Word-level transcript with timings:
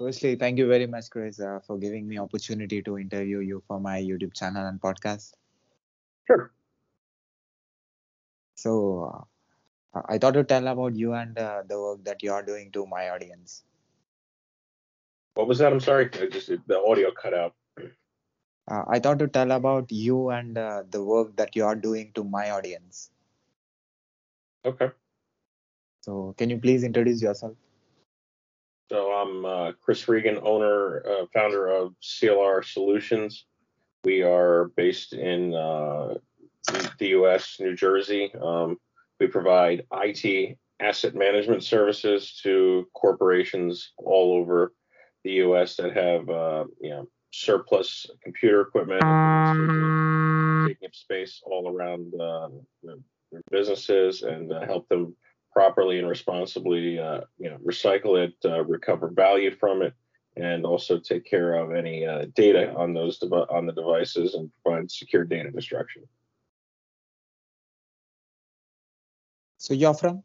Firstly, 0.00 0.34
thank 0.34 0.56
you 0.56 0.66
very 0.66 0.86
much, 0.86 1.10
Chris, 1.10 1.38
uh, 1.40 1.58
for 1.66 1.76
giving 1.76 2.08
me 2.08 2.18
opportunity 2.18 2.80
to 2.80 2.96
interview 2.96 3.40
you 3.40 3.62
for 3.68 3.78
my 3.78 4.00
YouTube 4.00 4.32
channel 4.32 4.66
and 4.66 4.80
podcast. 4.80 5.34
Sure. 6.26 6.50
So, 8.54 9.26
uh, 9.94 10.00
I 10.08 10.16
thought 10.16 10.32
to 10.32 10.44
tell 10.44 10.68
about 10.68 10.96
you 10.96 11.12
and 11.12 11.36
uh, 11.36 11.64
the 11.68 11.78
work 11.78 12.02
that 12.04 12.22
you 12.22 12.32
are 12.32 12.42
doing 12.42 12.72
to 12.72 12.86
my 12.86 13.10
audience. 13.10 13.64
What 15.34 15.46
was 15.46 15.58
that? 15.58 15.70
I'm 15.70 15.80
sorry. 15.80 16.08
I 16.14 16.28
just 16.28 16.48
the 16.66 16.80
audio 16.80 17.10
cut 17.10 17.34
out. 17.34 17.54
Uh, 18.70 18.84
I 18.88 19.00
thought 19.00 19.18
to 19.18 19.28
tell 19.28 19.50
about 19.50 19.92
you 19.92 20.30
and 20.30 20.56
uh, 20.56 20.84
the 20.90 21.04
work 21.04 21.36
that 21.36 21.54
you 21.54 21.66
are 21.66 21.76
doing 21.76 22.12
to 22.14 22.24
my 22.24 22.52
audience. 22.52 23.10
Okay. 24.64 24.92
So, 26.00 26.34
can 26.38 26.48
you 26.48 26.56
please 26.56 26.84
introduce 26.84 27.20
yourself? 27.20 27.54
So 28.90 29.12
I'm 29.12 29.44
uh, 29.44 29.72
Chris 29.80 30.08
Regan, 30.08 30.40
owner, 30.42 31.04
uh, 31.06 31.26
founder 31.32 31.68
of 31.68 31.94
CLR 32.02 32.64
Solutions. 32.64 33.44
We 34.02 34.22
are 34.22 34.72
based 34.76 35.12
in 35.12 35.54
uh, 35.54 36.14
the 36.98 37.08
U.S., 37.10 37.58
New 37.60 37.76
Jersey. 37.76 38.32
Um, 38.42 38.78
we 39.20 39.28
provide 39.28 39.86
IT 39.92 40.58
asset 40.80 41.14
management 41.14 41.62
services 41.62 42.40
to 42.42 42.88
corporations 42.92 43.92
all 43.96 44.32
over 44.32 44.72
the 45.22 45.34
U.S. 45.34 45.76
that 45.76 45.96
have, 45.96 46.28
uh, 46.28 46.64
you 46.80 46.90
know, 46.90 47.06
surplus 47.30 48.10
computer 48.24 48.62
equipment 48.62 49.02
taking 50.66 50.86
up 50.88 50.94
space 50.96 51.40
all 51.44 51.72
around 51.72 52.12
uh, 52.20 52.48
their 52.82 53.42
businesses 53.52 54.22
and 54.22 54.52
uh, 54.52 54.66
help 54.66 54.88
them 54.88 55.14
properly 55.52 55.98
and 55.98 56.08
responsibly, 56.08 56.98
uh, 56.98 57.20
you 57.38 57.50
know, 57.50 57.58
recycle 57.58 58.22
it, 58.22 58.34
uh, 58.44 58.64
recover 58.64 59.08
value 59.08 59.50
from 59.50 59.82
it, 59.82 59.94
and 60.36 60.64
also 60.64 60.98
take 60.98 61.24
care 61.24 61.54
of 61.54 61.74
any 61.74 62.06
uh, 62.06 62.26
data 62.34 62.72
on 62.74 62.94
those 62.94 63.18
dev- 63.18 63.32
on 63.50 63.66
the 63.66 63.72
devices 63.72 64.34
and 64.34 64.50
provide 64.62 64.90
secure 64.90 65.24
data 65.24 65.50
destruction. 65.50 66.02
So, 69.58 69.74
you're 69.74 69.94
from? 69.94 70.22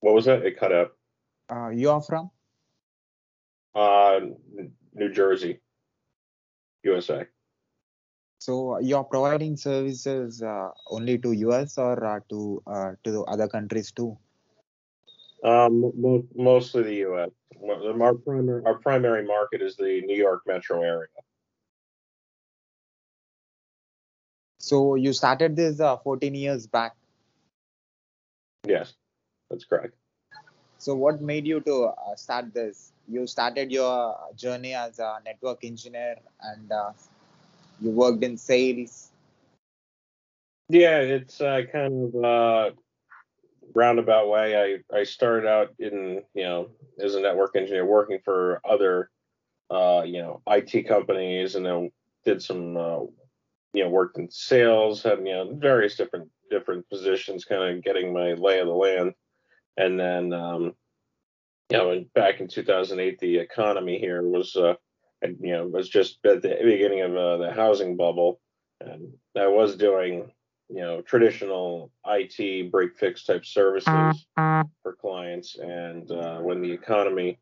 What 0.00 0.14
was 0.14 0.26
that? 0.26 0.44
It 0.46 0.58
cut 0.58 0.72
out. 0.72 0.92
Uh, 1.50 1.70
you 1.70 1.90
are 1.90 2.00
from? 2.00 2.30
Uh, 3.74 4.20
New 4.94 5.12
Jersey, 5.12 5.60
USA. 6.82 7.26
So, 8.38 8.78
you're 8.78 9.04
providing 9.04 9.56
services 9.56 10.42
uh, 10.42 10.70
only 10.90 11.18
to 11.18 11.32
US 11.32 11.76
or 11.78 12.04
uh, 12.04 12.20
to 12.30 12.62
uh, 12.66 12.92
to 13.04 13.10
the 13.10 13.22
other 13.22 13.48
countries 13.48 13.90
too? 13.92 14.16
Um, 15.44 15.92
mo- 15.96 16.26
mostly 16.34 16.82
the 16.82 16.94
U.S. 17.08 17.30
Our 17.62 18.14
primary, 18.14 18.62
our 18.64 18.74
primary 18.78 19.24
market 19.24 19.62
is 19.62 19.76
the 19.76 20.02
New 20.02 20.16
York 20.16 20.42
metro 20.46 20.82
area. 20.82 21.08
So, 24.58 24.94
you 24.96 25.12
started 25.12 25.56
this 25.56 25.80
uh, 25.80 25.96
14 25.98 26.34
years 26.34 26.66
back. 26.66 26.96
Yes, 28.66 28.94
that's 29.50 29.64
correct. 29.64 29.94
So, 30.78 30.94
what 30.94 31.20
made 31.20 31.46
you 31.46 31.60
to 31.60 31.84
uh, 31.86 32.16
start 32.16 32.52
this? 32.54 32.92
You 33.08 33.26
started 33.26 33.72
your 33.72 34.16
journey 34.36 34.74
as 34.74 34.98
a 34.98 35.18
network 35.24 35.64
engineer 35.64 36.16
and 36.42 36.70
uh, 36.70 36.92
you 37.80 37.90
worked 37.90 38.22
in 38.22 38.36
sales. 38.36 39.10
Yeah, 40.68 40.98
it's 40.98 41.40
uh, 41.40 41.62
kind 41.72 42.14
of 42.14 42.24
uh, 42.24 42.70
roundabout 43.74 44.28
way. 44.28 44.82
I 44.92 44.96
I 44.96 45.04
started 45.04 45.48
out 45.48 45.74
in 45.78 46.22
you 46.34 46.42
know 46.44 46.68
as 47.00 47.14
a 47.14 47.20
network 47.20 47.56
engineer 47.56 47.86
working 47.86 48.18
for 48.24 48.60
other 48.68 49.10
uh, 49.70 50.02
you 50.04 50.20
know 50.20 50.42
IT 50.46 50.86
companies, 50.86 51.54
and 51.54 51.64
then 51.64 51.90
did 52.24 52.42
some 52.42 52.76
uh, 52.76 53.00
you 53.72 53.84
know 53.84 53.88
worked 53.88 54.18
in 54.18 54.30
sales, 54.30 55.02
had 55.02 55.18
you 55.20 55.32
know 55.32 55.54
various 55.54 55.96
different 55.96 56.28
different 56.50 56.88
positions, 56.90 57.44
kind 57.44 57.62
of 57.62 57.84
getting 57.84 58.12
my 58.12 58.32
lay 58.34 58.60
of 58.60 58.66
the 58.66 58.74
land, 58.74 59.14
and 59.76 59.98
then 59.98 60.32
um, 60.32 60.72
you 61.70 61.78
know 61.78 62.04
back 62.14 62.40
in 62.40 62.48
2008, 62.48 63.18
the 63.20 63.38
economy 63.38 63.98
here 63.98 64.22
was 64.22 64.54
uh, 64.56 64.74
you 65.22 65.52
know 65.52 65.66
was 65.66 65.88
just 65.88 66.18
at 66.24 66.42
the 66.42 66.56
beginning 66.62 67.02
of 67.02 67.16
uh, 67.16 67.36
the 67.38 67.52
housing 67.52 67.96
bubble, 67.96 68.40
and 68.80 69.12
I 69.36 69.48
was 69.48 69.76
doing 69.76 70.30
you 70.68 70.80
know 70.80 71.02
traditional 71.02 71.90
IT 72.06 72.70
break 72.70 72.96
fix 72.96 73.24
type 73.24 73.44
services 73.44 74.26
for 74.82 74.94
clients, 74.94 75.56
and 75.56 76.10
uh, 76.10 76.38
when 76.38 76.60
the 76.60 76.72
economy 76.72 77.38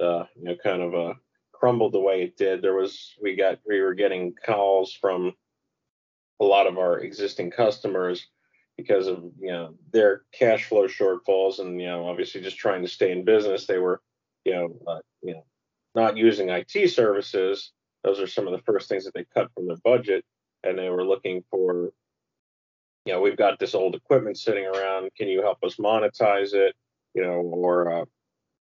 uh, 0.00 0.24
you 0.36 0.44
know 0.44 0.56
kind 0.62 0.82
of 0.82 0.94
uh, 0.94 1.14
crumbled 1.52 1.92
the 1.92 2.00
way 2.00 2.22
it 2.22 2.36
did, 2.36 2.62
there 2.62 2.74
was 2.74 3.14
we 3.22 3.36
got 3.36 3.58
we 3.66 3.80
were 3.80 3.94
getting 3.94 4.34
calls 4.44 4.92
from 4.92 5.32
a 6.40 6.44
lot 6.44 6.66
of 6.66 6.78
our 6.78 6.98
existing 6.98 7.50
customers 7.50 8.26
because 8.76 9.06
of 9.06 9.24
you 9.40 9.50
know 9.50 9.74
their 9.92 10.22
cash 10.32 10.64
flow 10.64 10.86
shortfalls 10.86 11.60
and 11.60 11.80
you 11.80 11.86
know 11.86 12.06
obviously 12.06 12.40
just 12.40 12.58
trying 12.58 12.82
to 12.82 12.88
stay 12.88 13.12
in 13.12 13.24
business. 13.24 13.66
They 13.66 13.78
were 13.78 14.02
you 14.44 14.54
know 14.54 14.76
uh, 14.86 14.98
you 15.22 15.34
know 15.34 15.44
not 15.96 16.16
using 16.16 16.50
IT 16.50 16.90
services 16.90 17.72
those 18.04 18.20
are 18.20 18.26
some 18.28 18.46
of 18.46 18.52
the 18.52 18.62
first 18.62 18.88
things 18.88 19.04
that 19.04 19.14
they 19.14 19.24
cut 19.34 19.50
from 19.52 19.66
their 19.66 19.76
budget 19.82 20.24
and 20.62 20.78
they 20.78 20.88
were 20.88 21.04
looking 21.04 21.42
for 21.50 21.92
you 23.04 23.12
know 23.12 23.20
we've 23.20 23.36
got 23.36 23.58
this 23.58 23.74
old 23.74 23.94
equipment 23.94 24.36
sitting 24.36 24.66
around 24.66 25.10
can 25.16 25.28
you 25.28 25.42
help 25.42 25.58
us 25.64 25.76
monetize 25.76 26.52
it? 26.54 26.74
You 27.14 27.22
know 27.22 27.40
or 27.40 27.90
uh, 27.90 28.04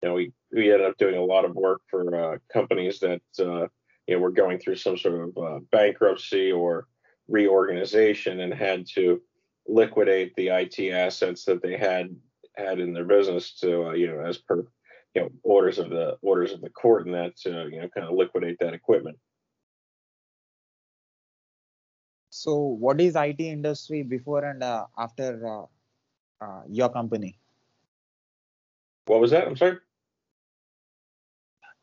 you 0.02 0.08
know 0.08 0.14
we 0.14 0.32
we 0.52 0.72
ended 0.72 0.88
up 0.88 0.98
doing 0.98 1.16
a 1.16 1.24
lot 1.24 1.44
of 1.44 1.54
work 1.54 1.80
for 1.90 2.34
uh, 2.34 2.38
companies 2.52 3.00
that 3.00 3.22
uh, 3.40 3.66
you 4.06 4.14
know 4.14 4.18
were 4.18 4.30
going 4.30 4.58
through 4.58 4.76
some 4.76 4.96
sort 4.96 5.28
of 5.28 5.44
uh, 5.44 5.58
bankruptcy 5.72 6.52
or 6.52 6.86
reorganization 7.26 8.40
and 8.40 8.52
had 8.52 8.86
to 8.94 9.20
liquidate 9.66 10.34
the 10.36 10.48
IT 10.48 10.78
assets 10.92 11.44
that 11.46 11.62
they 11.62 11.76
had 11.76 12.14
had 12.54 12.78
in 12.78 12.92
their 12.92 13.04
business 13.04 13.58
to 13.60 13.88
uh, 13.88 13.92
you 13.92 14.06
know 14.06 14.20
as 14.20 14.38
per 14.38 14.66
you 15.14 15.22
know 15.22 15.30
orders 15.42 15.78
of 15.78 15.90
the 15.90 16.18
orders 16.22 16.52
of 16.52 16.60
the 16.60 16.70
court 16.70 17.06
and 17.06 17.14
that 17.14 17.36
to 17.36 17.68
you 17.70 17.80
know 17.80 17.88
kind 17.88 18.06
of 18.06 18.14
liquidate 18.14 18.58
that 18.60 18.74
equipment. 18.74 19.18
So, 22.30 22.56
what 22.56 23.00
is 23.00 23.14
IT 23.14 23.38
industry 23.38 24.02
before 24.02 24.44
and 24.44 24.62
uh, 24.62 24.86
after 24.98 25.46
uh, 25.46 26.44
uh, 26.44 26.62
your 26.68 26.88
company? 26.88 27.38
What 29.06 29.20
was 29.20 29.30
that? 29.30 29.46
I'm 29.46 29.56
sorry. 29.56 29.78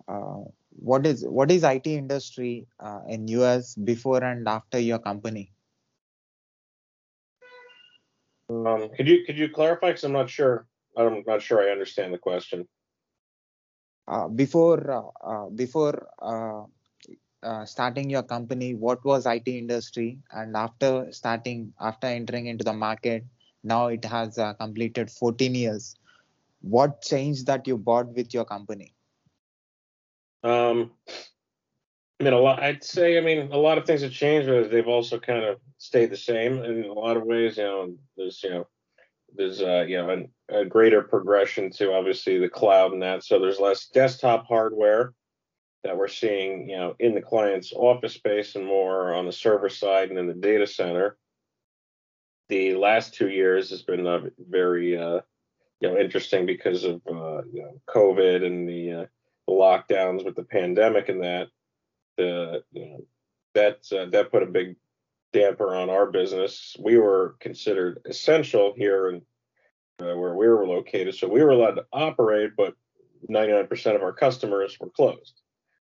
Uh, 0.08 0.44
what 0.72 1.06
is 1.06 1.24
what 1.26 1.52
is 1.52 1.64
IT 1.64 1.88
industry 1.88 2.68
uh, 2.80 3.00
in 3.08 3.28
US 3.30 3.76
before 3.76 4.24
and 4.24 4.48
after 4.48 4.78
your 4.78 5.00
company? 5.00 5.54
Um, 8.50 8.90
could 8.98 9.08
you 9.08 9.24
could 9.26 9.38
you 9.38 9.48
clarify? 9.48 9.88
Because 9.88 10.04
I'm 10.04 10.12
not 10.12 10.30
sure. 10.30 10.68
I'm 10.98 11.24
not 11.26 11.42
sure 11.42 11.62
I 11.62 11.72
understand 11.72 12.14
the 12.14 12.18
question. 12.18 12.68
Uh, 14.08 14.28
before 14.28 14.92
uh, 14.92 15.28
uh, 15.28 15.50
before 15.50 16.08
starting 17.66 18.10
your 18.10 18.24
company, 18.24 18.74
what 18.74 19.04
was 19.06 19.26
IT 19.26 19.48
industry, 19.48 20.20
and 20.32 20.56
after 20.56 21.12
starting 21.12 21.74
after 21.80 22.08
entering 22.08 22.48
into 22.48 22.64
the 22.64 22.74
market, 22.74 23.24
now 23.64 23.88
it 23.88 24.04
has 24.06 24.40
completed 24.60 25.10
14 25.10 25.56
years. 25.56 25.96
What 26.62 27.02
changed 27.02 27.48
that 27.48 27.68
you 27.68 27.78
bought 27.78 28.14
with 28.16 28.34
your 28.34 28.46
company? 28.46 28.94
Um, 30.44 30.92
I 32.20 32.24
mean, 32.24 32.34
a 32.34 32.40
lot. 32.40 32.62
I'd 32.62 32.84
say, 32.84 33.18
I 33.18 33.22
mean, 33.22 33.52
a 33.52 33.58
lot 33.58 33.80
of 33.80 33.86
things 33.86 34.02
have 34.02 34.12
changed, 34.12 34.48
but 34.48 34.70
they've 34.70 34.88
also 34.88 35.20
kind 35.20 35.44
of 35.44 35.60
stayed 35.78 36.12
the 36.12 36.18
same 36.18 36.64
in 36.64 36.86
a 36.86 36.94
lot 36.94 37.18
of 37.18 37.24
ways. 37.24 37.58
You 37.58 37.64
know, 37.64 37.96
there's, 38.16 38.44
you 38.44 38.50
know, 38.52 38.68
there's, 39.36 39.62
uh, 39.62 39.86
you 39.88 39.98
know, 39.98 40.28
a 40.52 40.66
greater 40.66 41.02
progression 41.02 41.72
to 41.72 41.94
obviously 41.94 42.38
the 42.38 42.50
cloud 42.50 42.94
and 42.94 43.02
that. 43.02 43.24
So 43.24 43.40
there's 43.40 43.60
less 43.60 43.88
desktop 43.88 44.48
hardware 44.48 45.14
that 45.84 45.98
we're 45.98 46.08
seeing, 46.08 46.70
you 46.70 46.78
know, 46.78 46.96
in 47.00 47.16
the 47.16 47.22
client's 47.22 47.74
office 47.74 48.14
space 48.14 48.56
and 48.56 48.66
more 48.66 49.14
on 49.14 49.26
the 49.26 49.32
server 49.32 49.70
side 49.70 50.10
and 50.10 50.20
in 50.20 50.28
the 50.28 50.34
data 50.34 50.68
center. 50.68 51.18
The 52.50 52.76
last 52.76 53.14
two 53.14 53.30
years 53.30 53.70
has 53.70 53.82
been 53.82 54.06
uh, 54.06 54.22
very, 54.38 54.98
uh, 54.98 55.22
you 55.80 55.90
know, 55.90 55.98
interesting 55.98 56.46
because 56.46 56.84
of, 56.84 56.96
uh, 57.08 57.42
you 57.52 57.64
know, 57.64 57.82
COVID 57.90 58.46
and 58.46 58.68
the, 58.68 58.92
uh, 58.92 59.06
lockdowns 59.52 60.24
with 60.26 60.36
the 60.36 60.44
pandemic 60.44 61.10
and 61.10 61.24
that 61.24 61.48
the 62.18 62.64
you 62.72 62.86
know 62.86 63.06
that 63.54 63.80
uh, 63.92 64.06
that 64.10 64.32
put 64.32 64.44
a 64.44 64.48
big 64.48 64.76
damper 65.34 65.76
on 65.76 65.90
our 65.90 66.12
business. 66.12 66.76
We 66.80 66.98
were 66.98 67.36
considered 67.40 68.02
essential 68.06 68.74
here 68.76 69.10
in 69.10 69.22
uh, 70.00 70.16
where 70.16 70.36
we 70.36 70.48
were 70.48 70.68
located, 70.68 71.16
so 71.16 71.28
we 71.28 71.44
were 71.44 71.52
allowed 71.52 71.76
to 71.76 71.86
operate, 71.92 72.52
but 72.56 72.74
99% 73.30 73.96
of 73.96 74.02
our 74.02 74.14
customers 74.14 74.78
were 74.80 74.90
closed, 74.90 75.42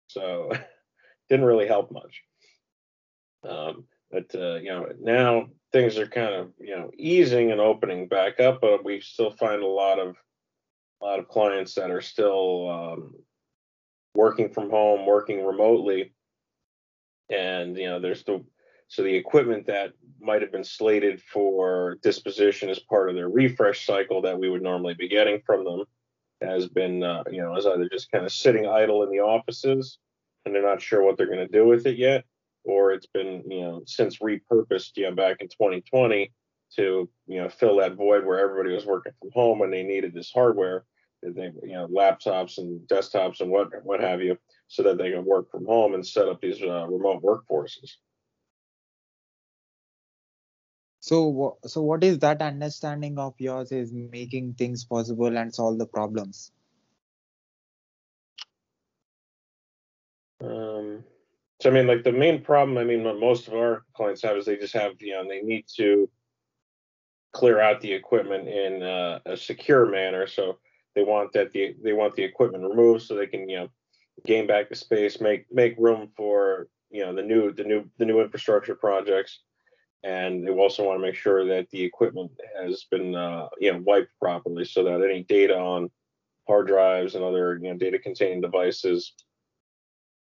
so 0.07 0.51
didn't 1.29 1.45
really 1.45 1.67
help 1.67 1.91
much. 1.91 2.23
Um, 3.47 3.85
but 4.11 4.33
uh, 4.33 4.55
you 4.55 4.69
know 4.69 4.87
now 4.99 5.47
things 5.71 5.97
are 5.97 6.07
kind 6.07 6.33
of 6.33 6.51
you 6.59 6.75
know 6.75 6.91
easing 6.97 7.51
and 7.51 7.59
opening 7.59 8.07
back 8.07 8.39
up, 8.39 8.61
but 8.61 8.85
we 8.85 9.01
still 9.01 9.31
find 9.31 9.61
a 9.61 9.67
lot 9.67 9.99
of 9.99 10.15
a 11.01 11.05
lot 11.05 11.19
of 11.19 11.27
clients 11.27 11.75
that 11.75 11.91
are 11.91 12.01
still 12.01 12.69
um, 12.69 13.15
working 14.15 14.49
from 14.49 14.69
home, 14.69 15.05
working 15.05 15.45
remotely, 15.45 16.13
and 17.29 17.77
you 17.77 17.87
know 17.87 17.99
there's 17.99 18.23
the 18.23 18.43
so 18.87 19.03
the 19.03 19.15
equipment 19.15 19.65
that 19.67 19.93
might 20.21 20.41
have 20.41 20.51
been 20.51 20.63
slated 20.63 21.21
for 21.21 21.97
disposition 22.01 22.69
as 22.69 22.79
part 22.79 23.09
of 23.09 23.15
their 23.15 23.29
refresh 23.29 23.85
cycle 23.85 24.21
that 24.21 24.37
we 24.37 24.49
would 24.49 24.61
normally 24.61 24.93
be 24.93 25.07
getting 25.07 25.41
from 25.45 25.63
them 25.63 25.83
has 26.41 26.67
been 26.67 27.03
uh, 27.03 27.23
you 27.31 27.41
know 27.41 27.55
is 27.55 27.65
either 27.65 27.87
just 27.89 28.11
kind 28.11 28.25
of 28.25 28.31
sitting 28.31 28.67
idle 28.67 29.03
in 29.03 29.09
the 29.09 29.19
offices 29.19 29.99
and 30.45 30.53
they're 30.53 30.61
not 30.61 30.81
sure 30.81 31.03
what 31.03 31.17
they're 31.17 31.25
going 31.25 31.39
to 31.39 31.47
do 31.47 31.65
with 31.65 31.85
it 31.87 31.97
yet 31.97 32.25
or 32.63 32.91
it's 32.91 33.07
been 33.07 33.43
you 33.47 33.61
know 33.61 33.81
since 33.85 34.19
repurposed 34.19 34.91
you 34.95 35.03
know 35.03 35.15
back 35.15 35.38
in 35.39 35.47
2020 35.47 36.31
to 36.75 37.09
you 37.27 37.41
know 37.41 37.49
fill 37.49 37.77
that 37.77 37.95
void 37.95 38.25
where 38.25 38.39
everybody 38.39 38.73
was 38.73 38.85
working 38.85 39.13
from 39.19 39.29
home 39.33 39.61
and 39.61 39.71
they 39.71 39.83
needed 39.83 40.13
this 40.13 40.31
hardware 40.31 40.83
they 41.23 41.51
you 41.63 41.73
know 41.73 41.88
laptops 41.88 42.57
and 42.57 42.79
desktops 42.88 43.39
and 43.39 43.49
what 43.49 43.69
what 43.83 43.99
have 43.99 44.21
you 44.21 44.38
so 44.67 44.83
that 44.83 44.97
they 44.97 45.11
can 45.11 45.25
work 45.25 45.49
from 45.49 45.65
home 45.65 45.93
and 45.93 46.05
set 46.05 46.27
up 46.27 46.39
these 46.41 46.61
uh, 46.61 46.85
remote 46.88 47.23
workforces 47.23 47.93
so 51.07 51.57
so 51.65 51.81
what 51.81 52.03
is 52.03 52.19
that 52.19 52.41
understanding 52.41 53.19
of 53.19 53.33
yours 53.37 53.71
is 53.71 53.93
making 53.93 54.53
things 54.53 54.83
possible 54.83 55.37
and 55.37 55.53
solve 55.53 55.77
the 55.77 55.85
problems? 55.85 56.51
Um 60.41 61.03
so 61.61 61.69
i 61.69 61.73
mean 61.73 61.87
like 61.87 62.03
the 62.03 62.11
main 62.11 62.41
problem 62.43 62.77
i 62.77 62.83
mean 62.83 63.03
what 63.03 63.19
most 63.19 63.47
of 63.47 63.53
our 63.53 63.85
clients 63.95 64.21
have 64.23 64.35
is 64.37 64.45
they 64.45 64.57
just 64.57 64.73
have 64.73 64.93
you 64.99 65.13
know 65.13 65.23
they 65.27 65.41
need 65.41 65.65
to 65.77 66.09
clear 67.35 67.59
out 67.59 67.81
the 67.81 67.91
equipment 67.91 68.47
in 68.47 68.81
uh, 68.81 69.19
a 69.25 69.35
secure 69.35 69.85
manner. 69.85 70.25
So 70.25 70.57
they 70.95 71.03
want 71.03 71.33
that 71.33 71.51
the 71.51 71.75
they 71.83 71.91
want 71.91 72.15
the 72.15 72.23
equipment 72.23 72.63
removed 72.63 73.03
so 73.03 73.13
they 73.13 73.27
can 73.27 73.49
you 73.49 73.57
know 73.57 73.67
gain 74.25 74.47
back 74.47 74.69
the 74.69 74.75
space, 74.75 75.19
make 75.19 75.45
make 75.51 75.75
room 75.77 76.09
for 76.15 76.69
you 76.89 77.05
know 77.05 77.13
the 77.13 77.21
new 77.21 77.51
the 77.51 77.65
new 77.65 77.89
the 77.99 78.05
new 78.05 78.21
infrastructure 78.21 78.75
projects, 78.75 79.41
and 80.05 80.45
they 80.45 80.51
also 80.51 80.85
want 80.85 80.99
to 80.99 81.05
make 81.05 81.15
sure 81.15 81.45
that 81.45 81.69
the 81.71 81.83
equipment 81.83 82.31
has 82.61 82.85
been 82.91 83.15
uh, 83.15 83.47
you 83.59 83.73
know 83.73 83.81
wiped 83.83 84.11
properly 84.21 84.63
so 84.63 84.83
that 84.83 85.01
any 85.03 85.23
data 85.23 85.57
on 85.57 85.89
hard 86.47 86.67
drives 86.67 87.15
and 87.15 87.23
other 87.23 87.59
you 87.61 87.69
know 87.69 87.77
data 87.77 87.97
containing 87.97 88.39
devices 88.39 89.13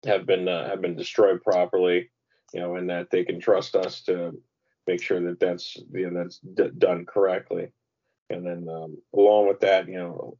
have 0.05 0.25
been 0.25 0.47
uh, 0.47 0.67
have 0.69 0.81
been 0.81 0.95
destroyed 0.95 1.41
properly, 1.41 2.11
you 2.53 2.59
know, 2.59 2.75
and 2.75 2.89
that 2.89 3.09
they 3.09 3.23
can 3.23 3.39
trust 3.39 3.75
us 3.75 4.01
to 4.03 4.31
make 4.85 5.01
sure 5.01 5.21
that 5.21 5.39
that's 5.39 5.77
you 5.93 6.09
know 6.09 6.21
that's 6.21 6.39
d- 6.39 6.71
done 6.77 7.05
correctly. 7.05 7.71
And 8.29 8.45
then 8.45 8.67
um, 8.69 8.97
along 9.15 9.47
with 9.47 9.61
that, 9.61 9.87
you 9.87 9.97
know, 9.97 10.37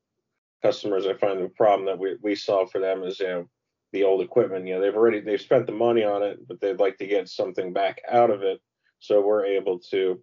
customers, 0.62 1.06
I 1.06 1.14
find 1.14 1.44
the 1.44 1.50
problem 1.50 1.86
that 1.88 1.98
we, 1.98 2.18
we 2.22 2.36
solve 2.36 2.72
for 2.72 2.80
them 2.80 3.04
is, 3.04 3.20
you 3.20 3.28
know, 3.28 3.50
the 3.94 4.04
old 4.04 4.22
equipment, 4.22 4.68
you 4.68 4.76
know, 4.76 4.82
they've 4.82 4.96
already, 4.96 5.22
they've 5.22 5.42
spent 5.42 5.66
the 5.66 5.72
money 5.72 6.04
on 6.04 6.22
it, 6.22 6.48
but 6.48 6.62
they'd 6.62 6.80
like 6.80 6.98
to 7.00 7.08
get 7.08 7.28
something 7.28 7.74
back 7.74 8.00
out 8.08 8.30
of 8.30 8.44
it. 8.44 8.60
So 9.00 9.26
we're 9.26 9.46
able 9.46 9.80
to, 9.92 10.22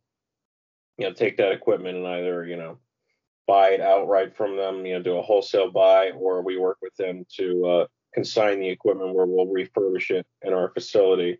you 0.98 1.06
know, 1.06 1.12
take 1.12 1.36
that 1.38 1.52
equipment 1.52 1.96
and 1.98 2.06
either, 2.06 2.46
you 2.46 2.56
know, 2.56 2.78
buy 3.46 3.70
it 3.70 3.80
outright 3.80 4.36
from 4.36 4.56
them, 4.56 4.84
you 4.84 4.94
know, 4.94 5.02
do 5.02 5.18
a 5.18 5.22
wholesale 5.22 5.70
buy, 5.70 6.10
or 6.10 6.42
we 6.42 6.58
work 6.58 6.78
with 6.82 6.94
them 6.96 7.24
to 7.36 7.66
uh, 7.66 7.86
consign 8.14 8.60
the 8.60 8.68
equipment 8.68 9.14
where 9.14 9.26
we'll 9.26 9.46
refurbish 9.46 10.10
it 10.10 10.26
in 10.42 10.52
our 10.52 10.70
facility 10.70 11.38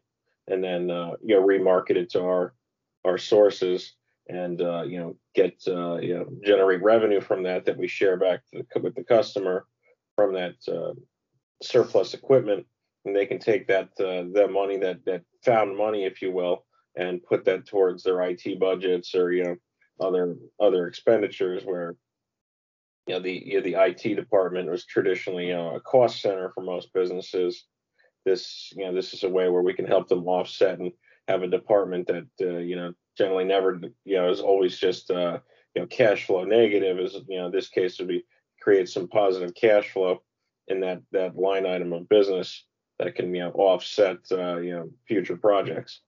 and 0.49 0.62
then, 0.62 0.91
uh, 0.91 1.12
you 1.25 1.35
know, 1.35 1.44
remarket 1.44 1.97
it 1.97 2.11
to 2.11 2.21
our, 2.23 2.55
our 3.05 3.19
sources 3.19 3.94
and 4.29 4.61
uh, 4.61 4.83
you 4.83 4.99
know 4.99 5.17
get 5.35 5.62
uh, 5.69 5.97
you 5.97 6.15
know 6.15 6.27
generate 6.44 6.83
revenue 6.83 7.21
from 7.21 7.43
that 7.44 7.65
that 7.65 7.77
we 7.77 7.88
share 7.88 8.17
back 8.17 8.41
the, 8.53 8.65
with 8.81 8.94
the 8.94 9.05
customer 9.05 9.67
from 10.17 10.35
that 10.35 10.55
uh, 10.69 10.93
surplus 11.62 12.15
equipment. 12.15 12.67
And 13.05 13.15
they 13.15 13.27
can 13.27 13.38
take 13.38 13.69
that 13.69 13.91
uh, 14.00 14.25
that 14.35 14.50
money 14.50 14.79
that 14.79 15.05
that 15.05 15.23
found 15.44 15.77
money 15.77 16.05
if 16.05 16.21
you 16.21 16.33
will 16.33 16.66
and 16.97 17.23
put 17.23 17.45
that 17.45 17.67
towards 17.67 18.03
their 18.03 18.21
IT 18.23 18.59
budgets 18.59 19.15
or 19.15 19.33
you 19.33 19.45
know 19.45 19.57
other 20.01 20.37
other 20.61 20.87
expenditures 20.87 21.65
where 21.65 21.97
you 23.07 23.15
know 23.15 23.21
the 23.21 23.43
you 23.45 23.55
know, 23.55 23.63
the 23.63 23.75
IT 23.75 24.15
department 24.15 24.71
was 24.71 24.85
traditionally 24.85 25.49
you 25.49 25.55
know 25.55 25.75
a 25.75 25.81
cost 25.81 26.21
center 26.21 26.51
for 26.55 26.63
most 26.63 26.93
businesses 26.93 27.65
this 28.25 28.73
you 28.77 28.85
know 28.85 28.95
this 28.95 29.15
is 29.15 29.23
a 29.23 29.29
way 29.29 29.49
where 29.49 29.63
we 29.63 29.75
can 29.75 29.87
help 29.87 30.09
them 30.09 30.27
offset 30.27 30.79
and 30.79 30.93
have 31.29 31.43
a 31.43 31.49
department 31.49 32.07
that 32.07 32.27
uh, 32.41 32.59
you 32.59 32.77
know 32.77 32.93
generally 33.17 33.45
never, 33.45 33.81
you 34.05 34.17
know, 34.17 34.31
is 34.31 34.41
always 34.41 34.79
just, 34.79 35.11
uh, 35.11 35.39
you 35.75 35.83
know, 35.83 35.87
cash 35.87 36.27
flow 36.27 36.45
negative. 36.45 36.99
Is 36.99 37.17
you 37.29 37.39
know, 37.39 37.51
this 37.51 37.69
case 37.69 37.99
would 37.99 38.09
be 38.09 38.25
create 38.61 38.89
some 38.89 39.09
positive 39.09 39.55
cash 39.55 39.91
flow 39.91 40.23
in 40.69 40.81
that 40.81 41.03
that 41.13 41.37
line 41.37 41.67
item 41.67 41.93
of 41.93 42.09
business 42.09 42.65
that 42.99 43.15
can 43.15 43.35
you 43.35 43.43
know 43.43 43.51
offset 43.53 44.19
uh, 44.33 44.59
you 44.59 44.73
know 44.73 44.91
future 45.07 45.37
projects. 45.37 46.01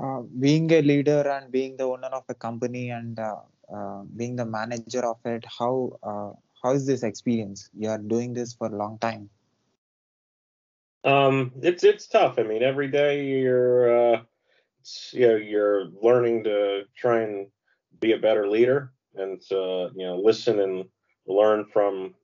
Uh, 0.00 0.22
being 0.38 0.70
a 0.72 0.80
leader 0.80 1.28
and 1.28 1.52
being 1.52 1.76
the 1.76 1.84
owner 1.84 2.08
of 2.08 2.24
a 2.30 2.34
company 2.34 2.88
and 2.88 3.18
uh, 3.18 3.36
uh, 3.74 4.02
being 4.16 4.34
the 4.34 4.44
manager 4.44 5.04
of 5.04 5.18
it, 5.26 5.44
how 5.58 5.92
uh, 6.02 6.32
how 6.62 6.72
is 6.72 6.86
this 6.86 7.02
experience? 7.02 7.68
You 7.76 7.90
are 7.90 7.98
doing 7.98 8.32
this 8.32 8.54
for 8.54 8.68
a 8.68 8.76
long 8.76 8.98
time. 8.98 9.28
Um, 11.04 11.52
it's 11.60 11.84
it's 11.84 12.06
tough. 12.06 12.38
I 12.38 12.44
mean, 12.44 12.62
every 12.62 12.88
day 12.88 13.26
you're 13.26 14.14
uh, 14.14 14.22
you 15.12 15.28
know 15.28 15.36
you're 15.36 15.88
learning 16.02 16.44
to 16.44 16.84
try 16.96 17.20
and 17.20 17.48
be 18.00 18.12
a 18.12 18.18
better 18.18 18.48
leader 18.48 18.92
and 19.16 19.40
to 19.48 19.90
you 19.94 20.06
know 20.06 20.16
listen 20.16 20.60
and 20.60 20.84
learn 21.26 21.66
from 21.66 22.14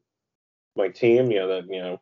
my 0.76 0.88
team. 0.88 1.30
You 1.30 1.40
know 1.40 1.48
that 1.48 1.64
you 1.68 1.82
know 1.82 2.00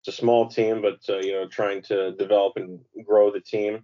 it's 0.00 0.08
a 0.08 0.18
small 0.18 0.48
team, 0.48 0.80
but 0.80 1.00
uh, 1.10 1.18
you 1.18 1.32
know 1.32 1.46
trying 1.46 1.82
to 1.82 2.12
develop 2.12 2.54
and 2.56 2.80
grow 3.04 3.30
the 3.30 3.40
team 3.40 3.82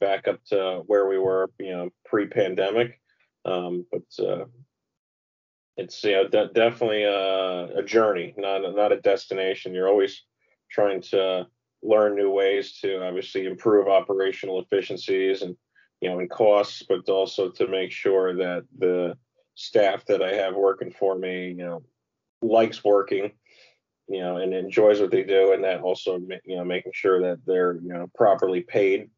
back 0.00 0.28
up 0.28 0.42
to 0.46 0.82
where 0.86 1.08
we 1.08 1.18
were 1.18 1.50
you 1.58 1.70
know 1.70 1.90
pre-pandemic. 2.04 3.00
Um, 3.44 3.86
but 3.90 4.24
uh, 4.24 4.44
it's 5.76 6.02
you 6.04 6.12
know 6.12 6.28
de- 6.28 6.52
definitely 6.52 7.04
a, 7.04 7.78
a 7.78 7.82
journey, 7.82 8.34
not 8.36 8.62
not 8.74 8.92
a 8.92 9.00
destination. 9.00 9.74
You're 9.74 9.88
always 9.88 10.22
trying 10.70 11.00
to 11.02 11.46
learn 11.82 12.16
new 12.16 12.30
ways 12.30 12.78
to 12.80 13.06
obviously 13.06 13.46
improve 13.46 13.88
operational 13.88 14.60
efficiencies 14.60 15.42
and 15.42 15.56
you 16.00 16.10
know 16.10 16.18
and 16.18 16.30
costs, 16.30 16.82
but 16.88 17.08
also 17.08 17.50
to 17.50 17.68
make 17.68 17.92
sure 17.92 18.36
that 18.36 18.64
the 18.78 19.16
staff 19.54 20.04
that 20.06 20.22
I 20.22 20.34
have 20.34 20.54
working 20.54 20.90
for 20.90 21.16
me, 21.16 21.48
you 21.48 21.64
know, 21.64 21.82
likes 22.42 22.84
working, 22.84 23.32
you 24.08 24.20
know, 24.20 24.36
and 24.36 24.54
enjoys 24.54 25.00
what 25.00 25.10
they 25.10 25.24
do, 25.24 25.52
and 25.52 25.62
that 25.64 25.80
also 25.80 26.20
you 26.44 26.56
know 26.56 26.64
making 26.64 26.92
sure 26.94 27.20
that 27.22 27.38
they're 27.46 27.74
you 27.74 27.92
know 27.92 28.10
properly 28.14 28.62
paid 28.62 29.10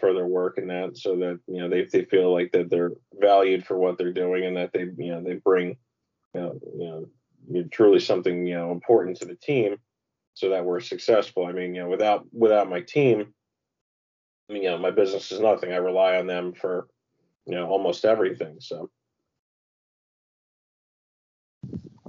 for 0.00 0.12
their 0.12 0.26
work 0.26 0.58
and 0.58 0.70
that, 0.70 0.96
so 0.96 1.16
that 1.16 1.38
you 1.46 1.58
know 1.58 1.68
they 1.68 1.84
they 1.84 2.04
feel 2.04 2.32
like 2.32 2.52
that 2.52 2.70
they're 2.70 2.92
valued 3.14 3.66
for 3.66 3.76
what 3.76 3.98
they're 3.98 4.12
doing 4.12 4.44
and 4.46 4.56
that 4.56 4.72
they 4.72 4.86
you 4.98 5.12
know 5.12 5.22
they 5.22 5.34
bring 5.34 5.76
you 6.34 6.40
know, 6.40 6.60
you 6.78 7.08
know 7.48 7.64
truly 7.70 8.00
something 8.00 8.46
you 8.46 8.54
know 8.54 8.72
important 8.72 9.16
to 9.18 9.24
the 9.26 9.34
team 9.34 9.76
so 10.34 10.50
that 10.50 10.64
we're 10.64 10.80
successful. 10.80 11.46
I 11.46 11.52
mean, 11.52 11.74
you 11.74 11.82
know, 11.82 11.88
without 11.88 12.26
without 12.32 12.68
my 12.68 12.80
team, 12.80 13.34
I 14.48 14.52
mean, 14.52 14.62
you 14.62 14.70
know, 14.70 14.78
my 14.78 14.90
business 14.90 15.30
is 15.32 15.40
nothing. 15.40 15.72
I 15.72 15.76
rely 15.76 16.16
on 16.16 16.26
them 16.26 16.54
for, 16.54 16.88
you 17.46 17.54
know, 17.54 17.68
almost 17.68 18.04
everything. 18.04 18.56
So. 18.60 18.90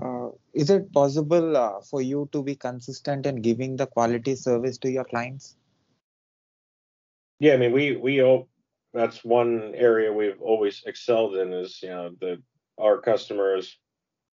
Uh, 0.01 0.29
is 0.53 0.71
it 0.71 0.91
possible 0.91 1.55
uh, 1.55 1.79
for 1.81 2.01
you 2.01 2.27
to 2.31 2.41
be 2.41 2.55
consistent 2.55 3.27
in 3.27 3.35
giving 3.35 3.75
the 3.75 3.85
quality 3.85 4.35
service 4.35 4.79
to 4.79 4.89
your 4.89 5.03
clients? 5.03 5.55
Yeah, 7.41 7.55
I 7.55 7.57
mean, 7.57 7.71
we 7.71 7.95
we 7.95 8.19
hope 8.19 8.51
that's 8.93 9.25
one 9.25 9.73
area 9.75 10.13
we've 10.13 10.39
always 10.39 10.83
excelled 10.85 11.35
in 11.37 11.51
is 11.51 11.79
you 11.81 11.89
know 11.89 12.11
the 12.21 12.39
our 12.79 13.01
customers, 13.01 13.79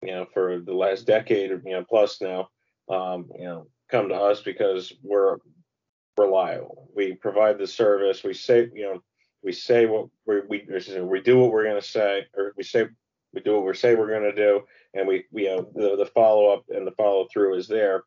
you 0.03 0.11
know, 0.11 0.27
for 0.35 0.61
the 0.61 0.75
last 0.75 1.07
decade 1.07 1.51
or 1.51 1.63
you 1.65 1.73
know 1.73 1.87
plus 1.89 2.21
now, 2.21 2.51
um, 2.91 3.31
you 3.35 3.47
know, 3.47 3.67
come 3.91 4.11
to 4.11 4.15
us 4.15 4.43
because 4.43 4.93
we're 5.03 5.39
reliable. 6.19 6.91
We 6.95 7.15
provide 7.15 7.57
the 7.57 7.67
service. 7.67 8.23
We 8.23 8.35
say, 8.35 8.69
you 8.75 8.83
know, 8.83 9.03
we 9.43 9.53
say 9.53 9.87
what 9.87 10.09
we 10.27 10.41
we 10.47 10.69
we 11.01 11.21
do 11.23 11.39
what 11.39 11.51
we're 11.51 11.65
going 11.65 11.81
to 11.81 11.89
say, 11.89 12.27
or 12.37 12.53
we 12.59 12.63
say 12.63 12.89
we 13.33 13.41
do 13.41 13.55
what 13.55 13.65
we 13.65 13.75
say 13.75 13.95
we're 13.95 14.11
going 14.11 14.31
to 14.31 14.35
do, 14.35 14.65
and 14.93 15.09
we 15.09 15.25
we 15.33 15.45
you 15.45 15.57
know 15.57 15.71
the, 15.75 15.97
the 15.97 16.11
follow 16.15 16.53
up 16.53 16.65
and 16.69 16.87
the 16.87 16.93
follow 16.93 17.27
through 17.33 17.55
is 17.57 17.69
there. 17.69 18.03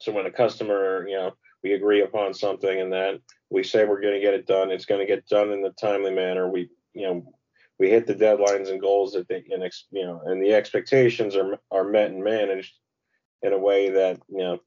So 0.00 0.12
when 0.12 0.26
a 0.26 0.30
customer, 0.30 1.08
you 1.08 1.16
know, 1.16 1.32
we 1.62 1.72
agree 1.72 2.02
upon 2.02 2.34
something 2.34 2.78
and 2.78 2.92
that 2.92 3.20
we 3.54 3.62
say 3.62 3.84
we're 3.84 4.00
going 4.00 4.14
to 4.14 4.20
get 4.20 4.34
it 4.34 4.46
done, 4.46 4.72
it's 4.72 4.84
going 4.84 5.00
to 5.00 5.06
get 5.06 5.28
done 5.28 5.52
in 5.52 5.64
a 5.64 5.70
timely 5.70 6.10
manner. 6.10 6.50
We 6.50 6.68
you 6.92 7.06
know 7.06 7.32
we 7.78 7.88
hit 7.88 8.06
the 8.06 8.14
deadlines 8.14 8.68
and 8.68 8.80
goals 8.80 9.12
that 9.12 9.28
they 9.28 9.44
and 9.50 9.70
you 9.92 10.04
know 10.04 10.20
and 10.26 10.42
the 10.42 10.52
expectations 10.52 11.36
are 11.36 11.58
are 11.70 11.84
met 11.84 12.10
and 12.10 12.22
managed 12.22 12.74
in 13.42 13.52
a 13.52 13.58
way 13.58 13.90
that 13.90 14.20
you 14.28 14.38
know 14.38 14.60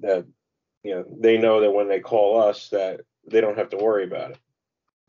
that 0.00 0.26
you 0.82 0.94
know 0.94 1.04
they 1.20 1.38
know 1.38 1.60
that 1.60 1.70
when 1.70 1.88
they 1.88 2.00
call 2.00 2.42
us 2.42 2.68
that 2.70 3.00
they 3.30 3.40
don't 3.40 3.58
have 3.58 3.70
to 3.70 3.76
worry 3.76 4.04
about 4.04 4.32
it. 4.32 4.38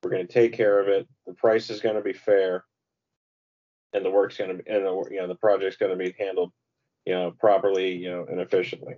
We're 0.03 0.11
going 0.11 0.27
to 0.27 0.33
take 0.33 0.53
care 0.53 0.79
of 0.79 0.87
it. 0.87 1.07
The 1.25 1.33
price 1.33 1.69
is 1.69 1.79
going 1.79 1.95
to 1.95 2.01
be 2.01 2.13
fair, 2.13 2.65
and 3.93 4.03
the 4.05 4.09
work's 4.09 4.37
going 4.37 4.57
to 4.57 4.63
be 4.63 4.69
and 4.69 4.85
the 4.85 5.07
you 5.09 5.19
know 5.19 5.27
the 5.27 5.35
project's 5.35 5.77
going 5.77 5.91
to 5.91 5.97
be 5.97 6.13
handled 6.19 6.51
you 7.05 7.13
know 7.13 7.31
properly 7.31 7.95
you 7.95 8.11
know 8.11 8.25
and 8.29 8.39
efficiently. 8.39 8.95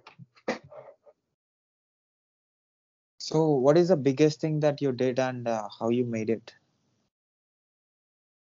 So, 3.23 3.51
what 3.51 3.77
is 3.77 3.87
the 3.87 3.95
biggest 3.95 4.41
thing 4.41 4.59
that 4.59 4.81
you 4.81 4.91
did 4.91 5.17
and 5.17 5.47
uh, 5.47 5.69
how 5.79 5.87
you 5.87 6.03
made 6.03 6.29
it? 6.29 6.53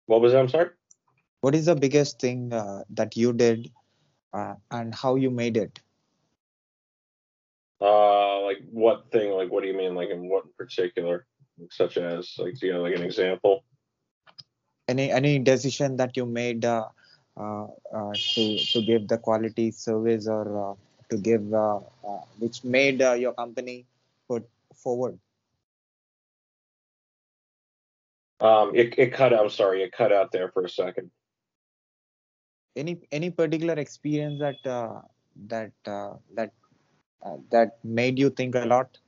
What 0.06 0.22
was 0.22 0.32
that? 0.32 0.38
I'm 0.38 0.48
sorry. 0.48 0.70
What 1.42 1.54
is 1.54 1.66
the 1.66 1.74
biggest 1.74 2.18
thing 2.18 2.50
uh, 2.50 2.84
that 2.88 3.14
you 3.14 3.34
did 3.34 3.70
uh, 4.32 4.54
and 4.70 4.94
how 4.94 5.16
you 5.16 5.30
made 5.30 5.58
it? 5.58 5.80
Uh, 7.78 8.40
like 8.40 8.56
what 8.70 9.12
thing? 9.12 9.32
Like 9.32 9.50
what 9.50 9.64
do 9.64 9.68
you 9.68 9.76
mean? 9.76 9.94
Like 9.94 10.08
in 10.08 10.30
what 10.30 10.44
particular? 10.56 11.26
Such 11.70 11.98
as 11.98 12.34
like 12.38 12.62
you 12.62 12.72
know 12.72 12.80
like 12.80 12.96
an 12.96 13.02
example. 13.02 13.64
Any 14.88 15.10
any 15.10 15.40
decision 15.40 15.98
that 15.98 16.16
you 16.16 16.24
made 16.24 16.64
uh, 16.64 16.88
uh, 17.36 17.66
uh, 17.92 18.14
to 18.34 18.56
to 18.56 18.80
give 18.80 19.08
the 19.08 19.18
quality 19.18 19.72
service 19.72 20.26
or 20.26 20.70
uh, 20.70 20.74
to 21.10 21.18
give 21.18 21.52
uh, 21.52 21.80
uh, 22.08 22.22
which 22.38 22.64
made 22.64 23.02
uh, 23.02 23.12
your 23.12 23.34
company 23.34 23.84
put 24.28 24.44
forward? 24.74 25.18
Um, 28.40 28.72
it 28.74 28.98
it 28.98 29.12
cut. 29.12 29.32
I'm 29.32 29.50
sorry, 29.50 29.82
it 29.82 29.92
cut 29.92 30.12
out 30.12 30.32
there 30.32 30.50
for 30.50 30.64
a 30.64 30.68
second. 30.68 31.10
Any 32.76 33.00
any 33.12 33.30
particular 33.30 33.74
experience 33.74 34.40
that 34.40 34.66
uh, 34.66 35.00
that 35.46 35.72
uh, 35.86 36.14
that 36.34 36.52
uh, 37.24 37.36
that 37.50 37.78
made 37.84 38.18
you 38.18 38.30
think 38.30 38.54
a 38.54 38.64
lot? 38.66 38.98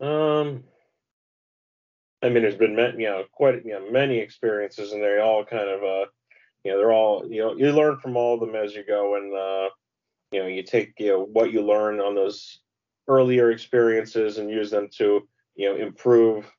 Um, 0.00 0.64
I 2.22 2.28
mean, 2.28 2.42
there's 2.42 2.56
been 2.56 2.74
many, 2.74 3.02
you 3.02 3.10
know, 3.10 3.24
quite 3.32 3.64
you 3.64 3.72
know 3.72 3.90
many 3.90 4.18
experiences, 4.18 4.92
and 4.92 5.02
they 5.02 5.18
all 5.18 5.44
kind 5.44 5.68
of 5.68 5.82
uh, 5.82 6.06
you 6.64 6.72
know, 6.72 6.78
they're 6.78 6.92
all 6.92 7.26
you 7.28 7.42
know, 7.42 7.54
you 7.56 7.72
learn 7.72 7.98
from 7.98 8.16
all 8.16 8.34
of 8.34 8.40
them 8.40 8.56
as 8.56 8.74
you 8.74 8.84
go, 8.86 9.16
and 9.16 9.34
uh, 9.34 9.68
you 10.34 10.40
know, 10.40 10.48
you 10.48 10.64
take 10.64 10.94
you 10.98 11.08
know 11.08 11.22
what 11.32 11.52
you 11.52 11.62
learn 11.62 12.00
on 12.00 12.14
those 12.14 12.60
earlier 13.06 13.50
experiences 13.50 14.38
and 14.38 14.50
use 14.50 14.70
them 14.70 14.88
to 14.96 15.26
you 15.54 15.68
know 15.68 15.76
improve, 15.76 16.50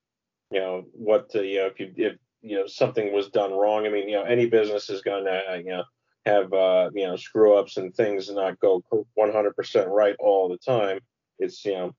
you 0.49 0.59
know, 0.61 0.85
what 0.93 1.29
uh, 1.35 1.41
you 1.41 1.57
know 1.57 1.67
if 1.67 1.79
you 1.79 1.91
if 1.97 2.13
you 2.41 2.57
know 2.57 2.67
something 2.67 3.11
was 3.13 3.29
done 3.29 3.51
wrong. 3.51 3.85
I 3.85 3.89
mean, 3.89 4.07
you 4.07 4.15
know, 4.15 4.23
any 4.23 4.45
business 4.45 4.89
is 4.89 5.01
going 5.01 5.25
to 5.25 5.57
you 5.57 5.71
know 5.71 5.83
have 6.25 6.53
uh, 6.53 6.89
you 6.93 7.05
know 7.05 7.17
screw 7.17 7.57
ups 7.57 7.75
and 7.77 7.93
things 7.93 8.31
not 8.31 8.59
go 8.59 8.81
100% 9.19 9.87
right 9.87 10.15
all 10.19 10.47
the 10.47 10.57
time. 10.57 10.99
It's 11.37 11.65
you 11.65 11.73
know 11.73 11.95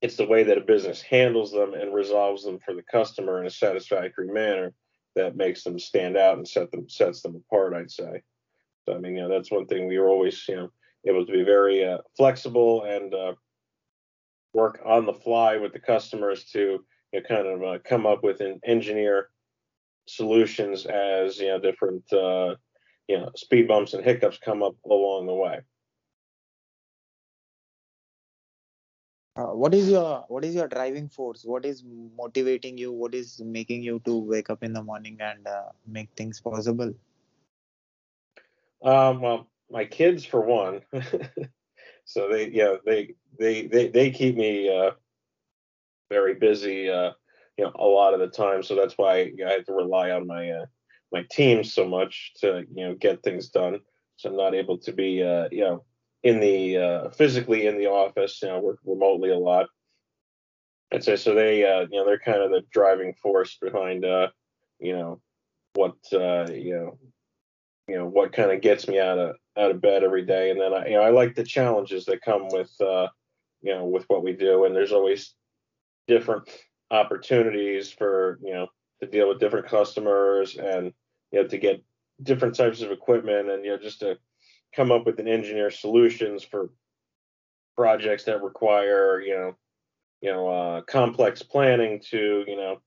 it's 0.00 0.16
the 0.16 0.26
way 0.26 0.44
that 0.44 0.58
a 0.58 0.62
business 0.62 1.02
handles 1.02 1.52
them 1.52 1.74
and 1.74 1.94
resolves 1.94 2.44
them 2.44 2.58
for 2.64 2.74
the 2.74 2.82
customer 2.82 3.40
in 3.40 3.46
a 3.46 3.50
satisfactory 3.50 4.28
manner 4.28 4.72
that 5.14 5.36
makes 5.36 5.64
them 5.64 5.78
stand 5.78 6.16
out 6.16 6.36
and 6.36 6.46
set 6.46 6.70
them 6.70 6.88
sets 6.88 7.20
them 7.20 7.36
apart. 7.36 7.74
I'd 7.74 7.90
say. 7.90 8.22
So 8.86 8.94
I 8.94 8.98
mean, 8.98 9.16
you 9.16 9.22
know, 9.22 9.28
that's 9.28 9.50
one 9.50 9.66
thing 9.66 9.86
we 9.86 9.98
were 9.98 10.08
always 10.08 10.42
you 10.48 10.56
know 10.56 10.70
able 11.06 11.26
to 11.26 11.32
be 11.32 11.42
very 11.42 11.84
uh, 11.84 11.98
flexible 12.16 12.84
and 12.84 13.14
uh, 13.14 13.32
work 14.52 14.80
on 14.84 15.06
the 15.06 15.12
fly 15.12 15.56
with 15.56 15.72
the 15.72 15.78
customers 15.78 16.44
to 16.44 16.84
you 17.12 17.20
know, 17.20 17.28
kind 17.28 17.46
of 17.46 17.62
uh, 17.62 17.78
come 17.84 18.06
up 18.06 18.22
with 18.22 18.40
and 18.40 18.60
engineer 18.64 19.30
solutions 20.08 20.86
as 20.86 21.38
you 21.38 21.48
know 21.48 21.58
different 21.58 22.04
uh, 22.12 22.54
you 23.08 23.18
know 23.18 23.30
speed 23.36 23.68
bumps 23.68 23.94
and 23.94 24.04
hiccups 24.04 24.38
come 24.38 24.62
up 24.62 24.74
along 24.84 25.26
the 25.26 25.34
way. 25.34 25.60
Uh, 29.36 29.52
what 29.52 29.74
is 29.74 29.90
your 29.90 30.24
what 30.28 30.44
is 30.44 30.54
your 30.54 30.66
driving 30.66 31.08
force? 31.08 31.44
What 31.44 31.66
is 31.66 31.84
motivating 32.16 32.78
you? 32.78 32.90
What 32.90 33.14
is 33.14 33.42
making 33.44 33.82
you 33.82 34.00
to 34.06 34.18
wake 34.18 34.48
up 34.48 34.62
in 34.62 34.72
the 34.72 34.82
morning 34.82 35.18
and 35.20 35.46
uh, 35.46 35.68
make 35.86 36.08
things 36.16 36.40
possible? 36.40 36.94
Um, 38.82 39.20
well, 39.20 39.46
my 39.70 39.84
kids 39.84 40.24
for 40.24 40.40
one. 40.40 40.80
so 42.04 42.28
they 42.30 42.50
yeah 42.50 42.76
they 42.84 43.14
they 43.38 43.66
they 43.66 43.88
they 43.88 44.10
keep 44.10 44.36
me 44.36 44.68
uh, 44.68 44.92
very 46.08 46.34
busy 46.34 46.88
uh, 46.88 47.12
you 47.56 47.64
know 47.64 47.72
a 47.74 47.84
lot 47.86 48.14
of 48.14 48.20
the 48.20 48.28
time. 48.28 48.62
So 48.62 48.74
that's 48.74 48.94
why 48.94 49.32
I 49.46 49.52
have 49.52 49.64
to 49.66 49.72
rely 49.72 50.10
on 50.10 50.26
my 50.26 50.50
uh, 50.50 50.66
my 51.12 51.24
team 51.30 51.64
so 51.64 51.86
much 51.86 52.32
to 52.40 52.64
you 52.74 52.88
know 52.88 52.94
get 52.94 53.22
things 53.22 53.48
done. 53.48 53.80
So 54.16 54.30
I'm 54.30 54.36
not 54.36 54.54
able 54.54 54.78
to 54.78 54.92
be 54.92 55.22
uh, 55.22 55.48
you 55.50 55.64
know 55.64 55.84
in 56.22 56.40
the 56.40 56.76
uh, 56.78 57.10
physically 57.10 57.66
in 57.66 57.78
the 57.78 57.86
office. 57.86 58.40
You 58.42 58.48
know, 58.48 58.60
work 58.60 58.78
remotely 58.84 59.30
a 59.30 59.38
lot. 59.38 59.66
I'd 60.92 61.04
say 61.04 61.16
so. 61.16 61.34
They 61.34 61.64
uh, 61.64 61.86
you 61.90 61.98
know 61.98 62.06
they're 62.06 62.18
kind 62.18 62.42
of 62.42 62.50
the 62.50 62.62
driving 62.72 63.14
force 63.14 63.56
behind 63.60 64.04
uh, 64.04 64.28
you 64.78 64.96
know 64.96 65.20
what 65.74 65.96
uh, 66.12 66.46
you 66.50 66.74
know 66.74 66.98
you 67.88 67.96
know 67.96 68.06
what 68.06 68.32
kind 68.32 68.50
of 68.50 68.60
gets 68.60 68.88
me 68.88 68.98
out 68.98 69.18
of 69.18 69.36
out 69.58 69.70
of 69.70 69.80
bed 69.80 70.04
every 70.04 70.24
day. 70.24 70.50
And 70.50 70.60
then 70.60 70.72
I 70.74 70.86
you 70.86 70.94
know 70.94 71.02
I 71.02 71.10
like 71.10 71.34
the 71.34 71.44
challenges 71.44 72.04
that 72.06 72.22
come 72.22 72.48
with 72.48 72.72
uh, 72.80 73.08
you 73.62 73.74
know 73.74 73.84
with 73.84 74.04
what 74.08 74.24
we 74.24 74.32
do. 74.32 74.64
And 74.64 74.74
there's 74.74 74.92
always 74.92 75.34
different 76.06 76.48
opportunities 76.90 77.90
for 77.90 78.38
you 78.42 78.52
know 78.52 78.68
to 79.00 79.06
deal 79.06 79.28
with 79.28 79.40
different 79.40 79.66
customers 79.66 80.56
and 80.56 80.92
you 81.32 81.42
know 81.42 81.48
to 81.48 81.58
get 81.58 81.82
different 82.22 82.54
types 82.54 82.80
of 82.80 82.90
equipment 82.90 83.50
and 83.50 83.64
you 83.64 83.70
know 83.70 83.78
just 83.78 84.00
to 84.00 84.16
come 84.74 84.90
up 84.90 85.04
with 85.04 85.18
an 85.18 85.28
engineer 85.28 85.70
solutions 85.70 86.42
for 86.44 86.70
projects 87.76 88.24
that 88.24 88.42
require 88.42 89.20
you 89.20 89.34
know 89.34 89.54
you 90.22 90.32
know 90.32 90.48
uh, 90.48 90.80
complex 90.82 91.42
planning 91.42 92.00
to 92.00 92.44
you 92.46 92.56
know 92.56 92.80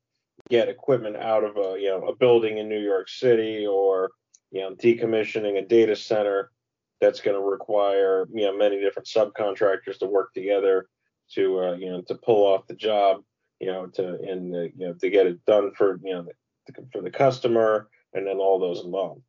get 0.49 0.69
equipment 0.69 1.15
out 1.15 1.43
of 1.43 1.57
a 1.57 1.79
you 1.79 1.89
know 1.89 2.07
a 2.07 2.15
building 2.15 2.57
in 2.57 2.69
New 2.69 2.79
York 2.79 3.09
City 3.09 3.67
or 3.67 4.09
you 4.51 4.61
know 4.61 4.73
decommissioning 4.75 5.57
a 5.57 5.65
data 5.65 5.95
center 5.95 6.51
that's 7.01 7.21
going 7.21 7.35
to 7.35 7.43
require 7.43 8.27
you 8.33 8.45
know 8.45 8.57
many 8.57 8.79
different 8.79 9.07
subcontractors 9.07 9.97
to 9.99 10.05
work 10.05 10.33
together 10.33 10.87
to 11.31 11.59
uh, 11.59 11.73
you 11.73 11.89
know 11.89 12.01
to 12.01 12.15
pull 12.15 12.45
off 12.45 12.67
the 12.67 12.75
job 12.75 13.21
you 13.59 13.67
know 13.67 13.87
to 13.87 14.19
and 14.21 14.55
uh, 14.55 14.59
you 14.61 14.87
know 14.87 14.93
to 14.93 15.09
get 15.09 15.27
it 15.27 15.43
done 15.45 15.71
for 15.75 15.99
you 16.03 16.13
know 16.13 16.25
the, 16.67 16.73
for 16.91 17.01
the 17.01 17.11
customer 17.11 17.89
and 18.13 18.25
then 18.25 18.37
all 18.37 18.59
those 18.59 18.83
involved. 18.83 19.21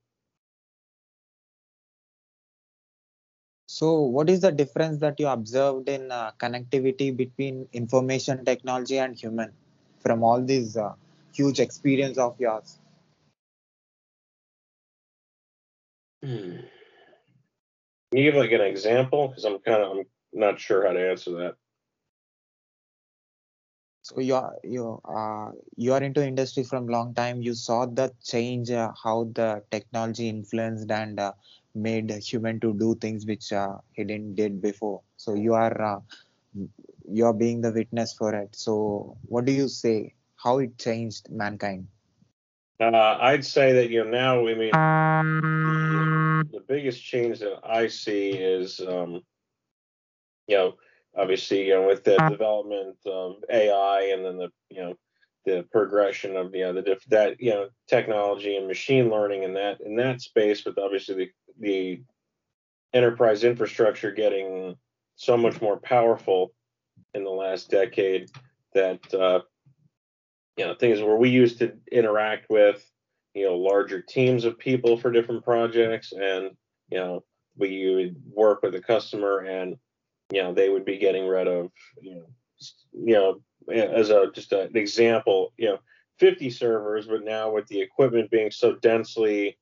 So, 3.67 4.01
what 4.01 4.29
is 4.29 4.41
the 4.41 4.51
difference 4.51 4.99
that 4.99 5.21
you 5.21 5.29
observed 5.29 5.89
in 5.89 6.11
uh, 6.11 6.33
connectivity 6.39 7.17
between 7.17 7.69
information 7.73 8.45
technology 8.45 8.99
and 8.99 9.17
human 9.17 9.53
from 10.01 10.25
all 10.25 10.43
these 10.43 10.77
uh, 10.77 10.95
huge 11.33 11.61
experience 11.61 12.19
of 12.19 12.35
yours? 12.41 12.81
Hmm. 16.23 16.57
Can 18.11 18.19
you 18.21 18.33
give 18.33 18.41
like 18.41 18.53
an 18.53 18.61
example? 18.63 19.29
Because 19.29 19.45
I'm 19.45 19.59
kind 19.61 19.83
of 19.83 19.99
I'm 19.99 20.05
not 20.33 20.59
sure 20.61 20.87
how 20.87 20.93
to 20.93 21.11
answer 21.11 21.31
that. 21.33 21.55
So 24.03 24.21
you 24.21 24.35
are 24.35 24.57
you 24.65 25.01
uh, 25.05 25.51
you 25.77 25.93
are 25.93 26.03
into 26.03 26.25
industry 26.27 26.65
from 26.65 26.89
long 26.89 27.15
time. 27.15 27.43
You 27.43 27.55
saw 27.55 27.87
the 27.87 28.13
change, 28.23 28.71
uh, 28.71 28.91
how 29.03 29.31
the 29.35 29.63
technology 29.71 30.29
influenced 30.29 30.91
and 30.91 31.21
uh, 31.21 31.33
made 31.75 32.11
human 32.11 32.59
to 32.61 32.75
do 32.75 32.95
things 32.97 33.27
which 33.27 33.53
uh, 33.53 33.77
he 33.93 34.05
didn't 34.05 34.35
did 34.35 34.61
before. 34.61 35.03
So 35.17 35.35
you 35.35 35.55
are 35.55 35.81
uh, 35.81 36.01
you 37.09 37.27
are 37.27 37.35
being 37.35 37.61
the 37.61 37.73
witness 37.73 38.15
for 38.15 38.35
it. 38.35 38.57
So 38.57 39.17
what 39.27 39.45
do 39.45 39.53
you 39.53 39.69
say? 39.69 40.15
How 40.37 40.59
it 40.59 40.79
changed 40.79 41.31
mankind? 41.31 41.87
Uh, 42.81 43.19
I'd 43.21 43.45
say 43.45 43.73
that 43.75 43.91
you 43.91 44.05
know 44.05 44.11
now. 44.11 44.49
I 44.49 44.55
mean, 44.55 44.71
the, 46.45 46.59
the 46.59 46.65
biggest 46.67 47.03
change 47.03 47.41
that 47.41 47.61
I 47.65 47.89
see 47.89 48.31
is, 48.31 48.81
um, 48.81 49.23
you 50.47 50.57
know, 50.57 50.75
obviously, 51.17 51.69
you 51.69 51.75
know, 51.75 51.87
with 51.87 52.05
the 52.05 52.17
development 52.29 52.97
of 53.07 53.37
AI 53.51 54.11
and 54.13 54.25
then 54.25 54.39
the, 54.39 54.49
you 54.71 54.83
know, 54.83 54.95
the 55.47 55.67
progression 55.73 56.37
of 56.37 56.55
you 56.55 56.65
know 56.65 56.73
the 56.73 56.83
diff- 56.83 57.05
that 57.07 57.41
you 57.41 57.51
know 57.51 57.69
technology 57.89 58.57
and 58.57 58.67
machine 58.67 59.09
learning 59.09 59.43
in 59.43 59.55
that 59.55 59.81
in 59.81 59.97
that 59.97 60.21
space, 60.21 60.61
but 60.61 60.79
obviously 60.79 61.15
the 61.15 61.31
the 61.59 62.03
enterprise 62.93 63.45
infrastructure 63.45 64.11
getting 64.11 64.77
so 65.17 65.37
much 65.37 65.61
more 65.61 65.79
powerful 65.79 66.53
in 67.15 67.25
the 67.25 67.31
last 67.31 67.71
decade 67.71 68.29
that 68.75 69.15
uh, 69.15 69.41
you 70.57 70.67
know 70.67 70.75
things 70.75 71.01
where 71.01 71.17
we 71.17 71.31
used 71.31 71.59
to 71.59 71.73
interact 71.91 72.51
with 72.51 72.85
you 73.35 73.45
know 73.45 73.57
larger 73.57 74.01
teams 74.01 74.45
of 74.45 74.59
people 74.59 74.97
for 74.97 75.11
different 75.11 75.45
projects 75.45 76.13
and 76.13 76.51
you 76.91 76.99
know 76.99 77.25
we 77.57 77.95
would 77.95 78.17
work 78.33 78.63
with 78.63 78.75
a 78.75 78.81
customer 78.81 79.39
and 79.39 79.77
you 80.33 80.43
know 80.43 80.53
they 80.53 80.69
would 80.69 80.85
be 80.85 80.99
getting 80.99 81.27
rid 81.27 81.47
of 81.47 81.71
you 82.01 82.15
know 82.15 82.27
you 82.93 83.15
know 83.15 83.41
as 83.73 84.11
a 84.11 84.31
just 84.35 84.53
an 84.53 84.77
example 84.77 85.53
you 85.57 85.69
know 85.69 85.79
50 86.19 86.51
servers 86.51 87.07
but 87.07 87.25
now 87.25 87.51
with 87.51 87.67
the 87.69 87.81
equipment 87.81 88.31
being 88.31 88.51
so 88.51 88.75
densely 88.77 89.59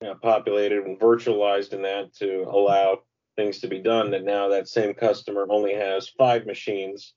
you 0.00 0.08
know, 0.08 0.14
populated 0.14 0.84
and 0.84 0.98
virtualized 0.98 1.72
in 1.72 1.82
that 1.82 2.14
to 2.14 2.44
allow 2.48 2.98
things 3.36 3.60
to 3.60 3.68
be 3.68 3.78
done 3.78 4.10
that 4.10 4.24
now 4.24 4.48
that 4.48 4.68
same 4.68 4.94
customer 4.94 5.46
only 5.48 5.74
has 5.74 6.08
five 6.08 6.44
machines 6.44 7.14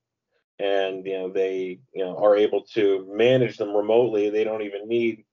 and 0.59 1.05
you 1.05 1.13
know 1.13 1.29
they 1.29 1.79
you 1.93 2.05
know 2.05 2.15
are 2.17 2.35
able 2.35 2.61
to 2.61 3.07
manage 3.11 3.57
them 3.57 3.75
remotely. 3.75 4.29
They 4.29 4.43
don't 4.43 4.61
even 4.61 4.87
need 4.87 5.25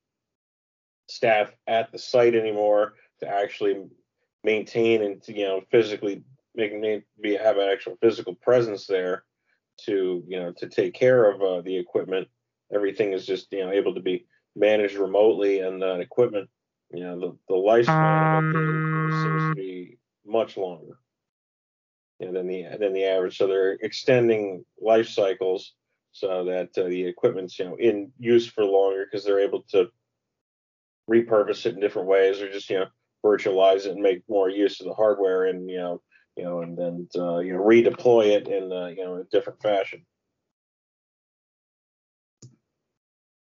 staff 1.08 1.50
at 1.66 1.90
the 1.92 1.98
site 1.98 2.34
anymore 2.34 2.94
to 3.20 3.28
actually 3.28 3.84
maintain 4.44 5.02
and 5.02 5.22
to, 5.22 5.36
you 5.36 5.46
know 5.46 5.60
physically 5.70 6.22
make 6.54 6.72
be 7.20 7.36
have 7.36 7.56
an 7.56 7.68
actual 7.68 7.96
physical 8.00 8.34
presence 8.34 8.86
there 8.86 9.24
to 9.84 10.22
you 10.26 10.38
know 10.38 10.52
to 10.52 10.68
take 10.68 10.94
care 10.94 11.30
of 11.30 11.40
uh, 11.42 11.60
the 11.62 11.76
equipment. 11.76 12.28
Everything 12.72 13.12
is 13.12 13.26
just 13.26 13.52
you 13.52 13.64
know 13.64 13.72
able 13.72 13.94
to 13.94 14.00
be 14.00 14.26
managed 14.56 14.96
remotely, 14.96 15.60
and 15.60 15.82
the 15.82 16.00
equipment 16.00 16.48
you 16.92 17.02
know 17.02 17.18
the 17.18 17.36
the 17.48 17.54
lifespan 17.54 18.52
seems 19.22 19.42
to 19.50 19.54
be 19.54 19.98
much 20.26 20.56
longer 20.56 20.98
you 22.18 22.26
know, 22.26 22.32
than 22.32 22.46
the 22.46 22.64
than 22.78 22.92
the 22.92 23.04
average. 23.04 23.38
So 23.38 23.46
they're 23.46 23.72
extending 23.82 24.64
life 24.80 25.08
cycles 25.08 25.74
so 26.12 26.44
that 26.44 26.76
uh, 26.76 26.88
the 26.88 27.04
equipment's 27.06 27.58
you 27.58 27.66
know 27.66 27.76
in 27.76 28.10
use 28.18 28.46
for 28.46 28.64
longer 28.64 29.04
because 29.04 29.24
they're 29.24 29.40
able 29.40 29.62
to 29.70 29.88
repurpose 31.08 31.66
it 31.66 31.74
in 31.74 31.80
different 31.80 32.08
ways 32.08 32.40
or 32.40 32.50
just 32.50 32.68
you 32.70 32.78
know 32.78 32.86
virtualize 33.24 33.86
it 33.86 33.92
and 33.92 34.00
make 34.00 34.22
more 34.28 34.48
use 34.48 34.80
of 34.80 34.86
the 34.86 34.94
hardware 34.94 35.46
and 35.46 35.68
you 35.68 35.78
know 35.78 36.00
you 36.36 36.44
know 36.44 36.60
and 36.62 36.78
then 36.78 37.08
uh, 37.16 37.38
you 37.38 37.52
know 37.52 37.62
redeploy 37.62 38.26
it 38.26 38.48
in 38.48 38.72
uh, 38.72 38.86
you 38.86 39.04
know 39.04 39.16
a 39.16 39.24
different 39.24 39.60
fashion. 39.60 40.04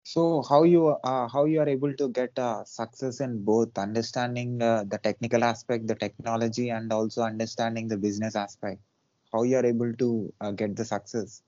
So 0.04 0.44
how 0.50 0.64
you 0.64 0.88
uh, 0.90 1.28
how 1.30 1.46
you 1.46 1.62
are 1.62 1.70
able 1.70 1.94
to 1.94 2.10
get 2.10 2.38
uh, 2.38 2.66
success 2.66 3.22
in 3.22 3.46
both 3.46 3.78
understanding 3.78 4.62
uh, 4.62 4.84
the 4.84 4.98
technical 4.98 5.44
aspect, 5.44 5.88
the 5.88 5.96
technology, 5.96 6.70
and 6.70 6.92
also 6.92 7.22
understanding 7.22 7.88
the 7.88 7.98
business 7.98 8.36
aspect? 8.36 8.82
How 9.32 9.44
you 9.44 9.56
are 9.58 9.66
able 9.66 9.94
to 9.94 10.34
uh, 10.42 10.52
get 10.52 10.76
the 10.76 10.84
success? 10.84 11.44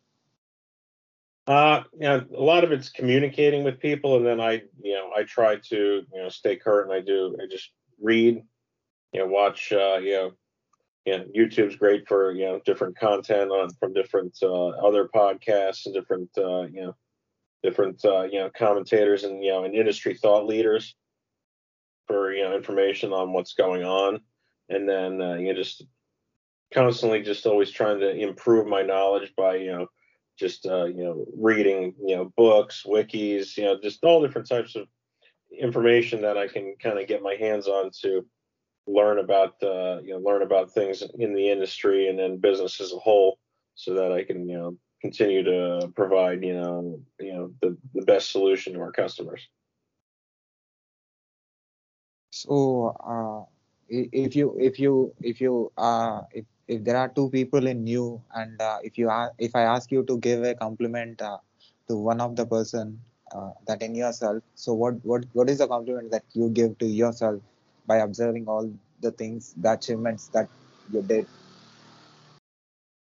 Uh, 1.45 1.83
yeah, 1.99 2.21
a 2.35 2.41
lot 2.41 2.63
of 2.63 2.71
it's 2.71 2.89
communicating 2.89 3.63
with 3.63 3.79
people, 3.79 4.15
and 4.15 4.25
then 4.25 4.39
I, 4.39 4.63
you 4.81 4.93
know, 4.93 5.11
I 5.15 5.23
try 5.23 5.57
to, 5.57 5.75
you 5.75 6.21
know, 6.21 6.29
stay 6.29 6.55
current. 6.55 6.91
I 6.91 7.01
do. 7.01 7.35
I 7.41 7.47
just 7.51 7.69
read, 8.01 8.41
you 9.11 9.19
know, 9.19 9.27
watch, 9.27 9.73
uh, 9.73 9.97
you 10.01 10.13
know, 10.13 10.31
you 11.05 11.17
know, 11.17 11.25
YouTube's 11.35 11.75
great 11.75 12.07
for 12.07 12.31
you 12.31 12.45
know 12.45 12.61
different 12.65 12.97
content 12.97 13.51
on 13.51 13.69
from 13.73 13.93
different 13.93 14.37
uh, 14.41 14.67
other 14.69 15.09
podcasts 15.13 15.85
and 15.85 15.93
different, 15.93 16.29
uh, 16.37 16.61
you 16.61 16.81
know, 16.81 16.95
different 17.61 18.03
uh, 18.05 18.23
you 18.23 18.39
know 18.39 18.49
commentators 18.55 19.23
and 19.23 19.43
you 19.43 19.51
know 19.51 19.63
and 19.63 19.75
industry 19.75 20.15
thought 20.15 20.45
leaders 20.45 20.95
for 22.07 22.33
you 22.33 22.43
know 22.43 22.55
information 22.55 23.11
on 23.11 23.33
what's 23.33 23.53
going 23.53 23.83
on, 23.83 24.21
and 24.69 24.87
then 24.87 25.21
uh, 25.21 25.33
you 25.33 25.47
know 25.47 25.55
just 25.55 25.83
constantly 26.73 27.21
just 27.21 27.45
always 27.45 27.71
trying 27.71 27.99
to 27.99 28.15
improve 28.15 28.67
my 28.67 28.81
knowledge 28.81 29.33
by 29.35 29.55
you 29.55 29.71
know 29.71 29.87
just 30.37 30.65
uh, 30.65 30.85
you 30.85 31.03
know 31.03 31.25
reading 31.37 31.93
you 32.05 32.15
know 32.15 32.31
books, 32.35 32.83
wikis, 32.85 33.57
you 33.57 33.63
know 33.63 33.79
just 33.81 34.03
all 34.03 34.21
different 34.21 34.47
types 34.47 34.75
of 34.75 34.87
information 35.59 36.21
that 36.21 36.37
I 36.37 36.47
can 36.47 36.75
kind 36.81 36.99
of 36.99 37.07
get 37.07 37.21
my 37.21 37.35
hands 37.35 37.67
on 37.67 37.91
to 38.01 38.25
learn 38.87 39.19
about 39.19 39.61
uh, 39.61 39.99
you 40.01 40.11
know 40.11 40.19
learn 40.19 40.41
about 40.41 40.73
things 40.73 41.03
in 41.17 41.33
the 41.33 41.49
industry 41.49 42.07
and 42.07 42.17
then 42.17 42.37
business 42.37 42.81
as 42.81 42.91
a 42.91 42.97
whole 42.97 43.37
so 43.75 43.93
that 43.93 44.11
I 44.11 44.23
can 44.23 44.47
you 44.47 44.57
know 44.57 44.77
continue 45.01 45.43
to 45.43 45.91
provide 45.95 46.43
you 46.43 46.53
know 46.53 46.99
you 47.19 47.33
know 47.33 47.51
the, 47.61 47.77
the 47.93 48.05
best 48.05 48.31
solution 48.31 48.73
to 48.73 48.79
our 48.79 48.91
customers. 48.91 49.47
So 52.31 52.95
uh, 52.99 53.45
if 53.89 54.35
you 54.35 54.57
if 54.59 54.79
you 54.79 55.13
if 55.21 55.39
you 55.39 55.71
uh, 55.77 56.21
if, 56.31 56.45
if 56.67 56.83
there 56.83 56.97
are 56.97 57.09
two 57.09 57.29
people 57.29 57.67
in 57.67 57.85
you 57.85 58.21
and 58.35 58.61
uh, 58.61 58.77
if 58.83 58.97
you 58.97 59.09
are 59.09 59.33
if 59.37 59.55
i 59.55 59.61
ask 59.61 59.91
you 59.91 60.03
to 60.03 60.17
give 60.19 60.43
a 60.43 60.55
compliment 60.55 61.21
uh, 61.21 61.37
to 61.87 61.95
one 61.95 62.21
of 62.21 62.35
the 62.35 62.45
person 62.45 62.99
uh, 63.35 63.51
that 63.67 63.81
in 63.81 63.95
yourself 63.95 64.41
so 64.55 64.73
what 64.73 64.95
what 65.03 65.25
what 65.33 65.49
is 65.49 65.57
the 65.57 65.67
compliment 65.67 66.09
that 66.11 66.23
you 66.33 66.49
give 66.49 66.77
to 66.77 66.85
yourself 66.85 67.41
by 67.85 67.97
observing 67.97 68.47
all 68.47 68.71
the 69.01 69.11
things 69.11 69.53
the 69.57 69.71
achievements 69.71 70.27
that 70.29 70.47
you 70.91 71.01
did 71.01 71.27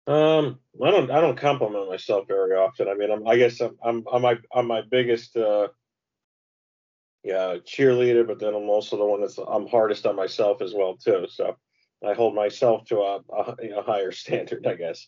um, 0.08 0.60
I 0.84 0.92
don't 0.92 1.10
I 1.10 1.20
don't 1.20 1.36
compliment 1.38 1.90
myself 1.90 2.28
very 2.28 2.56
often. 2.56 2.88
I 2.88 2.94
mean, 2.94 3.10
I'm 3.10 3.28
I 3.28 3.38
guess 3.38 3.60
I'm 3.60 3.76
I'm 3.84 4.06
I'm 4.12 4.22
my 4.22 4.38
I'm 4.54 4.68
my 4.68 4.82
biggest 4.82 5.36
uh 5.36 5.70
yeah 7.24 7.56
cheerleader, 7.66 8.26
but 8.28 8.40
then 8.40 8.54
I'm 8.54 8.70
also 8.70 8.98
the 8.98 9.06
one 9.06 9.22
that's 9.22 9.40
I'm 9.40 9.68
hardest 9.68 10.06
on 10.06 10.16
myself 10.16 10.62
as 10.62 10.76
well 10.76 10.96
too. 10.96 11.26
So 11.28 11.58
I 12.04 12.14
hold 12.14 12.36
myself 12.36 12.86
to 12.86 13.00
a, 13.00 13.20
a, 13.30 13.56
a 13.78 13.82
higher 13.84 14.12
standard, 14.24 14.66
I 14.66 14.76
guess. 14.76 15.08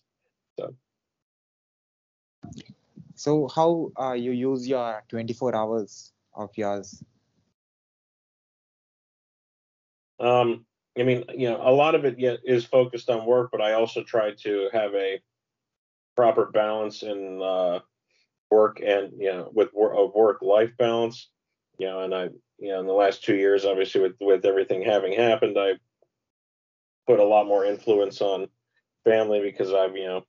So. 0.60 0.76
So 3.16 3.48
how 3.48 3.92
uh, 4.00 4.14
you 4.14 4.32
use 4.32 4.68
your 4.68 5.04
24 5.10 5.56
hours 5.56 6.14
of 6.36 6.52
yours? 6.56 7.04
Um, 10.20 10.66
I 10.98 11.04
mean, 11.04 11.24
you 11.36 11.50
know, 11.50 11.60
a 11.62 11.72
lot 11.72 11.96
of 11.96 12.06
it 12.06 12.16
is 12.44 12.66
focused 12.66 13.10
on 13.10 13.26
work, 13.26 13.50
but 13.52 13.62
I 13.62 13.74
also 13.74 14.04
try 14.04 14.32
to 14.44 14.70
have 14.72 14.94
a 14.94 15.20
proper 16.16 16.46
balance 16.46 17.04
in 17.04 17.42
uh, 17.42 17.80
work 18.50 18.80
and 18.86 19.14
you 19.18 19.32
know 19.32 19.52
with 19.54 19.70
a 19.76 20.06
work 20.06 20.42
life 20.42 20.76
balance. 20.78 21.30
You 21.78 21.88
know, 21.88 22.02
and 22.02 22.16
I 22.16 22.24
you 22.58 22.70
know 22.70 22.80
in 22.80 22.88
the 22.88 22.94
last 22.94 23.24
two 23.24 23.36
years, 23.36 23.66
obviously 23.66 24.02
with 24.02 24.16
with 24.20 24.46
everything 24.46 24.82
having 24.82 25.14
happened, 25.14 25.58
I 25.60 25.74
put 27.08 27.20
a 27.20 27.26
lot 27.26 27.48
more 27.48 27.66
influence 27.66 28.22
on 28.22 28.48
family 29.06 29.42
because 29.42 29.74
I've 29.74 29.96
you 29.96 30.06
know 30.06 30.24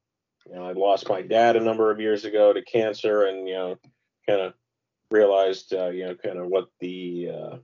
you 0.47 0.55
know 0.55 0.65
I 0.65 0.73
lost 0.73 1.09
my 1.09 1.21
dad 1.21 1.57
a 1.57 1.61
number 1.61 1.91
of 1.91 2.01
years 2.01 2.25
ago 2.25 2.53
to 2.53 2.63
cancer, 2.63 3.27
and 3.27 3.47
you 3.47 3.55
know 3.55 3.77
kind 4.27 4.41
of 4.41 4.55
realized 5.11 5.75
uh, 5.75 5.89
you 5.89 6.07
know 6.07 6.15
kind 6.15 6.39
of 6.39 6.47
what 6.47 6.69
the 6.81 7.31
uh, 7.31 7.57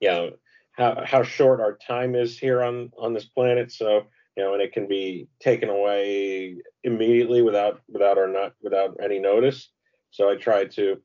you 0.00 0.08
know 0.08 0.30
how 0.72 1.02
how 1.06 1.22
short 1.22 1.60
our 1.60 1.78
time 1.86 2.14
is 2.14 2.38
here 2.38 2.62
on 2.62 2.90
on 2.98 3.14
this 3.14 3.24
planet. 3.24 3.72
So 3.72 4.06
you 4.36 4.44
know, 4.44 4.52
and 4.52 4.62
it 4.62 4.72
can 4.72 4.86
be 4.86 5.28
taken 5.40 5.70
away 5.70 6.56
immediately 6.84 7.42
without 7.42 7.80
without 7.88 8.18
or 8.18 8.28
not 8.28 8.52
without 8.60 8.96
any 9.02 9.18
notice. 9.18 9.70
So 10.10 10.30
I 10.30 10.36
try 10.36 10.64
to 10.64 11.00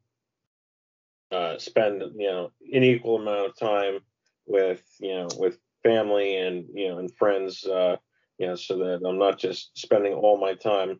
uh, 1.31 1.57
spend 1.57 2.01
you 2.17 2.27
know 2.27 2.51
an 2.73 2.83
equal 2.83 3.17
amount 3.17 3.49
of 3.49 3.57
time 3.57 3.99
with 4.45 4.83
you 4.99 5.13
know 5.13 5.27
with 5.37 5.57
family 5.83 6.37
and 6.37 6.65
you 6.73 6.89
know 6.89 6.99
and 6.99 7.15
friends. 7.17 7.65
Uh, 7.65 7.97
you 8.37 8.47
know, 8.47 8.55
so 8.55 8.77
that 8.77 9.01
I'm 9.07 9.19
not 9.19 9.37
just 9.37 9.77
spending 9.77 10.13
all 10.13 10.39
my 10.39 10.55
time 10.55 10.99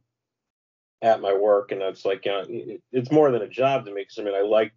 at 1.01 1.21
my 1.21 1.33
work, 1.33 1.71
and 1.71 1.81
that's 1.81 2.05
like 2.05 2.25
you 2.25 2.31
know, 2.31 2.45
it, 2.47 2.81
it's 2.91 3.11
more 3.11 3.31
than 3.31 3.41
a 3.41 3.49
job 3.49 3.85
to 3.85 3.93
me 3.93 4.01
because 4.01 4.19
I 4.19 4.23
mean 4.23 4.35
I 4.35 4.41
like 4.41 4.73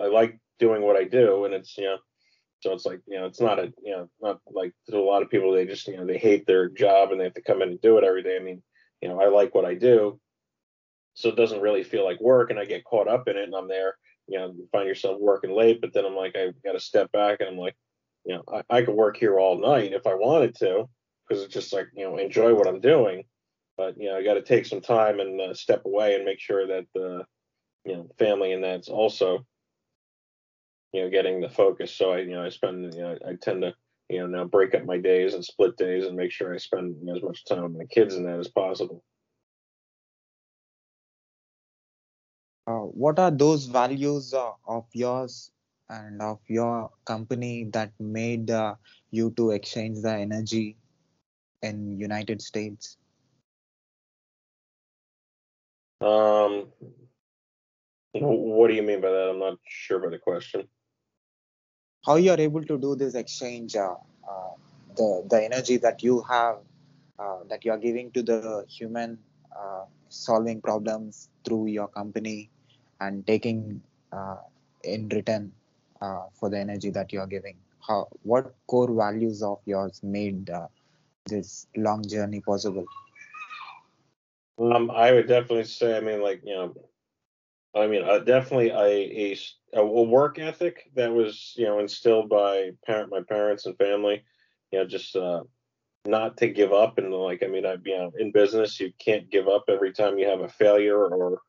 I 0.00 0.06
like 0.06 0.38
doing 0.58 0.82
what 0.82 0.96
I 0.96 1.04
do, 1.04 1.44
and 1.44 1.54
it's 1.54 1.76
you 1.78 1.84
know 1.84 1.96
so 2.62 2.72
it's 2.72 2.86
like, 2.86 3.00
you 3.08 3.18
know, 3.18 3.26
it's 3.26 3.40
not 3.40 3.58
a, 3.58 3.72
you 3.82 3.90
know, 3.90 4.08
not 4.20 4.38
like 4.46 4.72
to 4.88 4.96
a 4.96 5.00
lot 5.00 5.22
of 5.22 5.30
people, 5.30 5.52
they 5.52 5.66
just, 5.66 5.88
you 5.88 5.96
know, 5.96 6.06
they 6.06 6.16
hate 6.16 6.46
their 6.46 6.68
job 6.68 7.10
and 7.10 7.20
they 7.20 7.24
have 7.24 7.34
to 7.34 7.42
come 7.42 7.60
in 7.60 7.70
and 7.70 7.80
do 7.80 7.98
it 7.98 8.04
every 8.04 8.22
day. 8.22 8.36
I 8.36 8.42
mean, 8.42 8.62
you 9.00 9.08
know, 9.08 9.20
I 9.20 9.26
like 9.26 9.52
what 9.52 9.64
I 9.64 9.74
do. 9.74 10.20
So 11.14 11.28
it 11.28 11.36
doesn't 11.36 11.60
really 11.60 11.82
feel 11.82 12.04
like 12.04 12.20
work 12.20 12.50
and 12.50 12.60
I 12.60 12.64
get 12.64 12.84
caught 12.84 13.08
up 13.08 13.26
in 13.26 13.36
it 13.36 13.42
and 13.42 13.54
I'm 13.54 13.66
there, 13.66 13.96
you 14.28 14.38
know, 14.38 14.54
find 14.70 14.86
yourself 14.86 15.20
working 15.20 15.50
late, 15.50 15.80
but 15.80 15.92
then 15.92 16.06
I'm 16.06 16.14
like, 16.14 16.36
I 16.36 16.52
got 16.64 16.72
to 16.72 16.80
step 16.80 17.10
back 17.10 17.40
and 17.40 17.48
I'm 17.48 17.58
like, 17.58 17.74
you 18.24 18.34
know, 18.34 18.44
I, 18.52 18.78
I 18.78 18.82
could 18.82 18.94
work 18.94 19.16
here 19.16 19.38
all 19.38 19.58
night 19.58 19.92
if 19.92 20.06
I 20.06 20.14
wanted 20.14 20.54
to, 20.56 20.88
because 21.28 21.42
it's 21.42 21.54
just 21.54 21.72
like, 21.72 21.88
you 21.94 22.04
know, 22.04 22.18
enjoy 22.18 22.54
what 22.54 22.68
I'm 22.68 22.80
doing. 22.80 23.24
But, 23.76 23.98
you 23.98 24.10
know, 24.10 24.16
I 24.16 24.22
got 24.22 24.34
to 24.34 24.42
take 24.42 24.66
some 24.66 24.80
time 24.80 25.20
and 25.20 25.40
uh, 25.40 25.54
step 25.54 25.84
away 25.86 26.14
and 26.14 26.24
make 26.24 26.40
sure 26.40 26.66
that 26.66 26.86
the, 26.94 27.24
you 27.84 27.96
know, 27.96 28.08
family 28.18 28.52
and 28.52 28.62
that's 28.62 28.88
also 28.88 29.46
you 30.92 31.02
know, 31.02 31.10
getting 31.10 31.40
the 31.40 31.48
focus. 31.48 31.94
So 31.94 32.12
I, 32.12 32.18
you 32.18 32.34
know, 32.34 32.44
I 32.44 32.50
spend, 32.50 32.94
you 32.94 33.00
know, 33.00 33.18
I 33.26 33.34
tend 33.40 33.62
to, 33.62 33.74
you 34.08 34.20
know, 34.20 34.26
now 34.26 34.44
break 34.44 34.74
up 34.74 34.84
my 34.84 34.98
days 34.98 35.34
and 35.34 35.44
split 35.44 35.76
days 35.76 36.04
and 36.04 36.16
make 36.16 36.30
sure 36.30 36.54
I 36.54 36.58
spend 36.58 36.96
you 37.00 37.06
know, 37.06 37.16
as 37.16 37.22
much 37.22 37.44
time 37.46 37.62
with 37.62 37.72
my 37.72 37.84
kids 37.86 38.14
in 38.14 38.24
that 38.24 38.38
as 38.38 38.48
possible. 38.48 39.02
Uh, 42.66 42.86
what 43.02 43.18
are 43.18 43.30
those 43.30 43.64
values 43.66 44.34
uh, 44.34 44.52
of 44.66 44.86
yours 44.92 45.50
and 45.92 46.22
of 46.22 46.38
your 46.48 46.90
company 47.04 47.68
that 47.72 47.92
made 48.00 48.50
uh, 48.50 48.74
you 49.10 49.30
to 49.36 49.50
exchange 49.50 50.00
the 50.00 50.12
energy 50.12 50.76
in 51.62 51.98
United 51.98 52.42
States? 52.42 52.96
Um, 56.00 56.66
what 58.12 58.68
do 58.68 58.74
you 58.74 58.82
mean 58.82 59.00
by 59.00 59.10
that? 59.10 59.30
I'm 59.30 59.38
not 59.38 59.58
sure 59.68 59.98
by 59.98 60.10
the 60.10 60.18
question 60.18 60.68
how 62.04 62.16
you 62.16 62.30
are 62.30 62.40
able 62.40 62.64
to 62.64 62.78
do 62.78 62.94
this 62.96 63.14
exchange 63.14 63.76
uh, 63.76 63.94
uh, 64.28 64.52
the 64.96 65.24
the 65.30 65.44
energy 65.44 65.76
that 65.76 66.02
you 66.02 66.22
have 66.22 66.58
uh, 67.18 67.38
that 67.48 67.64
you 67.64 67.70
are 67.72 67.78
giving 67.78 68.10
to 68.12 68.22
the 68.22 68.64
human 68.68 69.18
uh, 69.56 69.84
solving 70.08 70.60
problems 70.60 71.28
through 71.44 71.66
your 71.66 71.88
company 71.88 72.50
and 73.00 73.26
taking 73.26 73.80
uh, 74.12 74.36
in 74.84 75.08
return 75.08 75.52
uh, 76.02 76.24
for 76.38 76.50
the 76.50 76.58
energy 76.58 76.90
that 76.90 77.12
you 77.12 77.20
are 77.20 77.30
giving 77.36 77.56
how 77.88 77.98
what 78.22 78.54
core 78.66 78.92
values 78.92 79.42
of 79.42 79.58
yours 79.64 80.00
made 80.02 80.50
this 81.26 81.66
long 81.76 82.02
journey 82.14 82.40
possible 82.40 82.86
Um, 84.58 84.90
I 84.90 85.12
would 85.12 85.28
definitely 85.28 85.64
say, 85.64 85.96
I 85.96 86.00
mean, 86.00 86.22
like 86.22 86.42
you 86.44 86.54
know, 86.54 86.74
I 87.74 87.86
mean, 87.86 88.04
uh, 88.04 88.18
definitely 88.18 88.70
a, 88.70 89.36
a 89.74 89.80
a 89.80 90.02
work 90.02 90.38
ethic 90.38 90.90
that 90.94 91.12
was 91.12 91.54
you 91.56 91.64
know 91.64 91.78
instilled 91.78 92.28
by 92.28 92.72
parent 92.86 93.10
my 93.10 93.22
parents 93.22 93.66
and 93.66 93.76
family. 93.78 94.22
You 94.70 94.80
know, 94.80 94.86
just 94.86 95.16
uh, 95.16 95.42
not 96.06 96.36
to 96.38 96.48
give 96.48 96.72
up 96.72 96.98
and 96.98 97.12
like 97.12 97.42
I 97.42 97.46
mean, 97.46 97.64
I 97.64 97.76
you 97.84 97.96
know, 97.96 98.12
in 98.18 98.30
business 98.30 98.78
you 98.78 98.92
can't 98.98 99.30
give 99.30 99.48
up 99.48 99.64
every 99.68 99.92
time 99.92 100.18
you 100.18 100.28
have 100.28 100.40
a 100.40 100.48
failure 100.48 101.06
or 101.06 101.40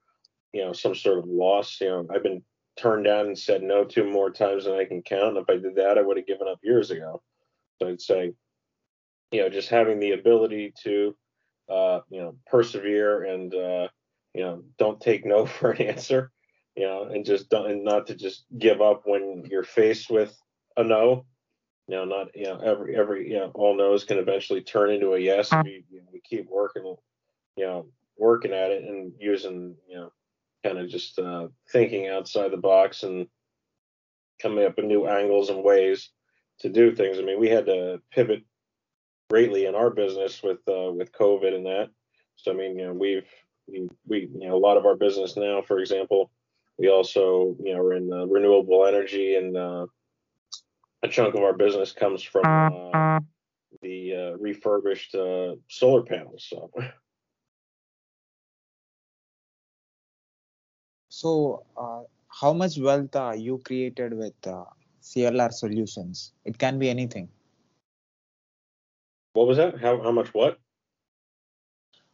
you 0.53 0.63
know 0.63 0.73
some 0.73 0.95
sort 0.95 1.19
of 1.19 1.25
loss. 1.25 1.81
You 1.81 1.89
know, 1.89 2.07
I've 2.13 2.23
been 2.23 2.41
turned 2.77 3.05
down 3.05 3.27
and 3.27 3.37
said 3.37 3.61
no 3.63 3.83
to 3.85 4.03
more 4.03 4.31
times 4.31 4.65
than 4.65 4.75
I 4.75 4.85
can 4.85 5.01
count. 5.01 5.37
If 5.37 5.49
I 5.49 5.57
did 5.57 5.75
that, 5.75 5.97
I 5.97 6.01
would 6.01 6.17
have 6.17 6.27
given 6.27 6.47
up 6.47 6.59
years 6.63 6.91
ago. 6.91 7.21
So 7.81 7.89
I'd 7.89 8.01
say, 8.01 8.33
you 9.31 9.41
know, 9.41 9.49
just 9.49 9.69
having 9.69 9.99
the 9.99 10.11
ability 10.11 10.73
to, 10.83 11.15
uh, 11.69 11.99
you 12.09 12.21
know, 12.21 12.35
persevere 12.45 13.23
and, 13.23 13.53
uh, 13.53 13.87
you 14.33 14.41
know, 14.43 14.63
don't 14.77 15.01
take 15.01 15.25
no 15.25 15.45
for 15.45 15.71
an 15.71 15.81
answer, 15.81 16.31
you 16.75 16.85
know, 16.85 17.03
and 17.03 17.25
just 17.25 17.49
don't, 17.49 17.69
and 17.69 17.83
not 17.83 18.07
to 18.07 18.15
just 18.15 18.45
give 18.57 18.81
up 18.81 19.03
when 19.05 19.43
you're 19.49 19.63
faced 19.63 20.09
with 20.09 20.35
a 20.77 20.83
no. 20.83 21.25
You 21.89 21.97
know, 21.97 22.05
not, 22.05 22.27
you 22.33 22.45
know, 22.45 22.59
every, 22.59 22.95
every, 22.95 23.29
you 23.29 23.37
know, 23.37 23.51
all 23.55 23.75
no's 23.75 24.05
can 24.05 24.17
eventually 24.17 24.61
turn 24.61 24.89
into 24.89 25.15
a 25.15 25.19
yes. 25.19 25.51
We, 25.65 25.83
you 25.91 25.99
know, 25.99 26.07
we 26.13 26.21
keep 26.21 26.49
working, 26.49 26.95
you 27.57 27.65
know, 27.65 27.87
working 28.17 28.53
at 28.53 28.71
it 28.71 28.83
and 28.83 29.11
using, 29.19 29.75
you 29.89 29.97
know, 29.97 30.11
kind 30.63 30.77
of 30.77 30.89
just 30.89 31.19
uh, 31.19 31.47
thinking 31.71 32.07
outside 32.07 32.51
the 32.51 32.57
box 32.57 33.03
and 33.03 33.27
coming 34.41 34.65
up 34.65 34.77
with 34.77 34.85
new 34.85 35.07
angles 35.07 35.49
and 35.49 35.63
ways 35.63 36.09
to 36.59 36.69
do 36.69 36.95
things. 36.95 37.19
I 37.19 37.21
mean, 37.21 37.39
we 37.39 37.49
had 37.49 37.65
to 37.65 38.01
pivot 38.11 38.43
greatly 39.29 39.65
in 39.65 39.75
our 39.75 39.89
business 39.89 40.41
with 40.43 40.59
uh, 40.67 40.91
with 40.91 41.11
COVID 41.11 41.53
and 41.53 41.65
that. 41.65 41.89
So 42.35 42.51
I 42.51 42.55
mean, 42.55 42.77
you 42.77 42.85
know, 42.85 42.93
we've 42.93 43.27
we, 43.67 43.87
we 44.07 44.29
you 44.39 44.47
know 44.47 44.55
a 44.55 44.57
lot 44.57 44.77
of 44.77 44.85
our 44.85 44.95
business 44.95 45.37
now, 45.37 45.61
for 45.61 45.79
example, 45.79 46.31
we 46.77 46.89
also 46.89 47.55
you 47.63 47.73
know 47.73 47.79
are 47.79 47.93
in 47.93 48.11
uh, 48.11 48.25
renewable 48.25 48.85
energy 48.85 49.35
and 49.35 49.57
uh, 49.57 49.85
a 51.03 51.07
chunk 51.07 51.35
of 51.35 51.41
our 51.41 51.53
business 51.53 51.91
comes 51.91 52.23
from 52.23 52.43
uh, 52.45 53.19
the 53.81 54.13
uh, 54.15 54.37
refurbished 54.37 55.15
uh, 55.15 55.55
solar 55.69 56.03
panels. 56.03 56.47
So. 56.49 56.71
So, 61.23 61.63
uh, 61.77 62.01
how 62.27 62.51
much 62.51 62.77
wealth 62.77 63.15
uh, 63.15 63.31
you 63.31 63.61
created 63.63 64.13
with 64.13 64.35
uh, 64.45 64.65
CLR 65.01 65.53
solutions? 65.53 66.33
It 66.43 66.57
can 66.57 66.77
be 66.77 66.89
anything. 66.89 67.29
What 69.31 69.47
was 69.47 69.55
that? 69.55 69.79
How 69.79 70.03
how 70.03 70.11
much 70.11 70.33
what? 70.33 70.59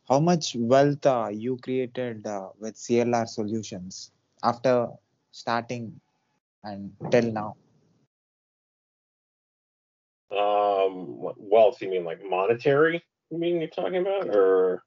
How 0.07 0.19
much 0.19 0.55
wealth 0.55 1.03
uh, 1.07 1.29
you 1.31 1.57
created 1.57 2.27
uh, 2.27 2.49
with 2.59 2.75
CLR 2.75 3.27
solutions 3.27 4.11
after 4.43 4.85
starting 5.31 5.99
and 6.63 6.93
till 7.09 7.31
now? 7.31 7.55
Um, 10.29 11.33
wealth? 11.35 11.81
You 11.81 11.89
mean 11.89 12.05
like 12.05 12.21
monetary? 12.23 13.03
You 13.31 13.39
mean 13.39 13.59
you're 13.59 13.69
talking 13.69 14.05
about, 14.05 14.29
or 14.29 14.83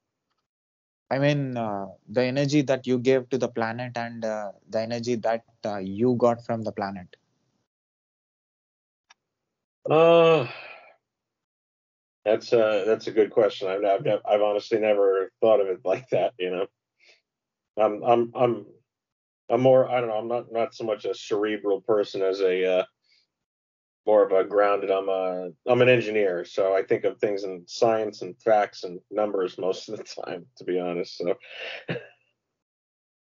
I 1.13 1.19
mean, 1.19 1.57
uh, 1.57 1.85
the 2.09 2.23
energy 2.23 2.63
that 2.63 2.87
you 2.87 2.97
gave 2.97 3.29
to 3.29 3.37
the 3.37 3.47
planet 3.47 3.91
and 3.95 4.25
uh, 4.25 4.51
the 4.67 4.81
energy 4.81 5.13
that 5.17 5.43
uh, 5.63 5.77
you 5.77 6.15
got 6.15 6.43
from 6.43 6.63
the 6.63 6.71
planet. 6.71 7.15
Uh, 9.87 10.47
that's 12.25 12.51
a 12.51 12.85
that's 12.87 13.05
a 13.05 13.11
good 13.11 13.29
question. 13.29 13.67
I've 13.67 13.85
I've, 13.85 14.07
I've 14.27 14.41
honestly 14.41 14.79
never 14.79 15.31
thought 15.39 15.61
of 15.61 15.67
it 15.67 15.81
like 15.85 16.09
that. 16.09 16.33
You 16.39 16.49
know, 16.49 16.65
I'm 17.77 18.03
I'm 18.03 18.31
I'm 18.33 18.65
I'm 19.51 19.61
more 19.61 19.87
I 19.87 19.99
don't 19.99 20.09
know. 20.09 20.17
I'm 20.17 20.27
not 20.27 20.51
not 20.51 20.73
so 20.73 20.83
much 20.83 21.05
a 21.05 21.13
cerebral 21.13 21.81
person 21.81 22.23
as 22.23 22.41
a 22.41 22.79
uh, 22.79 22.85
more 24.05 24.25
of 24.25 24.31
a 24.31 24.43
grounded. 24.43 24.91
I'm 24.91 25.09
a 25.09 25.49
I'm 25.65 25.81
an 25.81 25.89
engineer, 25.89 26.45
so 26.45 26.75
I 26.75 26.83
think 26.83 27.03
of 27.05 27.19
things 27.19 27.43
in 27.43 27.63
science 27.67 28.21
and 28.21 28.39
facts 28.41 28.83
and 28.83 28.99
numbers 29.09 29.57
most 29.57 29.89
of 29.89 29.97
the 29.97 30.03
time, 30.03 30.45
to 30.57 30.63
be 30.63 30.79
honest. 30.79 31.17
So 31.17 31.35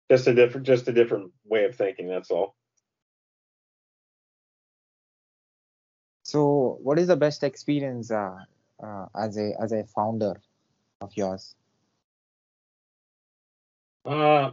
just 0.09 0.27
a 0.27 0.33
different 0.33 0.65
just 0.65 0.87
a 0.87 0.93
different 0.93 1.31
way 1.45 1.65
of 1.65 1.75
thinking. 1.75 2.07
That's 2.07 2.31
all. 2.31 2.55
So, 6.23 6.77
what 6.81 6.99
is 6.99 7.07
the 7.07 7.17
best 7.17 7.43
experience 7.43 8.11
uh, 8.11 8.37
uh, 8.81 9.05
as 9.15 9.37
a 9.37 9.51
as 9.61 9.71
a 9.73 9.83
founder 9.83 10.39
of 11.01 11.11
yours? 11.15 11.55
Uh, 14.05 14.51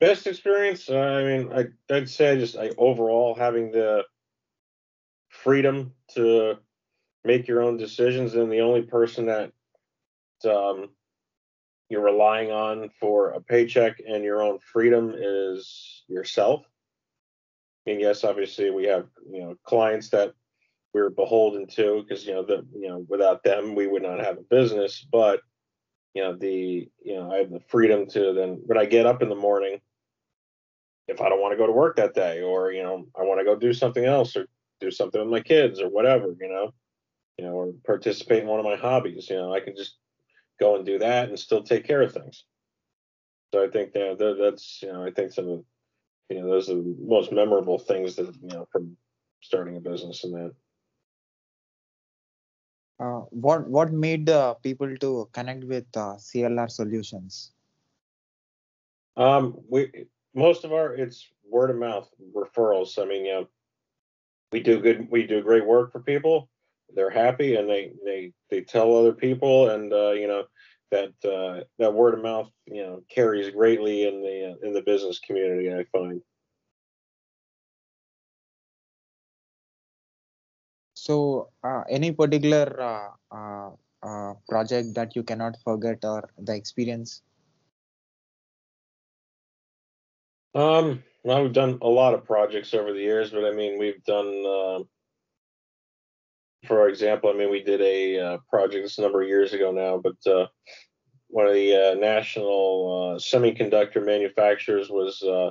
best 0.00 0.26
experience. 0.26 0.88
I 0.88 1.24
mean, 1.24 1.52
I, 1.52 1.66
I'd 1.92 2.08
say 2.08 2.38
just 2.38 2.56
I, 2.56 2.70
overall 2.78 3.34
having 3.34 3.72
the 3.72 4.04
freedom 5.48 5.94
to 6.14 6.58
make 7.24 7.48
your 7.48 7.62
own 7.62 7.78
decisions 7.78 8.34
and 8.34 8.52
the 8.52 8.60
only 8.60 8.82
person 8.82 9.24
that 9.24 9.50
um, 10.46 10.90
you're 11.88 12.04
relying 12.04 12.50
on 12.50 12.90
for 13.00 13.30
a 13.30 13.40
paycheck 13.40 13.96
and 14.06 14.22
your 14.22 14.42
own 14.42 14.58
freedom 14.58 15.14
is 15.16 16.04
yourself. 16.06 16.66
Mean, 17.86 17.98
yes, 17.98 18.24
obviously 18.24 18.68
we 18.68 18.84
have 18.88 19.06
you 19.32 19.40
know 19.40 19.56
clients 19.64 20.10
that 20.10 20.34
we're 20.92 21.08
beholden 21.08 21.66
to 21.68 22.04
because 22.06 22.26
you 22.26 22.34
know 22.34 22.42
the 22.42 22.66
you 22.78 22.88
know 22.88 23.06
without 23.08 23.42
them 23.42 23.74
we 23.74 23.86
would 23.86 24.02
not 24.02 24.20
have 24.20 24.36
a 24.36 24.42
business. 24.42 25.06
But 25.10 25.40
you 26.12 26.22
know 26.22 26.36
the 26.36 26.90
you 27.02 27.14
know 27.14 27.32
I 27.32 27.38
have 27.38 27.50
the 27.50 27.60
freedom 27.68 28.06
to 28.10 28.34
then 28.34 28.60
when 28.66 28.76
I 28.76 28.84
get 28.84 29.06
up 29.06 29.22
in 29.22 29.30
the 29.30 29.34
morning, 29.34 29.80
if 31.06 31.22
I 31.22 31.30
don't 31.30 31.40
want 31.40 31.52
to 31.52 31.56
go 31.56 31.66
to 31.66 31.72
work 31.72 31.96
that 31.96 32.12
day 32.12 32.42
or 32.42 32.70
you 32.70 32.82
know 32.82 33.06
I 33.18 33.22
want 33.22 33.40
to 33.40 33.46
go 33.46 33.56
do 33.56 33.72
something 33.72 34.04
else 34.04 34.36
or 34.36 34.46
do 34.80 34.90
something 34.90 35.20
with 35.20 35.30
my 35.30 35.40
kids 35.40 35.80
or 35.80 35.88
whatever, 35.88 36.34
you 36.40 36.48
know, 36.48 36.72
you 37.36 37.44
know, 37.44 37.52
or 37.52 37.72
participate 37.84 38.42
in 38.42 38.48
one 38.48 38.58
of 38.58 38.64
my 38.64 38.76
hobbies. 38.76 39.28
You 39.30 39.36
know, 39.36 39.54
I 39.54 39.60
can 39.60 39.76
just 39.76 39.96
go 40.58 40.76
and 40.76 40.84
do 40.84 40.98
that 40.98 41.28
and 41.28 41.38
still 41.38 41.62
take 41.62 41.86
care 41.86 42.02
of 42.02 42.12
things. 42.12 42.44
So 43.52 43.64
I 43.64 43.68
think 43.68 43.92
that, 43.92 44.18
that 44.18 44.36
that's 44.38 44.82
you 44.82 44.92
know 44.92 45.04
I 45.04 45.10
think 45.10 45.32
some 45.32 45.48
of 45.48 45.64
you 46.28 46.40
know 46.40 46.50
those 46.50 46.68
are 46.68 46.74
the 46.74 46.96
most 47.00 47.32
memorable 47.32 47.78
things 47.78 48.16
that 48.16 48.26
you 48.42 48.48
know 48.48 48.68
from 48.70 48.96
starting 49.40 49.76
a 49.76 49.80
business 49.80 50.24
and 50.24 50.34
that. 50.34 50.54
Uh, 53.00 53.20
what 53.30 53.66
what 53.68 53.92
made 53.92 54.28
uh, 54.28 54.54
people 54.54 54.94
to 54.96 55.28
connect 55.32 55.64
with 55.64 55.86
uh, 55.96 56.16
CLR 56.16 56.70
solutions? 56.70 57.52
Um, 59.16 59.56
we 59.68 60.06
most 60.34 60.64
of 60.64 60.72
our 60.72 60.94
it's 60.94 61.26
word 61.48 61.70
of 61.70 61.76
mouth 61.76 62.08
referrals. 62.36 63.00
I 63.00 63.06
mean, 63.06 63.24
you 63.24 63.32
know, 63.32 63.48
we 64.52 64.60
do 64.60 64.80
good 64.80 65.08
we 65.10 65.26
do 65.26 65.42
great 65.42 65.66
work 65.66 65.92
for 65.92 66.00
people. 66.00 66.48
They're 66.94 67.10
happy 67.10 67.56
and 67.56 67.68
they 67.68 67.92
they 68.04 68.32
they 68.50 68.62
tell 68.62 68.96
other 68.96 69.12
people 69.12 69.70
and 69.70 69.92
uh, 69.92 70.12
you 70.12 70.26
know 70.26 70.44
that 70.90 71.12
uh, 71.24 71.64
that 71.78 71.92
word 71.92 72.14
of 72.14 72.22
mouth 72.22 72.50
you 72.66 72.82
know 72.82 73.02
carries 73.08 73.50
greatly 73.50 74.06
in 74.08 74.22
the 74.22 74.52
uh, 74.52 74.66
in 74.66 74.72
the 74.72 74.82
business 74.82 75.18
community 75.18 75.72
i 75.72 75.84
find. 75.92 76.22
So 80.94 81.50
uh, 81.62 81.82
any 81.88 82.10
particular 82.12 82.66
uh, 82.80 83.10
uh, 83.30 83.70
uh, 84.02 84.34
project 84.48 84.94
that 84.94 85.14
you 85.14 85.22
cannot 85.22 85.56
forget 85.62 86.04
or 86.04 86.28
the 86.38 86.54
experience? 86.54 87.22
Um 90.54 91.04
well, 91.24 91.42
we've 91.42 91.52
done 91.52 91.78
a 91.82 91.88
lot 91.88 92.14
of 92.14 92.24
projects 92.24 92.74
over 92.74 92.92
the 92.92 93.00
years, 93.00 93.30
but 93.30 93.44
I 93.44 93.52
mean, 93.52 93.78
we've 93.78 94.02
done, 94.04 94.44
uh, 94.46 94.78
for 96.66 96.88
example, 96.88 97.30
I 97.30 97.34
mean, 97.34 97.50
we 97.50 97.62
did 97.62 97.80
a 97.80 98.18
uh, 98.18 98.38
project 98.48 98.84
this 98.84 98.98
number 98.98 99.22
of 99.22 99.28
years 99.28 99.52
ago 99.52 99.72
now, 99.72 99.98
but 99.98 100.30
uh, 100.30 100.46
one 101.28 101.46
of 101.46 101.54
the 101.54 101.74
uh, 101.74 101.94
national 101.94 103.16
uh, 103.16 103.18
semiconductor 103.18 104.04
manufacturers 104.04 104.88
was 104.88 105.22
uh, 105.22 105.50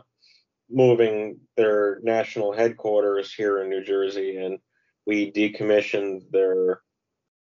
moving 0.70 1.40
their 1.56 2.00
national 2.02 2.54
headquarters 2.54 3.34
here 3.34 3.62
in 3.62 3.70
New 3.70 3.84
Jersey, 3.84 4.38
and 4.38 4.60
we 5.06 5.32
decommissioned 5.32 6.30
their 6.32 6.82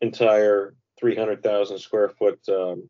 entire 0.00 0.74
300,000 0.98 1.78
square 1.78 2.08
foot 2.08 2.40
um, 2.48 2.88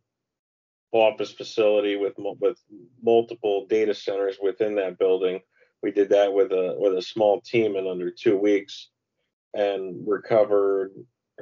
office 0.92 1.33
facility 1.33 1.96
with 1.96 2.14
with 2.16 2.59
multiple 3.03 3.66
data 3.68 3.94
centers 3.94 4.38
within 4.42 4.77
that 4.77 4.99
building. 4.99 5.40
We 5.83 5.90
did 5.90 6.11
that 6.11 6.33
with 6.33 6.53
a 6.53 6.75
with 6.79 6.96
a 6.96 7.03
small 7.03 7.40
team 7.40 7.77
in 7.77 7.87
under 7.87 8.11
two 8.11 8.37
weeks, 8.37 8.88
and 9.55 10.07
recovered 10.07 10.92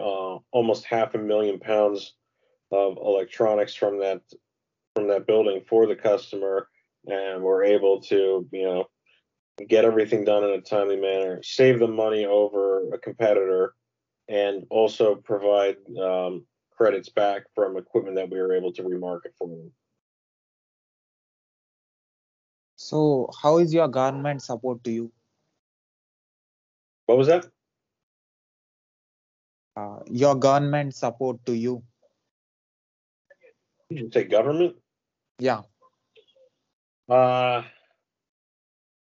uh, 0.01 0.39
almost 0.51 0.85
half 0.85 1.15
a 1.15 1.19
million 1.19 1.59
pounds 1.59 2.15
of 2.73 2.97
electronics 2.97 3.75
from 3.75 4.01
that 4.01 4.23
from 4.95 5.09
that 5.09 5.27
building 5.27 5.63
for 5.69 5.87
the 5.87 5.97
customer, 5.97 6.69
and 7.07 7.43
we're 7.43 7.65
able 7.65 8.01
to 8.03 8.47
you 8.51 8.65
know 8.65 8.85
get 9.69 9.85
everything 9.85 10.25
done 10.25 10.45
in 10.45 10.51
a 10.51 10.61
timely 10.61 10.97
manner, 10.97 11.41
save 11.43 11.79
the 11.79 11.89
money 11.89 12.25
over 12.25 12.93
a 12.93 12.99
competitor, 12.99 13.75
and 14.29 14.65
also 14.71 15.15
provide 15.15 15.77
um, 16.01 16.45
credits 16.77 17.09
back 17.09 17.45
from 17.55 17.77
equipment 17.77 18.17
that 18.17 18.31
we 18.31 18.41
were 18.41 18.55
able 18.55 18.73
to 18.73 18.83
remarket 18.83 19.37
for 19.39 19.49
them. 19.49 19.71
So, 22.77 23.31
how 23.43 23.59
is 23.59 23.73
your 23.73 23.89
government 23.89 24.43
support 24.43 24.83
to 24.85 24.91
you? 24.91 25.13
What 27.07 27.19
was 27.19 27.29
that? 27.29 27.47
Uh, 29.77 30.01
your 30.11 30.35
government 30.35 30.95
support 30.95 31.45
to 31.47 31.55
you? 31.55 31.83
Did 33.91 33.99
you 33.99 34.11
say 34.13 34.25
government? 34.25 34.77
Yeah. 35.39 35.63
Uh, 37.09 37.63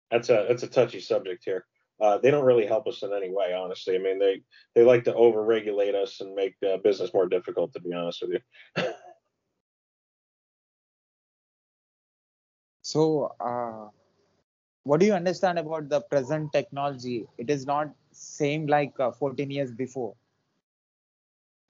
that's 0.09 0.29
a 0.29 0.45
that's 0.47 0.63
a 0.63 0.67
touchy 0.67 0.99
subject 0.99 1.43
here. 1.43 1.65
Uh, 2.01 2.17
they 2.17 2.31
don't 2.31 2.45
really 2.45 2.65
help 2.65 2.87
us 2.87 3.03
in 3.03 3.13
any 3.13 3.29
way, 3.29 3.53
honestly. 3.53 3.95
I 3.95 3.99
mean, 3.99 4.17
they 4.17 4.41
they 4.73 4.83
like 4.83 5.03
to 5.03 5.13
overregulate 5.13 5.93
us 5.93 6.19
and 6.19 6.33
make 6.33 6.55
uh, 6.67 6.77
business 6.77 7.13
more 7.13 7.27
difficult. 7.27 7.73
To 7.73 7.79
be 7.79 7.93
honest 7.93 8.23
with 8.23 8.41
you. 8.77 8.83
So, 12.83 13.33
uh, 13.39 13.87
what 14.83 14.99
do 14.99 15.05
you 15.05 15.13
understand 15.13 15.59
about 15.59 15.87
the 15.87 16.01
present 16.01 16.51
technology? 16.51 17.25
It 17.37 17.49
is 17.49 17.65
not 17.65 17.93
same 18.11 18.67
like 18.67 18.99
uh, 18.99 19.11
14 19.11 19.49
years 19.49 19.71
before. 19.71 20.15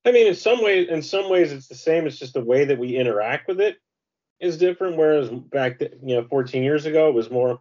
I 0.04 0.12
mean, 0.12 0.26
in 0.26 0.36
some 0.36 0.64
ways, 0.64 0.90
in 0.90 1.04
some 1.04 1.30
ways, 1.30 1.52
it's 1.52 1.68
the 1.68 1.76
same. 1.76 2.08
It's 2.08 2.18
just 2.18 2.34
the 2.34 2.44
way 2.44 2.66
that 2.66 2.80
we 2.80 2.96
interact 2.96 3.48
with 3.48 3.62
it 3.62 3.78
is 4.40 4.58
different. 4.58 4.98
Whereas 4.98 5.30
back, 5.30 5.80
you 5.82 6.16
know, 6.16 6.26
14 6.28 6.64
years 6.64 6.88
ago, 6.88 7.10
it 7.10 7.14
was 7.14 7.30
more 7.30 7.60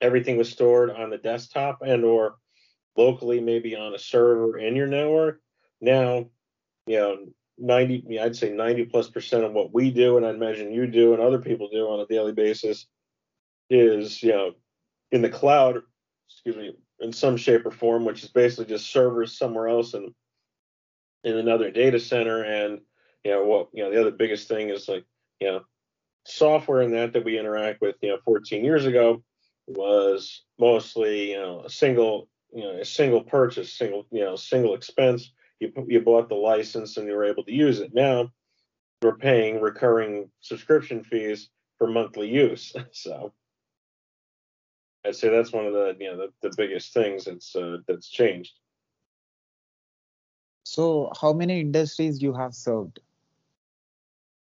everything 0.00 0.36
was 0.36 0.50
stored 0.50 0.90
on 0.90 1.10
the 1.10 1.18
desktop 1.18 1.82
and 1.82 2.04
or 2.04 2.36
locally, 2.96 3.40
maybe 3.40 3.76
on 3.76 3.94
a 3.94 3.98
server 3.98 4.58
in 4.58 4.76
your 4.76 4.86
network. 4.86 5.40
Now, 5.80 6.26
you 6.86 6.98
know, 6.98 7.26
90, 7.58 8.20
I'd 8.20 8.36
say 8.36 8.50
90 8.50 8.86
plus 8.86 9.08
percent 9.08 9.44
of 9.44 9.52
what 9.52 9.72
we 9.72 9.90
do, 9.90 10.16
and 10.16 10.26
I 10.26 10.30
imagine 10.30 10.72
you 10.72 10.86
do, 10.86 11.12
and 11.12 11.22
other 11.22 11.38
people 11.38 11.68
do 11.72 11.88
on 11.88 12.00
a 12.00 12.06
daily 12.06 12.32
basis, 12.32 12.86
is 13.70 14.22
you 14.22 14.32
know, 14.32 14.52
in 15.10 15.22
the 15.22 15.28
cloud. 15.28 15.82
Excuse 16.30 16.56
me, 16.56 16.76
in 17.00 17.12
some 17.12 17.36
shape 17.36 17.64
or 17.64 17.70
form, 17.70 18.04
which 18.04 18.22
is 18.22 18.30
basically 18.30 18.66
just 18.66 18.90
servers 18.90 19.38
somewhere 19.38 19.68
else 19.68 19.94
and 19.94 20.12
in 21.24 21.36
another 21.36 21.70
data 21.70 21.98
center. 21.98 22.42
And 22.42 22.80
you 23.24 23.32
know 23.32 23.44
what, 23.44 23.68
you 23.72 23.82
know, 23.82 23.90
the 23.90 24.00
other 24.00 24.10
biggest 24.10 24.46
thing 24.46 24.68
is 24.68 24.88
like 24.88 25.04
you 25.40 25.48
know, 25.48 25.60
software 26.26 26.82
in 26.82 26.92
that 26.92 27.12
that 27.12 27.24
we 27.24 27.38
interact 27.38 27.80
with. 27.80 27.96
You 28.02 28.10
know, 28.10 28.18
14 28.24 28.64
years 28.64 28.84
ago 28.84 29.22
was 29.68 30.42
mostly 30.58 31.32
you 31.32 31.38
know 31.38 31.62
a 31.64 31.70
single 31.70 32.28
you 32.52 32.62
know 32.62 32.78
a 32.78 32.84
single 32.84 33.22
purchase, 33.22 33.72
single 33.72 34.06
you 34.10 34.24
know 34.24 34.36
single 34.36 34.74
expense 34.74 35.32
you 35.60 35.72
you 35.86 36.00
bought 36.00 36.28
the 36.28 36.34
license 36.34 36.96
and 36.96 37.06
you 37.06 37.14
were 37.14 37.24
able 37.24 37.44
to 37.44 37.52
use 37.52 37.80
it. 37.80 37.92
Now 37.94 38.30
we're 39.02 39.16
paying 39.16 39.60
recurring 39.60 40.30
subscription 40.40 41.04
fees 41.04 41.50
for 41.78 41.86
monthly 41.86 42.28
use. 42.28 42.74
So 42.92 43.32
I'd 45.04 45.16
say 45.16 45.28
that's 45.28 45.52
one 45.52 45.66
of 45.66 45.72
the 45.72 45.96
you 45.98 46.10
know 46.10 46.16
the, 46.16 46.48
the 46.48 46.54
biggest 46.56 46.92
things 46.92 47.24
that's 47.24 47.54
uh, 47.54 47.78
that's 47.86 48.08
changed. 48.08 48.52
So, 50.64 51.10
how 51.18 51.32
many 51.32 51.60
industries 51.60 52.20
you 52.20 52.34
have 52.34 52.54
served? 52.54 53.00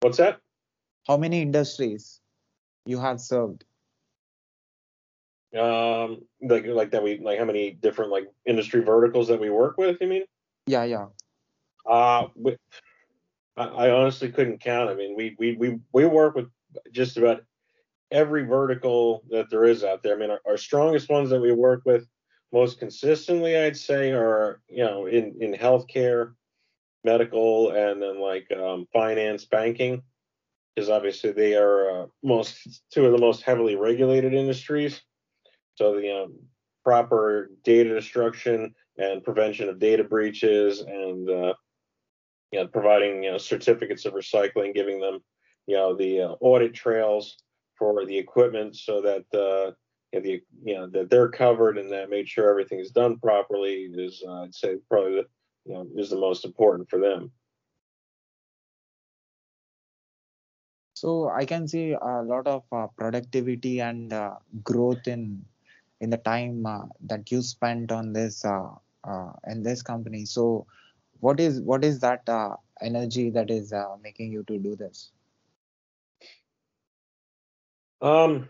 What's 0.00 0.18
that? 0.18 0.40
How 1.06 1.16
many 1.16 1.42
industries 1.42 2.20
you 2.86 2.98
have 2.98 3.20
served? 3.20 3.64
Um, 5.58 6.22
like 6.42 6.66
like 6.66 6.90
that 6.92 7.02
we 7.02 7.18
like 7.18 7.38
how 7.38 7.44
many 7.44 7.72
different 7.72 8.10
like 8.10 8.26
industry 8.46 8.80
verticals 8.82 9.28
that 9.28 9.40
we 9.40 9.50
work 9.50 9.76
with? 9.78 9.98
You 10.00 10.06
mean? 10.06 10.24
Yeah, 10.66 10.84
yeah. 10.84 11.06
Uh, 11.86 12.28
we, 12.34 12.56
I, 13.56 13.64
I 13.64 13.90
honestly 13.90 14.30
couldn't 14.30 14.60
count. 14.60 14.90
I 14.90 14.94
mean, 14.94 15.14
we 15.16 15.36
we 15.38 15.56
we 15.56 15.78
we 15.92 16.04
work 16.06 16.34
with 16.34 16.48
just 16.92 17.16
about 17.16 17.42
every 18.10 18.44
vertical 18.44 19.22
that 19.30 19.50
there 19.50 19.64
is 19.64 19.84
out 19.84 20.02
there. 20.02 20.14
I 20.14 20.18
mean, 20.18 20.30
our, 20.30 20.40
our 20.46 20.56
strongest 20.56 21.08
ones 21.08 21.30
that 21.30 21.40
we 21.40 21.52
work 21.52 21.82
with 21.84 22.06
most 22.52 22.78
consistently, 22.78 23.56
I'd 23.56 23.76
say, 23.76 24.12
are 24.12 24.60
you 24.68 24.84
know 24.84 25.06
in 25.06 25.36
in 25.40 25.52
healthcare, 25.54 26.34
medical, 27.04 27.70
and 27.70 28.02
then 28.02 28.20
like 28.20 28.50
um, 28.52 28.86
finance, 28.92 29.44
banking, 29.44 30.02
because 30.74 30.90
obviously 30.90 31.32
they 31.32 31.54
are 31.54 32.02
uh, 32.02 32.06
most 32.22 32.82
two 32.92 33.06
of 33.06 33.12
the 33.12 33.18
most 33.18 33.42
heavily 33.42 33.76
regulated 33.76 34.34
industries. 34.34 35.02
So 35.78 35.94
the 35.94 36.24
um, 36.24 36.34
proper 36.84 37.52
data 37.62 37.94
destruction 37.94 38.74
and 38.96 39.22
prevention 39.22 39.68
of 39.68 39.78
data 39.78 40.02
breaches 40.02 40.80
and 40.80 41.30
uh, 41.30 41.54
you 42.50 42.58
know, 42.58 42.66
providing 42.66 43.22
you 43.22 43.30
know 43.30 43.38
certificates 43.38 44.04
of 44.04 44.14
recycling, 44.14 44.74
giving 44.74 44.98
them 44.98 45.20
you 45.68 45.76
know 45.76 45.94
the 45.94 46.22
uh, 46.22 46.34
audit 46.40 46.74
trails 46.74 47.36
for 47.78 48.04
the 48.04 48.18
equipment 48.18 48.74
so 48.74 49.00
that 49.00 49.24
uh, 49.32 49.70
you 50.12 50.18
know, 50.18 50.20
the 50.20 50.42
you 50.64 50.74
know 50.74 50.88
that 50.88 51.10
they're 51.10 51.28
covered 51.28 51.78
and 51.78 51.92
that 51.92 52.10
made 52.10 52.28
sure 52.28 52.50
everything 52.50 52.80
is 52.80 52.90
done 52.90 53.16
properly 53.20 53.88
is 53.92 54.24
uh, 54.26 54.42
I'd 54.42 54.54
say 54.56 54.78
probably 54.90 55.12
the 55.12 55.26
you 55.64 55.74
know 55.74 55.86
is 55.96 56.10
the 56.10 56.18
most 56.18 56.44
important 56.44 56.90
for 56.90 56.98
them. 56.98 57.30
So 60.94 61.28
I 61.30 61.44
can 61.44 61.68
see 61.68 61.92
a 61.92 62.22
lot 62.22 62.48
of 62.48 62.64
uh, 62.72 62.88
productivity 62.96 63.80
and 63.80 64.12
uh, 64.12 64.34
growth 64.64 65.06
in 65.06 65.44
in 66.00 66.10
the 66.10 66.16
time 66.16 66.64
uh, 66.66 66.86
that 67.06 67.30
you 67.30 67.42
spent 67.42 67.92
on 67.92 68.12
this 68.12 68.44
uh, 68.44 68.70
uh, 69.04 69.32
in 69.46 69.62
this 69.62 69.82
company. 69.82 70.24
So 70.24 70.66
what 71.20 71.40
is 71.40 71.60
what 71.60 71.84
is 71.84 72.00
that 72.00 72.28
energy 72.80 73.30
that 73.30 73.50
is 73.50 73.72
making 74.02 74.32
you 74.32 74.44
to 74.44 74.58
do 74.58 74.76
this? 74.76 75.10
Um, 78.00 78.48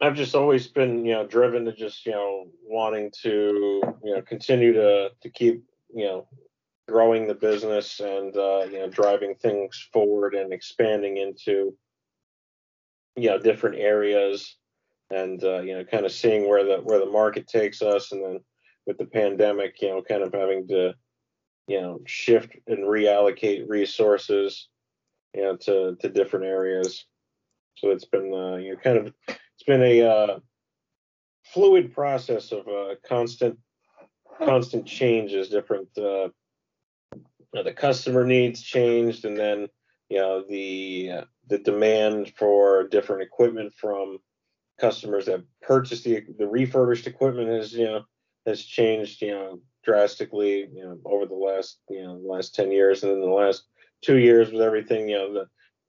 I've 0.00 0.16
just 0.16 0.34
always 0.34 0.66
been, 0.66 1.04
you 1.04 1.12
know, 1.12 1.26
driven 1.26 1.66
to 1.66 1.72
just, 1.72 2.06
you 2.06 2.12
know, 2.12 2.46
wanting 2.64 3.10
to, 3.22 3.82
you 4.02 4.14
know, 4.14 4.22
continue 4.22 4.72
to 4.72 5.10
to 5.20 5.28
keep, 5.28 5.62
you 5.94 6.04
know, 6.06 6.26
growing 6.88 7.26
the 7.26 7.34
business 7.34 8.00
and 8.00 8.34
uh, 8.36 8.64
you 8.70 8.78
know, 8.78 8.88
driving 8.88 9.34
things 9.34 9.88
forward 9.92 10.34
and 10.34 10.52
expanding 10.52 11.18
into, 11.18 11.76
you 13.16 13.28
know, 13.28 13.38
different 13.38 13.76
areas 13.76 14.56
and 15.10 15.42
uh, 15.42 15.60
you 15.60 15.74
know, 15.74 15.84
kind 15.84 16.06
of 16.06 16.12
seeing 16.12 16.48
where 16.48 16.64
the 16.64 16.76
where 16.76 16.98
the 16.98 17.10
market 17.10 17.46
takes 17.46 17.82
us, 17.82 18.12
and 18.12 18.24
then 18.24 18.40
with 18.86 18.98
the 18.98 19.06
pandemic, 19.06 19.80
you 19.80 19.88
know, 19.88 20.02
kind 20.02 20.22
of 20.22 20.32
having 20.32 20.66
to, 20.68 20.94
you 21.66 21.80
know, 21.80 22.00
shift 22.06 22.56
and 22.66 22.78
reallocate 22.78 23.68
resources, 23.68 24.68
you 25.34 25.42
know, 25.42 25.56
to 25.56 25.96
to 26.00 26.08
different 26.08 26.46
areas. 26.46 27.04
So 27.76 27.90
it's 27.90 28.04
been, 28.04 28.32
uh, 28.32 28.56
you 28.56 28.72
know, 28.72 28.80
kind 28.82 28.98
of 28.98 29.14
it's 29.28 29.66
been 29.66 29.82
a 29.82 30.02
uh, 30.02 30.38
fluid 31.44 31.92
process 31.92 32.52
of 32.52 32.66
uh, 32.68 32.94
constant 33.06 33.58
constant 34.38 34.86
changes 34.86 35.50
different 35.50 35.88
uh, 35.98 36.28
the 37.52 37.72
customer 37.72 38.24
needs 38.24 38.62
changed 38.62 39.24
and 39.24 39.36
then 39.36 39.68
you 40.08 40.18
know 40.18 40.42
the 40.48 41.10
uh, 41.18 41.24
the 41.48 41.58
demand 41.58 42.32
for 42.36 42.88
different 42.88 43.22
equipment 43.22 43.72
from 43.74 44.18
customers 44.80 45.26
that 45.26 45.44
purchase 45.62 46.02
the 46.02 46.24
the 46.38 46.46
refurbished 46.46 47.06
equipment 47.06 47.48
has 47.48 47.72
you 47.72 47.84
know 47.84 48.02
has 48.46 48.62
changed 48.62 49.20
you 49.22 49.32
know 49.32 49.60
drastically 49.84 50.68
you 50.72 50.82
know 50.82 50.98
over 51.04 51.26
the 51.26 51.34
last 51.34 51.80
you 51.88 52.02
know 52.02 52.20
last 52.24 52.54
10 52.54 52.72
years 52.72 53.02
and 53.02 53.12
then 53.12 53.20
the 53.20 53.26
last 53.26 53.64
two 54.02 54.18
years 54.18 54.50
with 54.50 54.62
everything 54.62 55.08
you 55.08 55.16
know 55.16 55.32
the 55.32 55.46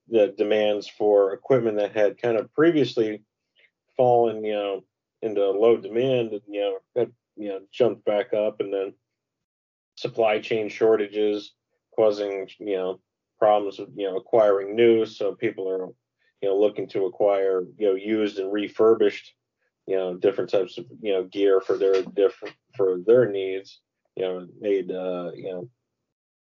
the 0.09 0.33
demands 0.37 0.87
for 0.87 1.33
equipment 1.33 1.77
that 1.77 1.95
had 1.95 2.21
kind 2.21 2.37
of 2.37 2.53
previously 2.53 3.23
fallen, 3.95 4.43
you 4.43 4.53
know, 4.53 4.83
into 5.21 5.49
low 5.49 5.77
demand 5.77 6.31
and, 6.31 6.41
you 6.47 6.61
know, 6.61 6.77
had, 6.95 7.11
you 7.37 7.49
know, 7.49 7.59
jumped 7.71 8.03
back 8.05 8.33
up 8.33 8.59
and 8.59 8.73
then 8.73 8.93
supply 9.95 10.39
chain 10.39 10.69
shortages 10.69 11.53
causing, 11.95 12.47
you 12.59 12.75
know, 12.75 12.99
problems 13.39 13.79
with, 13.79 13.89
you 13.95 14.07
know, 14.07 14.17
acquiring 14.17 14.75
new. 14.75 15.05
So 15.05 15.33
people 15.33 15.69
are, 15.69 15.87
you 16.41 16.49
know, 16.49 16.57
looking 16.57 16.87
to 16.87 17.05
acquire, 17.05 17.63
you 17.77 17.87
know, 17.87 17.95
used 17.95 18.39
and 18.39 18.51
refurbished, 18.51 19.33
you 19.85 19.95
know, 19.95 20.15
different 20.15 20.49
types 20.49 20.77
of, 20.77 20.85
you 21.01 21.13
know, 21.13 21.23
gear 21.23 21.61
for 21.61 21.77
their 21.77 22.01
different, 22.01 22.55
for 22.75 22.97
their 23.05 23.29
needs, 23.29 23.79
you 24.15 24.23
know, 24.23 24.47
made, 24.59 24.91
uh, 24.91 25.31
you 25.35 25.51
know, 25.51 25.69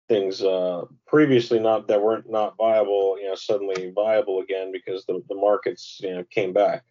things 0.07 0.43
uh, 0.43 0.83
previously 1.07 1.59
not 1.59 1.87
that 1.87 2.01
weren't 2.01 2.29
not 2.29 2.55
viable, 2.57 3.17
you 3.19 3.27
know, 3.27 3.35
suddenly 3.35 3.91
viable 3.95 4.39
again 4.39 4.71
because 4.71 5.05
the, 5.05 5.21
the 5.27 5.35
markets, 5.35 5.99
you 6.01 6.13
know, 6.13 6.23
came 6.29 6.53
back. 6.53 6.83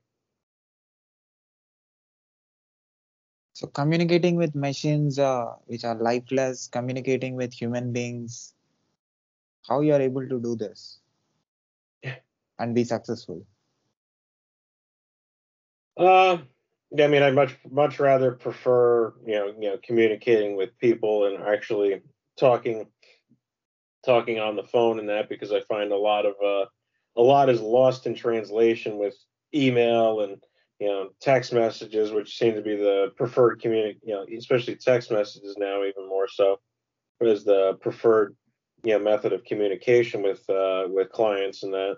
So 3.53 3.67
communicating 3.67 4.37
with 4.37 4.55
machines 4.55 5.19
uh, 5.19 5.47
which 5.67 5.85
are 5.85 5.97
lifeless, 5.97 6.69
communicating 6.69 7.35
with 7.35 7.53
human 7.53 7.93
beings, 7.93 8.55
how 9.69 9.81
you 9.81 9.95
are 9.95 10.01
able 10.01 10.29
to 10.29 10.41
do 10.41 10.55
this 10.55 10.98
and 12.59 12.75
be 12.75 12.85
successful? 12.85 13.47
Uh, 15.97 16.39
I 16.99 17.07
mean, 17.07 17.23
I 17.23 17.31
much 17.31 17.57
much 17.71 17.99
rather 17.99 18.33
prefer 18.33 19.13
you 19.27 19.35
know 19.35 19.47
you 19.47 19.71
know 19.71 19.79
communicating 19.83 20.57
with 20.57 20.79
people 20.79 21.27
and 21.27 21.43
actually 21.43 22.01
talking 22.39 22.87
talking 24.05 24.39
on 24.39 24.57
the 24.57 24.63
phone 24.63 24.99
and 24.99 25.09
that 25.09 25.29
because 25.29 25.53
I 25.53 25.61
find 25.63 25.93
a 25.93 25.97
lot 25.97 26.25
of 26.25 26.35
uh, 26.43 26.67
a 27.17 27.23
lot 27.23 27.51
is 27.51 27.61
lost 27.61 28.07
in 28.07 28.15
translation 28.15 28.97
with 28.97 29.17
email 29.55 30.21
and 30.21 30.43
you 30.79 30.87
know 30.87 31.09
text 31.21 31.53
messages, 31.53 32.13
which 32.13 32.39
seem 32.39 32.55
to 32.55 32.63
be 32.63 32.77
the 32.77 33.13
preferred 33.17 33.61
community. 33.61 33.99
You 34.05 34.15
know, 34.15 34.27
especially 34.37 34.77
text 34.77 35.11
messages 35.11 35.57
now 35.59 35.83
even 35.83 36.09
more 36.09 36.29
so 36.29 36.61
as 37.21 37.45
the 37.45 37.77
preferred 37.81 38.37
you 38.85 38.93
know 38.93 38.99
method 38.99 39.33
of 39.33 39.45
communication 39.45 40.23
with 40.23 40.49
uh, 40.49 40.85
with 40.89 41.11
clients 41.11 41.65
and 41.65 41.75
that 41.75 41.97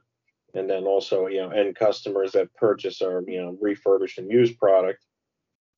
and 0.55 0.69
then 0.69 0.85
also 0.85 1.27
you 1.27 1.41
know 1.41 1.51
end 1.51 1.77
customers 1.77 2.33
that 2.33 2.53
purchase 2.55 3.03
our 3.03 3.23
you 3.27 3.41
know 3.41 3.57
refurbished 3.61 4.19
and 4.19 4.31
used 4.31 4.59
product 4.59 5.05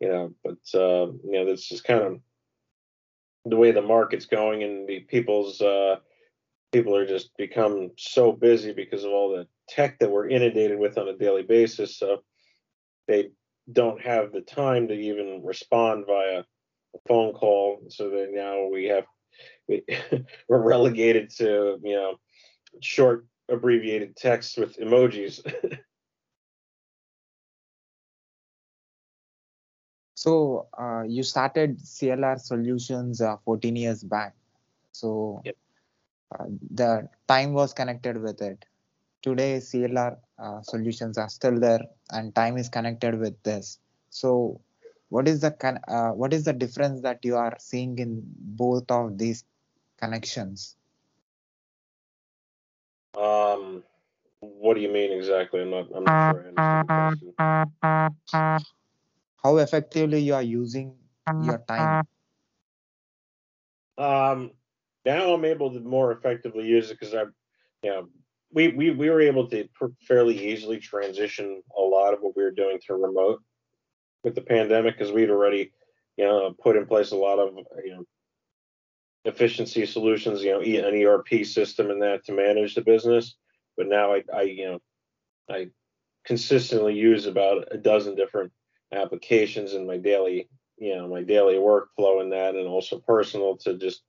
you 0.01 0.09
know 0.09 0.33
but 0.45 0.79
uh, 0.79 1.07
you 1.07 1.33
know 1.33 1.45
this 1.45 1.71
is 1.73 1.81
kind 1.81 2.03
of 2.03 2.21
the 3.45 3.57
way 3.57 3.73
the 3.73 3.83
market's 3.83 4.27
going 4.27 4.63
and 4.63 4.89
the 4.89 5.01
people's 5.01 5.61
uh, 5.61 5.97
people 6.73 6.97
are 6.97 7.07
just 7.07 7.37
become 7.37 7.91
so 7.97 8.33
busy 8.33 8.73
because 8.73 9.05
of 9.05 9.13
all 9.13 9.31
the 9.31 9.47
tech 9.69 9.99
that 9.99 10.11
we're 10.11 10.29
inundated 10.29 10.79
with 10.79 10.99
on 10.99 11.09
a 11.09 11.17
daily 11.17 11.43
basis. 11.43 11.97
So 11.99 12.23
they 13.07 13.31
don't 13.71 14.01
have 14.01 14.33
the 14.33 14.41
time 14.41 14.89
to 14.89 14.95
even 14.95 15.43
respond 15.45 16.07
via 16.07 16.41
a 16.41 16.99
phone 17.07 17.33
call. 17.35 17.83
So 17.89 18.11
that 18.11 18.31
now 18.33 18.67
we 18.67 18.87
have 18.87 19.05
we, 19.69 19.85
we're 20.49 20.63
relegated 20.63 21.31
to 21.37 21.79
you 21.83 21.95
know 21.95 22.17
short 22.81 23.27
abbreviated 23.49 24.17
text 24.17 24.59
with 24.59 24.77
emojis. 24.79 25.41
so 30.15 30.67
uh, 30.79 31.03
you 31.07 31.23
started 31.23 31.79
CLR 31.79 32.39
Solutions 32.41 33.21
uh, 33.21 33.37
14 33.45 33.77
years 33.77 34.03
back. 34.03 34.35
So 34.93 35.43
yep. 35.45 35.57
uh, 36.39 36.45
the 36.71 37.09
time 37.29 37.53
was 37.53 37.73
connected 37.73 38.21
with 38.21 38.41
it. 38.43 38.65
Today 39.23 39.59
CLR 39.59 40.17
uh, 40.39 40.63
solutions 40.63 41.17
are 41.17 41.29
still 41.29 41.59
there, 41.61 41.81
and 42.11 42.35
time 42.35 42.59
is 42.59 42.69
connected 42.69 43.19
with 43.19 43.41
this. 43.45 43.79
So 44.11 44.61
what 45.11 45.29
is 45.29 45.41
the 45.41 45.55
uh, 45.89 46.13
what 46.13 46.33
is 46.33 46.45
the 46.45 46.53
difference 46.53 47.03
that 47.03 47.25
you 47.25 47.37
are 47.37 47.55
seeing 47.59 47.99
in 47.99 48.23
both 48.25 48.91
of 48.91 49.19
these 49.19 49.45
connections? 49.99 50.77
Um, 53.19 53.83
what 54.41 54.75
do 54.75 54.81
you 54.81 54.91
mean 54.91 55.13
exactly? 55.13 55.63
I'm 55.63 55.71
not. 55.71 55.87
I'm 55.95 56.05
not 56.05 56.35
sure 56.35 56.45
I 56.45 56.49
understand 56.49 57.73
the 57.83 58.13
question. 58.27 58.67
How 59.43 59.57
effectively 59.57 60.21
you 60.21 60.35
are 60.35 60.43
using 60.43 60.95
your 61.43 61.59
time? 61.69 62.07
Um, 63.99 64.51
now 65.05 65.35
I'm 65.35 65.45
able 65.45 65.73
to 65.73 65.81
more 65.81 66.13
effectively 66.13 66.67
use 66.67 66.91
it 66.91 66.99
because 66.99 67.15
I'm, 67.15 67.35
you 67.83 67.91
know, 67.91 68.09
we, 68.53 68.69
we 68.69 68.91
we 68.91 69.11
were 69.11 69.21
able 69.21 69.49
to 69.49 69.69
fairly 70.07 70.51
easily 70.51 70.79
transition 70.79 71.63
a 71.77 71.81
lot 71.81 72.15
of 72.15 72.21
what 72.21 72.37
we 72.37 72.43
were 72.43 72.51
doing 72.51 72.79
to 72.87 72.95
remote 72.95 73.43
with 74.23 74.35
the 74.35 74.43
pandemic 74.43 74.97
because 74.97 75.13
we'd 75.13 75.31
already, 75.31 75.73
you 76.17 76.25
know, 76.25 76.55
put 76.63 76.77
in 76.77 76.87
place 76.87 77.11
a 77.11 77.17
lot 77.17 77.39
of 77.39 77.55
you 77.85 77.95
know 77.95 78.05
efficiency 79.25 79.87
solutions, 79.87 80.43
you 80.43 80.53
know, 80.53 80.61
an 80.61 81.03
ERP 81.03 81.45
system 81.45 81.91
and 81.91 82.03
that 82.03 82.25
to 82.25 82.33
manage 82.33 82.75
the 82.75 82.83
business. 82.83 83.37
But 83.77 83.89
now 83.89 84.15
I, 84.15 84.23
I, 84.35 84.43
you 84.43 84.65
know, 84.65 84.79
I 85.49 85.69
consistently 86.25 86.95
use 86.95 87.27
about 87.27 87.69
a 87.71 87.79
dozen 87.79 88.15
different 88.15 88.53
applications 88.93 89.75
in 89.75 89.87
my 89.87 89.97
daily, 89.97 90.49
you 90.77 90.95
know, 90.97 91.09
my 91.09 91.23
daily 91.23 91.55
workflow 91.55 92.21
and 92.21 92.33
that, 92.33 92.55
and 92.55 92.67
also 92.67 92.99
personal 92.99 93.57
to 93.59 93.79
just, 93.79 94.03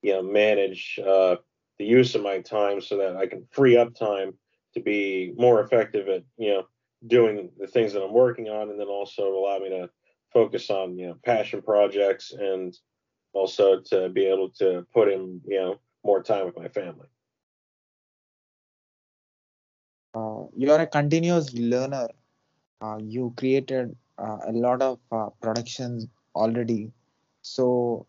you 0.00 0.12
know, 0.12 0.22
manage 0.22 0.98
uh, 1.04 1.36
the 1.78 1.84
use 1.84 2.14
of 2.14 2.22
my 2.22 2.40
time 2.40 2.80
so 2.80 2.98
that 2.98 3.16
I 3.16 3.26
can 3.26 3.46
free 3.50 3.76
up 3.76 3.94
time 3.94 4.34
to 4.74 4.80
be 4.80 5.34
more 5.36 5.60
effective 5.60 6.08
at, 6.08 6.22
you 6.38 6.48
know, 6.48 6.62
doing 7.06 7.50
the 7.58 7.66
things 7.66 7.92
that 7.92 8.02
I'm 8.02 8.12
working 8.12 8.48
on, 8.48 8.70
and 8.70 8.78
then 8.78 8.86
also 8.86 9.34
allow 9.34 9.58
me 9.58 9.70
to 9.70 9.90
focus 10.32 10.70
on, 10.70 10.96
you 10.96 11.08
know, 11.08 11.16
passion 11.24 11.60
projects 11.60 12.32
and 12.32 12.74
also 13.32 13.80
to 13.80 14.08
be 14.08 14.26
able 14.26 14.50
to 14.50 14.86
put 14.92 15.08
in 15.10 15.40
you 15.46 15.58
know 15.60 15.80
more 16.04 16.22
time 16.22 16.46
with 16.46 16.56
my 16.56 16.68
family. 16.68 17.08
Uh, 20.14 20.44
you 20.56 20.70
are 20.72 20.80
a 20.80 20.86
continuous 20.86 21.52
learner. 21.54 22.08
Uh, 22.80 22.98
you 23.00 23.32
created 23.36 23.96
uh, 24.18 24.38
a 24.46 24.52
lot 24.52 24.82
of 24.82 24.98
uh, 25.12 25.28
productions 25.40 26.06
already. 26.34 26.92
So 27.42 28.06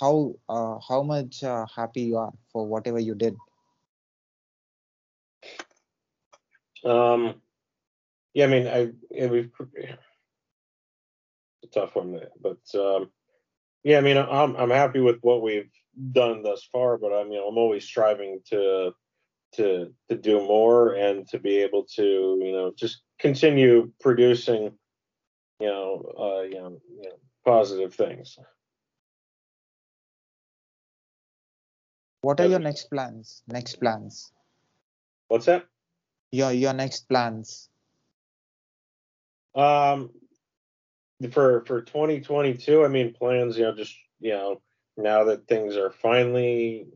how 0.00 0.34
uh, 0.48 0.78
how 0.88 1.02
much 1.02 1.42
uh, 1.44 1.66
happy 1.74 2.02
you 2.02 2.16
are 2.18 2.32
for 2.52 2.66
whatever 2.66 2.98
you 2.98 3.14
did? 3.14 3.36
Um 6.84 7.42
yeah 8.34 8.44
i 8.46 8.48
mean 8.48 8.66
i 8.66 8.92
it 9.10 9.30
was 9.30 9.46
a 11.64 11.66
tough 11.68 11.96
one 11.96 12.20
but 12.40 12.60
um 12.74 13.10
yeah, 13.84 13.98
I 13.98 14.00
mean, 14.00 14.16
I'm 14.16 14.56
I'm 14.56 14.70
happy 14.70 15.00
with 15.00 15.18
what 15.22 15.42
we've 15.42 15.70
done 16.12 16.42
thus 16.42 16.68
far, 16.72 16.98
but 16.98 17.12
I'm 17.12 17.30
you 17.32 17.38
know 17.38 17.48
I'm 17.48 17.58
always 17.58 17.84
striving 17.84 18.40
to 18.50 18.92
to 19.54 19.94
to 20.08 20.16
do 20.16 20.38
more 20.38 20.94
and 20.94 21.26
to 21.28 21.38
be 21.38 21.58
able 21.58 21.84
to 21.96 22.02
you 22.42 22.52
know 22.52 22.72
just 22.76 23.02
continue 23.18 23.90
producing 24.00 24.72
you 25.60 25.66
know 25.66 26.12
uh, 26.18 26.42
you 26.42 26.54
know, 26.54 26.80
you 26.90 27.02
know 27.08 27.18
positive 27.44 27.94
things. 27.94 28.38
What 32.20 32.40
are 32.40 32.46
your 32.46 32.58
next 32.58 32.90
plans? 32.90 33.42
Next 33.46 33.76
plans? 33.76 34.32
What's 35.28 35.46
that? 35.46 35.66
Your 36.32 36.52
your 36.52 36.72
next 36.72 37.08
plans? 37.08 37.68
Um, 39.54 40.10
for 41.32 41.64
for 41.66 41.82
2022 41.82 42.84
i 42.84 42.88
mean 42.88 43.12
plans 43.12 43.58
you 43.58 43.64
know 43.64 43.74
just 43.74 43.96
you 44.20 44.32
know 44.32 44.60
now 44.96 45.24
that 45.24 45.48
things 45.48 45.76
are 45.76 45.90
finally 45.90 46.86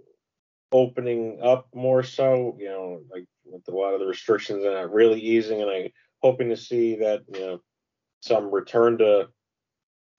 opening 0.70 1.38
up 1.42 1.66
more 1.74 2.02
so 2.02 2.56
you 2.58 2.68
know 2.68 3.00
like 3.12 3.24
with 3.44 3.66
a 3.68 3.70
lot 3.72 3.94
of 3.94 4.00
the 4.00 4.06
restrictions 4.06 4.64
and 4.64 4.94
really 4.94 5.20
easing 5.20 5.61
and 5.61 5.70
i 5.70 5.90
hoping 6.22 6.48
to 6.48 6.56
see 6.56 6.96
that 6.96 7.22
you 7.35 7.40
know 7.40 7.61
some 8.20 8.50
return 8.50 8.96
to 8.96 9.28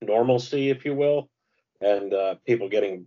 normalcy 0.01 0.69
if 0.69 0.83
you 0.83 0.93
will 0.93 1.29
and 1.79 2.13
uh, 2.13 2.35
people 2.45 2.67
getting 2.67 3.05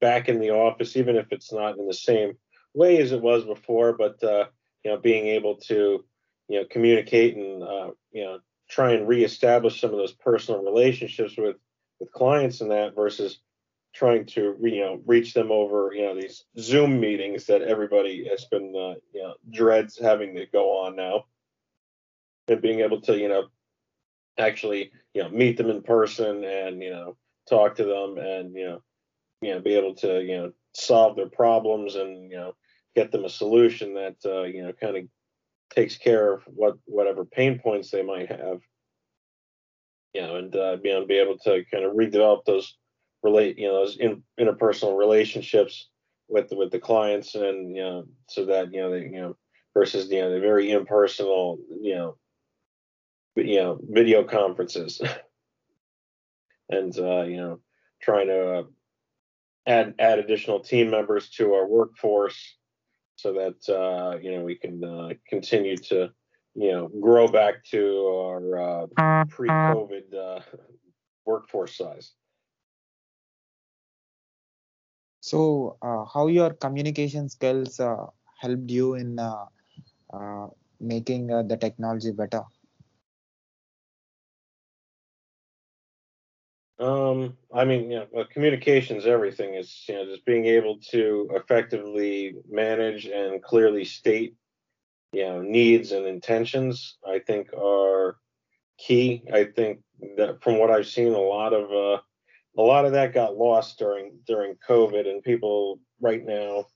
back 0.00 0.30
in 0.30 0.40
the 0.40 0.50
office 0.50 0.96
even 0.96 1.16
if 1.16 1.26
it's 1.30 1.52
not 1.52 1.76
in 1.78 1.86
the 1.86 1.94
same 1.94 2.32
way 2.72 2.98
as 3.02 3.12
it 3.12 3.20
was 3.20 3.44
before 3.44 3.92
but 3.92 4.22
uh, 4.24 4.46
you 4.82 4.90
know 4.90 4.96
being 4.96 5.26
able 5.26 5.56
to 5.56 6.02
you 6.48 6.58
know 6.58 6.66
communicate 6.70 7.36
and 7.36 7.62
uh, 7.62 7.90
you 8.12 8.24
know 8.24 8.38
try 8.70 8.92
and 8.92 9.08
reestablish 9.08 9.80
some 9.80 9.90
of 9.90 9.96
those 9.96 10.12
personal 10.12 10.62
relationships 10.62 11.36
with 11.36 11.56
with 11.98 12.12
clients 12.12 12.60
and 12.60 12.70
that 12.70 12.94
versus 12.94 13.40
trying 13.92 14.24
to 14.24 14.56
you 14.62 14.80
know 14.80 15.00
reach 15.06 15.34
them 15.34 15.50
over 15.50 15.90
you 15.92 16.02
know 16.02 16.14
these 16.14 16.44
zoom 16.58 17.00
meetings 17.00 17.46
that 17.46 17.62
everybody 17.62 18.26
has 18.28 18.44
been 18.46 18.72
uh, 18.76 18.94
you 19.12 19.22
know 19.22 19.34
dreads 19.50 19.98
having 19.98 20.34
to 20.36 20.46
go 20.46 20.84
on 20.84 20.96
now 20.96 21.24
and 22.48 22.62
being 22.62 22.80
able 22.80 23.00
to 23.00 23.18
you 23.18 23.28
know 23.28 23.44
actually 24.38 24.90
you 25.14 25.22
know 25.22 25.28
meet 25.28 25.56
them 25.56 25.70
in 25.70 25.82
person 25.82 26.44
and 26.44 26.82
you 26.82 26.90
know 26.90 27.16
talk 27.48 27.74
to 27.74 27.84
them 27.84 28.16
and 28.18 28.54
you 28.54 28.64
know 28.64 28.82
you 29.42 29.52
know 29.52 29.60
be 29.60 29.74
able 29.74 29.94
to 29.94 30.22
you 30.22 30.36
know 30.36 30.52
solve 30.72 31.16
their 31.16 31.28
problems 31.28 31.96
and 31.96 32.30
you 32.30 32.36
know 32.36 32.54
get 32.94 33.10
them 33.10 33.24
a 33.24 33.28
solution 33.28 33.94
that 33.94 34.16
uh, 34.24 34.42
you 34.42 34.62
know 34.62 34.72
kind 34.72 34.96
of 34.96 35.04
takes 35.74 35.96
care 35.96 36.32
of 36.32 36.42
what 36.46 36.76
whatever 36.84 37.24
pain 37.24 37.58
points 37.58 37.90
they 37.90 38.02
might 38.02 38.28
have 38.28 38.60
you 40.14 40.20
know 40.20 40.36
and 40.36 40.54
uh, 40.56 40.76
be, 40.76 41.04
be 41.06 41.18
able 41.18 41.38
to 41.38 41.64
kind 41.72 41.84
of 41.84 41.92
redevelop 41.92 42.44
those 42.44 42.76
relate 43.22 43.58
you 43.58 43.68
know 43.68 43.74
those 43.74 43.96
in, 43.96 44.22
interpersonal 44.38 44.96
relationships 44.98 45.88
with 46.28 46.48
the, 46.48 46.56
with 46.56 46.70
the 46.70 46.78
clients 46.78 47.34
and 47.34 47.76
you 47.76 47.82
know 47.82 48.04
so 48.28 48.46
that 48.46 48.72
you 48.72 48.80
know 48.80 48.90
they 48.90 49.02
you 49.02 49.20
know 49.20 49.36
versus 49.74 50.10
you 50.10 50.20
know 50.20 50.32
the 50.32 50.40
very 50.40 50.70
impersonal 50.70 51.58
you 51.80 51.94
know 51.94 52.16
you 53.36 53.56
know 53.56 53.78
video 53.88 54.24
conferences 54.24 55.00
and 56.70 56.98
uh, 56.98 57.22
you 57.22 57.36
know 57.36 57.60
trying 58.02 58.28
to 58.28 58.58
uh, 58.58 58.62
add 59.66 59.94
add 59.98 60.18
additional 60.18 60.60
team 60.60 60.90
members 60.90 61.28
to 61.30 61.52
our 61.54 61.66
workforce 61.66 62.56
so 63.16 63.34
that 63.34 63.72
uh, 63.72 64.18
you 64.18 64.32
know 64.32 64.42
we 64.42 64.54
can 64.56 64.82
uh, 64.82 65.10
continue 65.28 65.76
to 65.76 66.10
you 66.60 66.72
know 66.72 66.88
grow 66.88 67.26
back 67.28 67.64
to 67.72 67.82
our 68.06 68.58
uh, 68.58 69.24
pre-COVID 69.28 70.14
uh, 70.14 70.40
workforce 71.24 71.76
size. 71.76 72.12
So, 75.20 75.76
uh, 75.82 76.04
how 76.04 76.28
your 76.28 76.50
communication 76.54 77.28
skills 77.28 77.78
uh, 77.78 78.06
helped 78.40 78.70
you 78.70 78.94
in 78.94 79.18
uh, 79.18 79.44
uh, 80.12 80.46
making 80.80 81.26
the 81.28 81.56
technology 81.60 82.10
better? 82.10 82.42
Um, 86.80 87.36
I 87.52 87.66
mean, 87.66 87.90
you 87.90 88.06
know, 88.10 88.24
communications, 88.32 89.04
everything 89.04 89.54
is, 89.54 89.84
you 89.86 89.94
know, 89.94 90.06
just 90.06 90.24
being 90.24 90.46
able 90.46 90.78
to 90.90 91.28
effectively 91.32 92.36
manage 92.48 93.04
and 93.04 93.42
clearly 93.42 93.84
state, 93.84 94.34
you 95.12 95.24
know, 95.24 95.42
needs 95.42 95.92
and 95.92 96.06
intentions. 96.06 96.96
I 97.06 97.18
think 97.18 97.52
are 97.52 98.16
key. 98.78 99.22
I 99.32 99.44
think 99.44 99.80
that 100.16 100.42
from 100.42 100.58
what 100.58 100.70
I've 100.70 100.86
seen, 100.86 101.12
a 101.12 101.18
lot 101.18 101.52
of 101.52 101.70
uh, 101.70 102.00
a 102.58 102.62
lot 102.62 102.84
of 102.84 102.92
that 102.92 103.14
got 103.14 103.36
lost 103.36 103.78
during 103.78 104.18
during 104.26 104.56
COVID, 104.68 105.08
and 105.08 105.22
people 105.22 105.80
right 106.00 106.24
now 106.24 106.66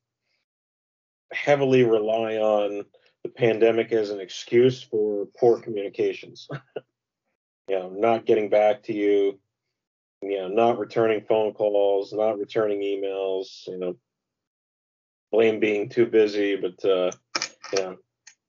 heavily 1.32 1.82
rely 1.82 2.36
on 2.36 2.84
the 3.22 3.28
pandemic 3.28 3.92
as 3.92 4.10
an 4.10 4.20
excuse 4.20 4.82
for 4.82 5.26
poor 5.38 5.60
communications. 5.60 6.48
you 7.68 7.78
know, 7.78 7.88
not 7.88 8.26
getting 8.26 8.50
back 8.50 8.82
to 8.84 8.92
you, 8.92 9.38
you 10.22 10.38
know, 10.38 10.48
not 10.48 10.78
returning 10.78 11.22
phone 11.22 11.52
calls, 11.52 12.12
not 12.12 12.38
returning 12.38 12.80
emails, 12.80 13.66
you 13.66 13.78
know, 13.78 13.96
blame 15.32 15.58
being 15.58 15.88
too 15.88 16.06
busy, 16.06 16.56
but 16.56 16.84
uh, 16.84 17.10
you 17.72 17.78
know, 17.78 17.96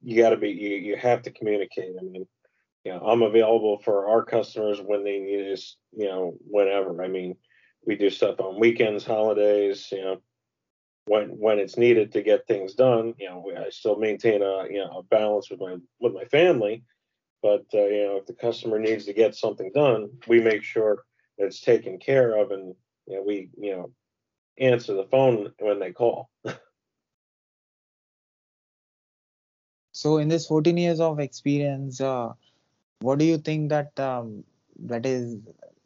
you 0.06 0.22
got 0.22 0.30
to 0.30 0.38
be, 0.38 0.50
you, 0.50 0.76
you 0.76 0.96
have 0.98 1.24
to 1.24 1.32
communicate. 1.32 1.96
I 2.00 2.04
mean, 2.04 2.28
you 2.84 2.94
know, 2.94 3.00
I'm 3.00 3.24
available 3.24 3.80
for 3.80 4.08
our 4.08 4.24
customers 4.24 4.80
when 4.80 5.04
they 5.04 5.18
need 5.18 5.52
us, 5.52 5.76
you 5.92 6.06
know, 6.06 6.38
whenever. 6.42 7.04
I 7.04 7.08
mean, 7.08 7.36
we 7.86 7.96
do 7.96 8.12
stuff 8.12 8.40
on 8.40 8.60
weekends, 8.60 9.04
holidays, 9.04 9.88
you 9.92 10.02
know, 10.02 10.22
when 11.08 11.30
when 11.40 11.58
it's 11.58 11.78
needed 11.78 12.12
to 12.14 12.22
get 12.22 12.48
things 12.48 12.76
done. 12.76 13.16
You 13.18 13.30
know, 13.30 13.52
I 13.58 13.70
still 13.72 13.98
maintain 13.98 14.44
a 14.44 14.66
you 14.70 14.78
know 14.78 15.00
a 15.00 15.04
balance 15.04 15.50
with 15.50 15.60
my 15.60 15.78
with 16.00 16.14
my 16.14 16.26
family, 16.26 16.84
but 17.42 17.66
uh, 17.74 17.86
you 17.86 18.04
know, 18.06 18.18
if 18.18 18.28
the 18.28 18.34
customer 18.34 18.78
needs 18.78 19.06
to 19.06 19.14
get 19.14 19.36
something 19.36 19.72
done, 19.74 20.10
we 20.28 20.40
make 20.40 20.62
sure 20.62 21.04
it's 21.40 21.62
taken 21.62 21.98
care 21.98 22.38
of, 22.38 22.52
and 22.52 22.76
you 23.08 23.16
know, 23.16 23.24
we 23.24 23.50
you 23.60 23.76
know 23.76 23.92
answer 24.60 24.94
the 24.94 25.08
phone 25.10 25.52
when 25.60 25.80
they 25.80 25.92
call. 25.92 26.30
so 30.02 30.18
in 30.18 30.28
this 30.28 30.46
14 30.48 30.78
years 30.78 31.00
of 31.00 31.20
experience 31.20 32.02
uh, 32.02 32.34
what 33.00 33.18
do 33.18 33.26
you 33.26 33.38
think 33.38 33.70
that 33.70 33.98
um, 34.00 34.44
that 34.80 35.06
is 35.06 35.38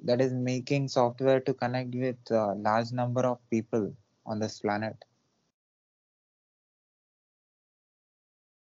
that 0.03 0.21
is 0.21 0.33
making 0.33 0.87
software 0.87 1.39
to 1.41 1.53
connect 1.53 1.93
with 1.93 2.17
a 2.31 2.53
large 2.55 2.91
number 2.91 3.21
of 3.21 3.37
people 3.49 3.93
on 4.25 4.39
this 4.39 4.59
planet? 4.59 4.95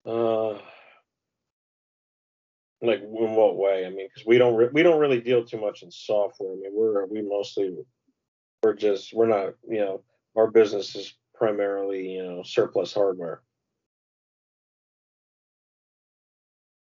Uh 0.06 0.58
like 2.82 3.02
in 3.02 3.36
what 3.36 3.58
way? 3.58 3.86
I 3.86 3.90
mean 3.90 4.08
because 4.08 4.26
we 4.26 4.38
don't 4.38 4.56
re- 4.56 4.70
we 4.72 4.82
don't 4.82 5.00
really 5.00 5.20
deal 5.20 5.44
too 5.44 5.60
much 5.60 5.84
in 5.84 5.92
software. 5.92 6.54
I 6.54 6.56
mean 6.56 6.72
we're 6.74 7.06
we 7.06 7.22
mostly 7.22 7.76
we're 8.64 8.74
just 8.74 9.14
we're 9.14 9.28
not 9.28 9.54
you 9.68 9.80
know 9.80 10.02
our 10.36 10.50
business 10.50 10.96
is 10.96 11.14
primarily 11.36 12.14
you 12.14 12.24
know 12.24 12.44
surplus 12.44 12.94
hardware 12.94 13.42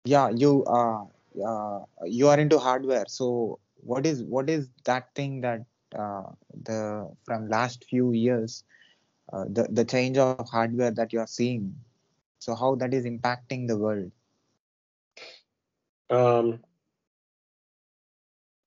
yeah 0.04 0.30
you 0.30 0.64
uh, 0.64 1.04
uh 1.44 1.80
you 2.06 2.28
are 2.28 2.38
into 2.38 2.58
hardware. 2.58 3.04
So 3.08 3.58
what 3.82 4.06
is 4.06 4.22
what 4.22 4.50
is 4.50 4.68
that 4.84 5.14
thing 5.14 5.40
that 5.42 5.64
uh, 5.96 6.22
the 6.64 7.10
from 7.24 7.48
last 7.48 7.84
few 7.84 8.12
years 8.12 8.64
uh, 9.32 9.44
the 9.48 9.68
the 9.70 9.84
change 9.84 10.18
of 10.18 10.48
hardware 10.48 10.90
that 10.90 11.12
you 11.12 11.20
are 11.20 11.26
seeing? 11.26 11.74
So 12.38 12.54
how 12.54 12.74
that 12.76 12.94
is 12.94 13.04
impacting 13.04 13.66
the 13.68 13.76
world? 13.76 14.10
Um 16.10 16.60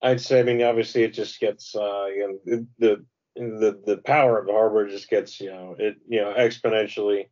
i'd 0.04 0.22
say 0.22 0.40
i 0.40 0.44
mean 0.44 0.62
obviously 0.62 1.04
it 1.04 1.14
just 1.14 1.40
gets 1.40 1.76
uh 1.76 2.06
you 2.06 2.40
know 2.46 2.68
the 2.78 3.06
the 3.36 3.82
the 3.86 3.98
power 4.06 4.38
of 4.38 4.46
the 4.46 4.52
hardware 4.52 4.88
just 4.88 5.10
gets 5.10 5.40
you 5.40 5.50
know 5.50 5.76
it 5.80 5.96
you 6.08 6.22
know 6.22 6.34
exponentially 6.34 7.28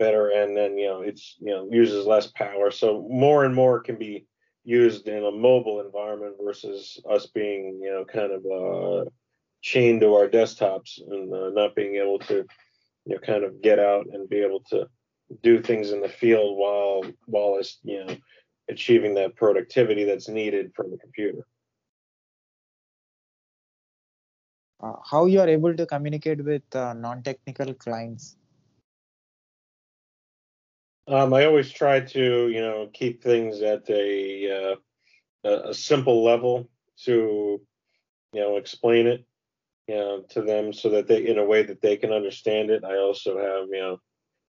better 0.00 0.30
and 0.30 0.56
then 0.56 0.76
you 0.76 0.88
know 0.88 1.02
it's 1.02 1.36
you 1.38 1.52
know 1.52 1.68
uses 1.70 2.06
less 2.06 2.26
power. 2.26 2.72
So 2.72 3.06
more 3.08 3.44
and 3.44 3.54
more 3.54 3.78
can 3.80 3.96
be 3.96 4.26
used 4.64 5.06
in 5.06 5.24
a 5.24 5.30
mobile 5.30 5.80
environment 5.80 6.34
versus 6.42 7.00
us 7.08 7.26
being 7.26 7.80
you 7.82 7.90
know 7.92 8.04
kind 8.04 8.32
of 8.32 8.42
uh 8.58 9.10
chained 9.62 10.00
to 10.00 10.14
our 10.14 10.28
desktops 10.28 11.00
and 11.06 11.32
uh, 11.32 11.50
not 11.50 11.76
being 11.76 11.96
able 11.96 12.18
to 12.18 12.36
you 13.06 13.14
know 13.14 13.20
kind 13.20 13.44
of 13.44 13.62
get 13.62 13.78
out 13.78 14.06
and 14.12 14.28
be 14.28 14.38
able 14.38 14.60
to 14.70 14.88
do 15.42 15.62
things 15.62 15.92
in 15.92 16.00
the 16.00 16.08
field 16.08 16.58
while 16.58 17.02
while 17.26 17.56
it's 17.60 17.78
you 17.84 18.04
know 18.04 18.16
achieving 18.68 19.14
that 19.14 19.36
productivity 19.36 20.04
that's 20.04 20.28
needed 20.28 20.72
from 20.74 20.90
the 20.90 20.98
computer. 20.98 21.46
Uh, 24.82 24.96
how 25.10 25.26
you 25.26 25.38
are 25.40 25.48
able 25.48 25.74
to 25.74 25.84
communicate 25.84 26.42
with 26.42 26.62
uh, 26.74 26.94
non-technical 26.94 27.74
clients 27.74 28.36
um, 31.10 31.34
i 31.34 31.44
always 31.44 31.70
try 31.70 32.00
to 32.00 32.48
you 32.48 32.60
know 32.60 32.88
keep 32.92 33.22
things 33.22 33.62
at 33.62 33.88
a 33.90 34.72
uh, 34.72 34.76
a 35.44 35.74
simple 35.74 36.22
level 36.22 36.68
to 37.04 37.60
you 38.32 38.40
know 38.40 38.56
explain 38.56 39.06
it 39.06 39.24
you 39.88 39.94
know 39.94 40.22
to 40.28 40.42
them 40.42 40.72
so 40.72 40.88
that 40.90 41.06
they 41.06 41.26
in 41.26 41.38
a 41.38 41.44
way 41.44 41.62
that 41.62 41.80
they 41.80 41.96
can 41.96 42.12
understand 42.12 42.70
it 42.70 42.84
i 42.84 42.96
also 42.96 43.38
have 43.38 43.68
you 43.70 43.80
know 43.80 44.00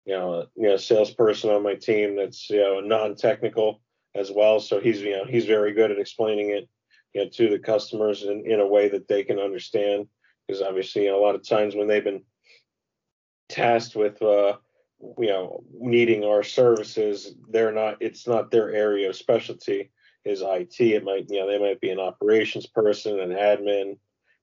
you 0.04 0.14
know 0.14 0.46
you 0.56 0.68
know 0.68 0.76
salesperson 0.76 1.50
on 1.50 1.62
my 1.62 1.74
team 1.74 2.16
that's 2.16 2.50
you 2.50 2.61
know 2.61 2.80
non-technical 2.80 3.80
as 4.14 4.30
well 4.30 4.61
so 4.61 4.80
he's 4.80 5.00
you 5.00 5.12
know 5.12 5.24
he's 5.24 5.46
very 5.46 5.72
good 5.72 5.90
at 5.90 5.98
explaining 5.98 6.50
it 6.50 6.68
you 7.14 7.22
know 7.22 7.30
to 7.30 7.48
the 7.48 7.58
customers 7.58 8.24
in, 8.24 8.44
in 8.44 8.61
a 8.61 8.66
way 8.66 8.88
that 8.88 9.08
they 9.08 9.22
can 9.22 9.38
understand 9.38 10.06
because 10.46 10.62
obviously 10.62 11.04
you 11.04 11.11
know, 11.11 11.18
a 11.18 11.24
lot 11.24 11.34
of 11.34 11.46
times 11.46 11.74
when 11.74 11.86
they've 11.86 12.04
been 12.04 12.22
tasked 13.48 13.96
with 13.96 14.20
uh 14.22 14.56
you 15.18 15.28
know 15.28 15.62
needing 15.78 16.24
our 16.24 16.42
services 16.42 17.34
they're 17.51 17.72
not 17.72 17.96
it's 18.01 18.26
not 18.26 18.51
their 18.51 18.72
area 18.74 19.09
of 19.09 19.16
specialty 19.16 19.90
is 20.24 20.42
IT 20.44 20.80
it 20.80 21.05
might 21.05 21.26
you 21.30 21.40
know 21.40 21.46
they 21.46 21.59
might 21.59 21.80
be 21.80 21.90
an 21.90 22.01
operations 22.01 22.66
person 22.66 23.18
an 23.20 23.30
admin 23.30 23.96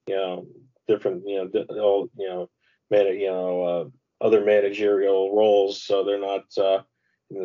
you 0.07 0.15
know 0.15 0.47
different 0.87 1.23
you 1.27 1.49
know 1.69 2.09
you 2.17 2.27
know 2.27 2.49
man 2.89 3.05
you 3.19 3.27
know 3.27 3.63
uh, 3.63 3.85
other 4.21 4.43
managerial 4.43 5.35
roles. 5.35 5.81
So 5.81 6.03
they're 6.03 6.19
not 6.19 6.45
uh 6.57 6.83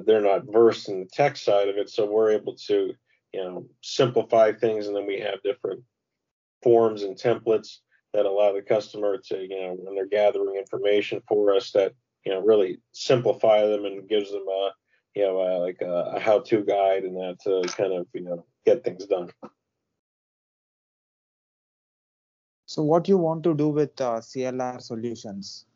they're 0.06 0.20
not 0.20 0.44
versed 0.50 0.88
in 0.88 1.00
the 1.00 1.06
tech 1.06 1.36
side 1.36 1.68
of 1.68 1.76
it. 1.76 1.90
So 1.90 2.06
we're 2.06 2.32
able 2.32 2.56
to 2.68 2.92
you 3.32 3.40
know 3.40 3.66
simplify 3.82 4.52
things. 4.52 4.86
And 4.86 4.96
then 4.96 5.06
we 5.06 5.20
have 5.20 5.42
different 5.42 5.82
forms 6.62 7.02
and 7.02 7.16
templates 7.16 7.78
that 8.12 8.26
allow 8.26 8.52
the 8.52 8.62
customer 8.62 9.18
to 9.18 9.36
you 9.36 9.60
know 9.60 9.76
when 9.78 9.94
they're 9.94 10.06
gathering 10.06 10.56
information 10.56 11.20
for 11.28 11.54
us 11.54 11.72
that 11.72 11.92
you 12.24 12.32
know 12.32 12.40
really 12.40 12.78
simplify 12.92 13.66
them 13.66 13.84
and 13.84 14.08
gives 14.08 14.30
them 14.30 14.46
a 14.48 14.70
you 15.14 15.22
know 15.22 15.38
a, 15.38 15.58
like 15.58 15.80
a, 15.80 16.12
a 16.16 16.20
how-to 16.20 16.62
guide 16.64 17.04
and 17.04 17.16
that 17.16 17.38
to 17.40 17.62
kind 17.76 17.92
of 17.92 18.06
you 18.12 18.22
know 18.22 18.44
get 18.64 18.84
things 18.84 19.06
done. 19.06 19.30
So 22.66 22.82
what 22.82 23.06
you 23.06 23.18
want 23.18 23.42
to 23.44 23.54
do 23.54 23.68
with 23.68 24.00
uh, 24.00 24.20
clr 24.20 24.80
solutions? 24.80 25.66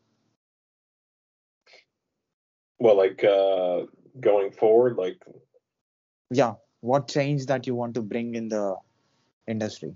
Well 2.78 2.96
like 2.96 3.22
uh 3.24 3.82
going 4.20 4.50
forward 4.52 4.96
like? 4.96 5.22
Yeah. 6.30 6.54
What 6.80 7.08
change 7.08 7.46
that 7.46 7.66
you 7.66 7.74
want 7.74 7.94
to 7.94 8.02
bring 8.02 8.34
in 8.34 8.48
the 8.48 8.76
industry? 9.46 9.94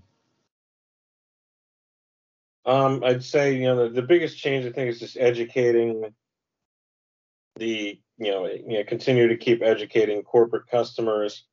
Um 2.67 3.03
i'd 3.05 3.25
say 3.25 3.55
you 3.55 3.65
know 3.65 3.85
the, 3.85 3.89
the 3.89 4.03
biggest 4.03 4.37
change 4.37 4.67
i 4.67 4.71
think 4.71 4.91
is 4.91 5.01
just 5.01 5.17
educating 5.17 6.05
the 7.57 7.99
you 8.19 8.31
know 8.31 8.47
you 8.47 8.79
know 8.79 8.85
continue 8.85 9.29
to 9.29 9.37
keep 9.37 9.63
educating 9.63 10.23
corporate 10.23 10.67
customers 10.71 11.45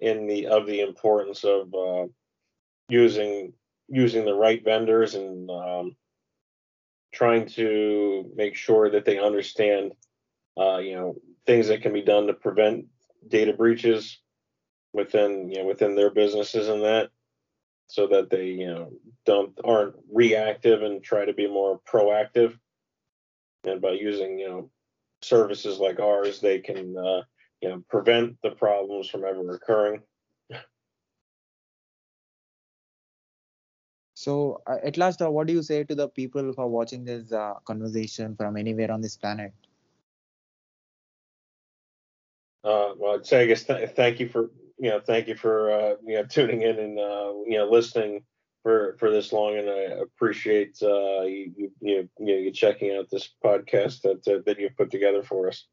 in 0.00 0.26
the 0.26 0.46
of 0.46 0.66
the 0.66 0.80
importance 0.80 1.44
of 1.44 1.72
uh, 1.74 2.06
using 2.88 3.52
using 3.88 4.24
the 4.24 4.34
right 4.34 4.64
vendors 4.64 5.14
and 5.14 5.50
um, 5.50 5.96
trying 7.12 7.46
to 7.46 8.30
make 8.34 8.54
sure 8.54 8.90
that 8.90 9.04
they 9.04 9.18
understand 9.18 9.92
uh, 10.58 10.78
you 10.78 10.94
know 10.94 11.14
things 11.46 11.68
that 11.68 11.82
can 11.82 11.92
be 11.92 12.02
done 12.02 12.26
to 12.26 12.32
prevent 12.32 12.86
data 13.28 13.52
breaches 13.52 14.20
within 14.92 15.50
you 15.50 15.58
know 15.58 15.66
within 15.66 15.94
their 15.94 16.10
businesses 16.10 16.68
and 16.68 16.82
that 16.82 17.10
so 17.88 18.06
that 18.08 18.30
they 18.30 18.46
you 18.46 18.66
know 18.66 18.92
don't 19.24 19.58
aren't 19.64 19.94
reactive 20.12 20.82
and 20.82 21.02
try 21.02 21.24
to 21.24 21.32
be 21.32 21.46
more 21.46 21.80
proactive. 21.88 22.58
And 23.64 23.80
by 23.80 23.90
using 23.90 24.38
you 24.38 24.48
know 24.48 24.70
services 25.22 25.78
like 25.78 26.00
ours 26.00 26.40
they 26.40 26.58
can 26.58 26.96
uh, 26.96 27.22
you 27.60 27.68
know 27.68 27.82
prevent 27.88 28.36
the 28.42 28.50
problems 28.50 29.08
from 29.08 29.24
ever 29.24 29.54
occurring. 29.54 30.02
So 34.14 34.62
uh, 34.66 34.78
at 34.82 34.96
last 34.96 35.20
uh, 35.20 35.30
what 35.30 35.46
do 35.46 35.52
you 35.52 35.62
say 35.62 35.84
to 35.84 35.94
the 35.94 36.08
people 36.08 36.42
who 36.42 36.54
are 36.58 36.68
watching 36.68 37.04
this 37.04 37.32
uh, 37.32 37.54
conversation 37.66 38.34
from 38.34 38.56
anywhere 38.56 38.90
on 38.90 39.00
this 39.02 39.16
planet? 39.16 39.52
Uh, 42.64 42.94
well 42.96 43.14
i'd 43.14 43.24
say 43.24 43.42
i 43.42 43.46
guess 43.46 43.62
th- 43.62 43.90
thank 43.90 44.18
you 44.18 44.28
for 44.28 44.50
you 44.78 44.90
know 44.90 44.98
thank 44.98 45.28
you 45.28 45.36
for 45.36 45.70
uh, 45.70 45.94
you 46.04 46.14
know 46.14 46.24
tuning 46.24 46.62
in 46.62 46.78
and 46.78 46.98
uh, 46.98 47.32
you 47.46 47.56
know 47.58 47.68
listening 47.70 48.24
for 48.66 48.96
for 48.98 49.12
this 49.12 49.32
long, 49.32 49.56
and 49.56 49.70
I 49.70 49.82
appreciate 50.06 50.76
uh, 50.82 51.22
you, 51.22 51.70
you 51.80 52.08
you 52.18 52.34
you 52.34 52.50
checking 52.50 52.96
out 52.96 53.08
this 53.08 53.28
podcast 53.44 54.02
that 54.02 54.26
uh, 54.26 54.40
that 54.44 54.58
you've 54.58 54.76
put 54.76 54.90
together 54.90 55.22
for 55.22 55.46
us. 55.46 55.68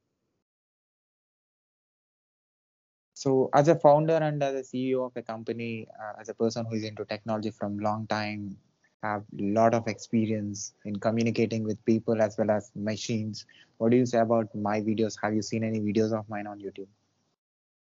So, 3.16 3.50
as 3.56 3.68
a 3.68 3.80
founder 3.80 4.18
and 4.18 4.44
as 4.44 4.54
a 4.54 4.62
CEO 4.62 5.08
of 5.08 5.14
a 5.16 5.24
company, 5.24 5.88
uh, 6.00 6.22
as 6.22 6.30
a 6.30 6.36
person 6.36 6.68
who 6.70 6.76
is 6.76 6.84
into 6.84 7.04
technology 7.04 7.50
from 7.50 7.80
long 7.80 8.06
time, 8.06 8.58
have 9.02 9.24
a 9.40 9.42
lot 9.42 9.74
of 9.74 9.88
experience 9.88 10.76
in 10.86 10.96
communicating 10.98 11.64
with 11.64 11.84
people 11.86 12.22
as 12.22 12.38
well 12.38 12.52
as 12.52 12.72
machines. 12.76 13.48
What 13.80 13.90
do 13.90 13.98
you 13.98 14.06
say 14.06 14.20
about 14.20 14.54
my 14.54 14.82
videos? 14.82 15.18
Have 15.24 15.34
you 15.34 15.42
seen 15.42 15.64
any 15.64 15.80
videos 15.80 16.14
of 16.14 16.30
mine 16.30 16.46
on 16.46 16.60
YouTube? 16.60 16.94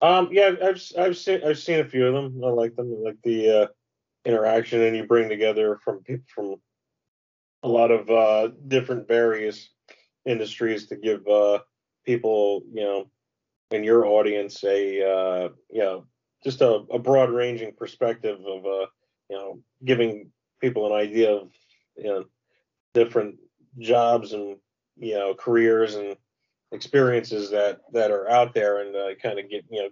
Um, 0.02 0.28
yeah, 0.30 0.56
I've 0.62 0.82
I've 0.98 1.16
seen 1.16 1.42
I've 1.46 1.60
seen 1.60 1.80
a 1.80 1.86
few 1.86 2.06
of 2.06 2.14
them. 2.14 2.44
I 2.44 2.50
like 2.50 2.76
them. 2.76 2.94
I 3.00 3.10
like 3.12 3.22
the 3.24 3.62
uh, 3.62 3.68
interaction 4.26 4.82
and 4.82 4.96
you 4.96 5.06
bring 5.06 5.30
together 5.30 5.80
from 5.84 6.00
people 6.00 6.26
from 6.34 6.56
a 7.64 7.68
lot 7.68 7.92
of 7.92 8.10
uh, 8.10 8.50
different 8.68 9.08
various 9.08 9.70
industries 10.26 10.88
to 10.88 10.96
give 10.96 11.28
uh, 11.28 11.60
people, 12.06 12.64
you 12.74 12.84
know, 12.84 13.10
in 13.72 13.84
your 13.84 14.06
audience 14.06 14.64
a 14.64 15.02
uh, 15.08 15.50
you 15.70 15.82
know 15.82 16.06
just 16.44 16.62
a, 16.62 16.84
a 16.92 17.00
broad 17.00 17.30
ranging 17.30 17.74
perspective 17.74 18.40
of 18.46 18.66
uh, 18.66 18.88
you 19.30 19.38
know 19.38 19.60
giving 19.86 20.32
people 20.60 20.88
an 20.88 20.94
idea 20.94 21.32
of 21.32 21.52
you 21.96 22.06
know 22.06 22.26
different 22.94 23.36
jobs 23.78 24.34
and 24.34 24.58
you 24.98 25.14
know 25.14 25.34
careers 25.34 25.96
and 25.96 26.16
experiences 26.72 27.52
that 27.52 27.82
that 27.94 28.12
are 28.12 28.30
out 28.30 28.54
there 28.54 28.82
and 28.82 28.96
uh, 28.96 29.16
kind 29.22 29.40
of 29.40 29.50
get 29.50 29.64
you 29.70 29.84
know 29.84 29.90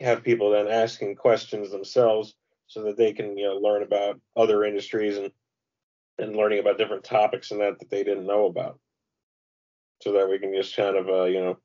have 0.00 0.22
people 0.22 0.50
then 0.50 0.68
asking 0.68 1.14
questions 1.14 1.70
themselves 1.70 2.34
so 2.66 2.82
that 2.84 2.96
they 2.96 3.12
can 3.12 3.36
you 3.38 3.46
know 3.46 3.56
learn 3.56 3.82
about 3.82 4.20
other 4.36 4.64
industries 4.64 5.16
and 5.16 5.30
and 6.18 6.36
learning 6.36 6.60
about 6.60 6.78
different 6.78 7.04
topics 7.04 7.50
and 7.50 7.60
that 7.60 7.78
that 7.78 7.90
they 7.90 8.02
didn't 8.04 8.26
know 8.26 8.46
about. 8.46 8.78
So 10.02 10.12
that 10.12 10.28
we 10.28 10.38
can 10.38 10.54
just 10.54 10.76
kind 10.76 10.96
of 10.96 11.08
uh, 11.08 11.24
you 11.24 11.40
know 11.40 11.58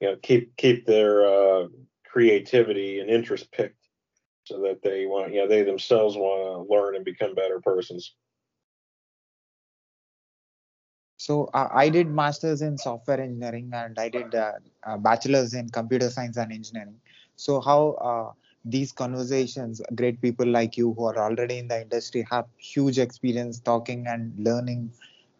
you 0.00 0.08
know 0.08 0.16
keep 0.22 0.56
keep 0.56 0.86
their 0.86 1.26
uh, 1.26 1.66
creativity 2.06 3.00
and 3.00 3.10
interest 3.10 3.50
picked 3.52 3.88
so 4.44 4.60
that 4.62 4.82
they 4.82 5.06
want 5.06 5.32
you 5.32 5.40
know 5.40 5.48
they 5.48 5.62
themselves 5.62 6.16
want 6.16 6.68
to 6.68 6.74
learn 6.74 6.96
and 6.96 7.04
become 7.04 7.34
better 7.34 7.60
persons. 7.60 8.14
So 11.16 11.48
uh, 11.54 11.68
i 11.72 11.88
did 11.88 12.08
masters 12.08 12.60
in 12.62 12.76
software 12.76 13.20
engineering 13.20 13.70
and 13.72 13.98
i 13.98 14.08
did 14.08 14.34
uh, 14.34 14.52
bachelor's 14.98 15.54
in 15.54 15.68
computer 15.68 16.10
science 16.10 16.36
and 16.36 16.52
engineering. 16.52 17.00
So 17.36 17.60
how 17.60 17.92
uh, 18.10 18.32
these 18.64 18.92
conversations 18.92 19.80
great 19.94 20.20
people 20.20 20.46
like 20.46 20.76
you 20.76 20.94
who 20.94 21.04
are 21.04 21.18
already 21.18 21.58
in 21.58 21.68
the 21.68 21.80
industry 21.82 22.26
have 22.30 22.46
huge 22.56 22.98
experience 22.98 23.60
talking 23.60 24.06
and 24.06 24.32
learning 24.38 24.90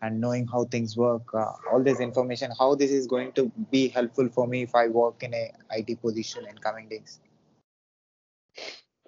and 0.02 0.20
knowing 0.20 0.46
how 0.46 0.64
things 0.64 0.96
work 0.96 1.22
uh, 1.34 1.52
all 1.72 1.82
this 1.82 2.00
information 2.00 2.50
how 2.58 2.74
this 2.74 2.90
is 2.90 3.06
going 3.06 3.32
to 3.32 3.50
be 3.70 3.88
helpful 3.88 4.28
for 4.28 4.46
me 4.46 4.62
if 4.62 4.74
i 4.74 4.86
work 4.88 5.22
in 5.22 5.34
a 5.34 5.50
it 5.76 6.00
position 6.02 6.46
in 6.48 6.58
coming 6.58 6.88
days? 6.88 7.20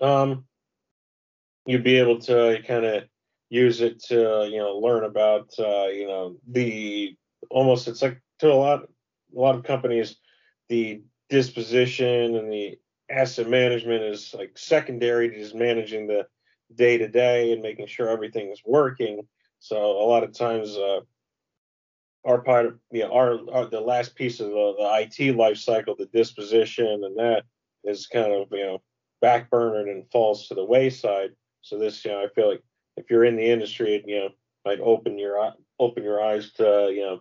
Um 0.00 0.44
you'd 1.66 1.84
be 1.84 1.96
able 1.98 2.18
to 2.20 2.62
kind 2.66 2.84
of 2.84 3.04
use 3.50 3.80
it 3.80 4.02
to 4.04 4.48
you 4.50 4.58
know 4.58 4.78
learn 4.78 5.04
about 5.04 5.52
uh, 5.58 5.86
you 5.86 6.06
know 6.06 6.36
the 6.50 7.14
almost 7.50 7.88
it's 7.88 8.02
like 8.02 8.20
to 8.38 8.52
a 8.52 8.54
lot 8.54 8.82
a 8.82 9.38
lot 9.38 9.54
of 9.54 9.62
companies 9.64 10.16
the 10.68 11.02
disposition 11.28 12.36
and 12.36 12.52
the 12.52 12.78
asset 13.10 13.48
management 13.48 14.02
is 14.02 14.34
like 14.34 14.56
secondary 14.56 15.30
to 15.30 15.38
just 15.38 15.54
managing 15.54 16.06
the 16.06 16.26
day 16.74 16.98
to 16.98 17.08
day 17.08 17.52
and 17.52 17.62
making 17.62 17.86
sure 17.86 18.08
everything 18.08 18.50
is 18.50 18.62
working. 18.64 19.26
So 19.60 19.76
a 19.76 20.06
lot 20.06 20.24
of 20.24 20.32
times, 20.32 20.76
uh, 20.76 21.00
our 22.24 22.40
part 22.40 22.66
of 22.66 22.78
you 22.90 23.04
know 23.04 23.12
our, 23.12 23.38
our, 23.52 23.66
the 23.66 23.80
last 23.80 24.16
piece 24.16 24.40
of 24.40 24.48
the, 24.48 24.74
the 24.78 25.22
IT 25.22 25.36
life 25.36 25.58
cycle, 25.58 25.94
the 25.96 26.06
disposition 26.06 27.04
and 27.04 27.16
that 27.16 27.44
is 27.84 28.08
kind 28.08 28.32
of 28.32 28.48
you 28.50 28.64
know 28.64 28.82
backburnered 29.22 29.90
and 29.90 30.10
falls 30.10 30.48
to 30.48 30.54
the 30.54 30.64
wayside. 30.64 31.30
So 31.62 31.78
this 31.78 32.04
you 32.04 32.10
know 32.10 32.22
I 32.24 32.28
feel 32.34 32.50
like 32.50 32.62
if 32.96 33.10
you're 33.10 33.24
in 33.24 33.36
the 33.36 33.48
industry, 33.48 33.94
it, 33.94 34.04
you 34.06 34.18
know 34.18 34.28
might 34.64 34.80
open 34.80 35.18
your 35.18 35.52
open 35.78 36.02
your 36.02 36.22
eyes 36.22 36.52
to 36.54 36.90
you 36.92 37.02
know 37.02 37.20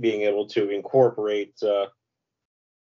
being 0.00 0.22
able 0.22 0.46
to 0.48 0.70
incorporate 0.70 1.54
uh, 1.62 1.86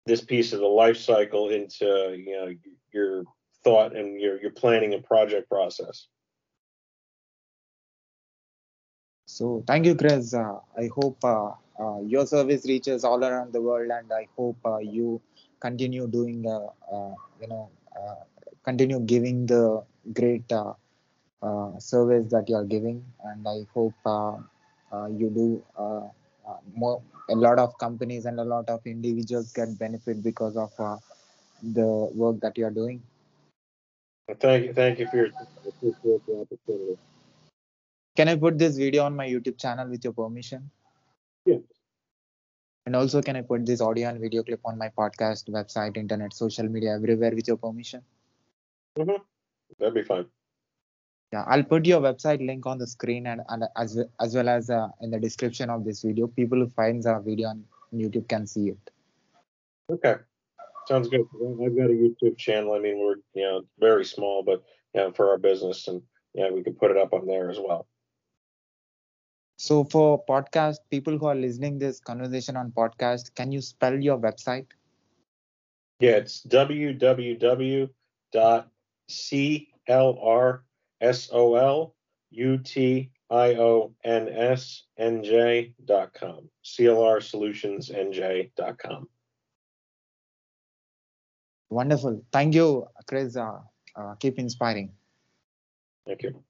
this 0.09 0.25
piece 0.25 0.53
of 0.53 0.61
the 0.61 0.67
life 0.67 0.97
cycle 0.97 1.51
into 1.51 2.17
you 2.19 2.33
know 2.33 2.49
your 2.93 3.25
thought 3.63 3.95
and 3.95 4.21
your 4.21 4.41
your 4.41 4.51
planning 4.51 4.95
and 4.95 5.05
project 5.05 5.49
process. 5.49 6.09
So 9.29 9.63
thank 9.67 9.85
you, 9.85 9.95
Chris. 9.95 10.33
Uh, 10.33 10.59
I 10.77 10.89
hope 10.97 11.23
uh, 11.23 11.53
uh, 11.79 12.01
your 12.01 12.27
service 12.27 12.65
reaches 12.67 13.05
all 13.05 13.23
around 13.23 13.53
the 13.53 13.61
world, 13.61 13.91
and 13.93 14.11
I 14.11 14.27
hope 14.35 14.57
uh, 14.65 14.79
you 14.79 15.21
continue 15.61 16.09
doing, 16.09 16.47
uh, 16.49 16.73
uh, 16.91 17.15
you 17.41 17.47
know, 17.47 17.69
continue 18.65 19.01
giving 19.01 19.45
the 19.45 19.85
great 20.15 20.51
service 21.79 22.27
that 22.33 22.49
you 22.49 22.57
are 22.57 22.65
giving, 22.65 23.05
and 23.23 23.47
I 23.47 23.67
hope 23.75 23.95
you 25.21 25.29
do 25.29 25.63
more 26.75 27.03
a 27.31 27.35
lot 27.35 27.59
of 27.59 27.77
companies 27.79 28.25
and 28.25 28.41
a 28.41 28.45
lot 28.45 28.69
of 28.69 28.87
individuals 28.87 29.53
can 29.53 29.75
benefit 29.75 30.23
because 30.23 30.57
of 30.57 30.73
uh, 30.79 30.97
the 31.63 31.87
work 32.15 32.41
that 32.41 32.57
you're 32.57 32.71
doing. 32.71 33.03
Thank 34.41 34.67
you. 34.67 34.73
Thank 34.75 34.99
you 34.99 35.07
for 35.09 35.17
your 35.17 35.31
the 35.83 36.41
opportunity. 36.41 36.99
Can 38.17 38.29
I 38.29 38.37
put 38.37 38.59
this 38.59 38.77
video 38.77 39.05
on 39.05 39.17
my 39.17 39.27
YouTube 39.27 39.59
channel 39.59 39.89
with 39.89 40.05
your 40.05 40.13
permission? 40.13 40.71
Yeah. 41.45 41.59
And 42.87 42.97
also, 42.97 43.23
can 43.23 43.37
I 43.37 43.43
put 43.43 43.65
this 43.67 43.81
audio 43.81 44.09
and 44.09 44.21
video 44.21 44.43
clip 44.43 44.61
on 44.65 44.79
my 44.79 44.89
podcast, 44.89 45.49
website, 45.51 45.97
internet, 45.97 46.35
social 46.35 46.69
media, 46.69 46.95
everywhere 46.95 47.33
with 47.35 47.47
your 47.47 47.59
permission? 47.59 48.03
Mm-hmm. 48.99 49.23
That'd 49.79 49.95
be 49.95 50.03
fine 50.03 50.27
yeah 51.33 51.45
i'll 51.49 51.63
put 51.63 51.87
your 51.87 52.01
website 52.01 52.45
link 52.45 52.67
on 52.67 52.79
the 52.79 52.87
screen 52.87 53.27
and, 53.27 53.41
and 53.49 53.65
as, 53.77 53.99
as 54.21 54.35
well 54.35 54.49
as 54.49 54.71
uh, 54.71 54.89
in 55.01 55.11
the 55.11 55.19
description 55.19 55.71
of 55.71 55.85
this 55.85 56.03
video. 56.03 56.27
People 56.27 56.59
who 56.59 56.71
finds 56.71 57.07
our 57.07 57.21
video 57.21 57.49
on 57.49 57.65
youtube 57.95 58.29
can 58.29 58.47
see 58.47 58.69
it. 58.69 58.91
Okay. 59.91 60.17
Sounds 60.87 61.09
good. 61.09 61.21
I've 61.21 61.77
got 61.77 61.91
a 61.91 61.99
youtube 62.05 62.37
channel. 62.39 62.75
I 62.75 62.79
mean 62.79 62.99
we're 62.99 63.17
you 63.35 63.43
know 63.43 63.63
very 63.79 64.05
small 64.05 64.43
but 64.43 64.63
yeah 64.95 65.11
for 65.11 65.31
our 65.31 65.39
business 65.39 65.87
and 65.89 66.03
yeah 66.35 66.51
we 66.51 66.63
can 66.63 66.75
put 66.75 66.91
it 66.91 66.97
up 66.97 67.13
on 67.13 67.27
there 67.27 67.51
as 67.51 67.59
well. 67.59 67.87
So 69.59 69.85
for 69.85 70.25
podcast 70.25 70.79
people 70.91 71.19
who 71.19 71.27
are 71.27 71.35
listening 71.35 71.79
this 71.79 72.01
conversation 72.01 72.57
on 72.57 72.71
podcast 72.71 73.35
can 73.35 73.53
you 73.53 73.61
spell 73.61 73.95
your 73.95 74.19
website? 74.19 74.67
Yeah 76.01 76.17
it's 76.17 76.43
www.clr 76.47 77.89
S 81.01 81.29
O 81.33 81.55
L 81.55 81.95
U 82.31 82.59
T 82.59 83.11
I 83.31 83.55
O 83.55 83.93
N 84.05 84.29
S 84.29 84.85
N 84.97 85.23
J 85.23 85.75
dot 85.85 86.15
com. 86.15 86.49
CLR 86.65 87.23
Solutions 87.23 87.91
NJ 87.91 88.51
dot 88.57 88.79
com. 88.79 89.09
Wonderful. 91.71 92.25
Thank 92.33 92.55
you, 92.55 92.87
Chris. 93.07 93.37
Uh, 93.37 93.61
uh, 93.95 94.15
keep 94.15 94.39
inspiring. 94.39 94.91
Thank 96.07 96.23
you. 96.23 96.43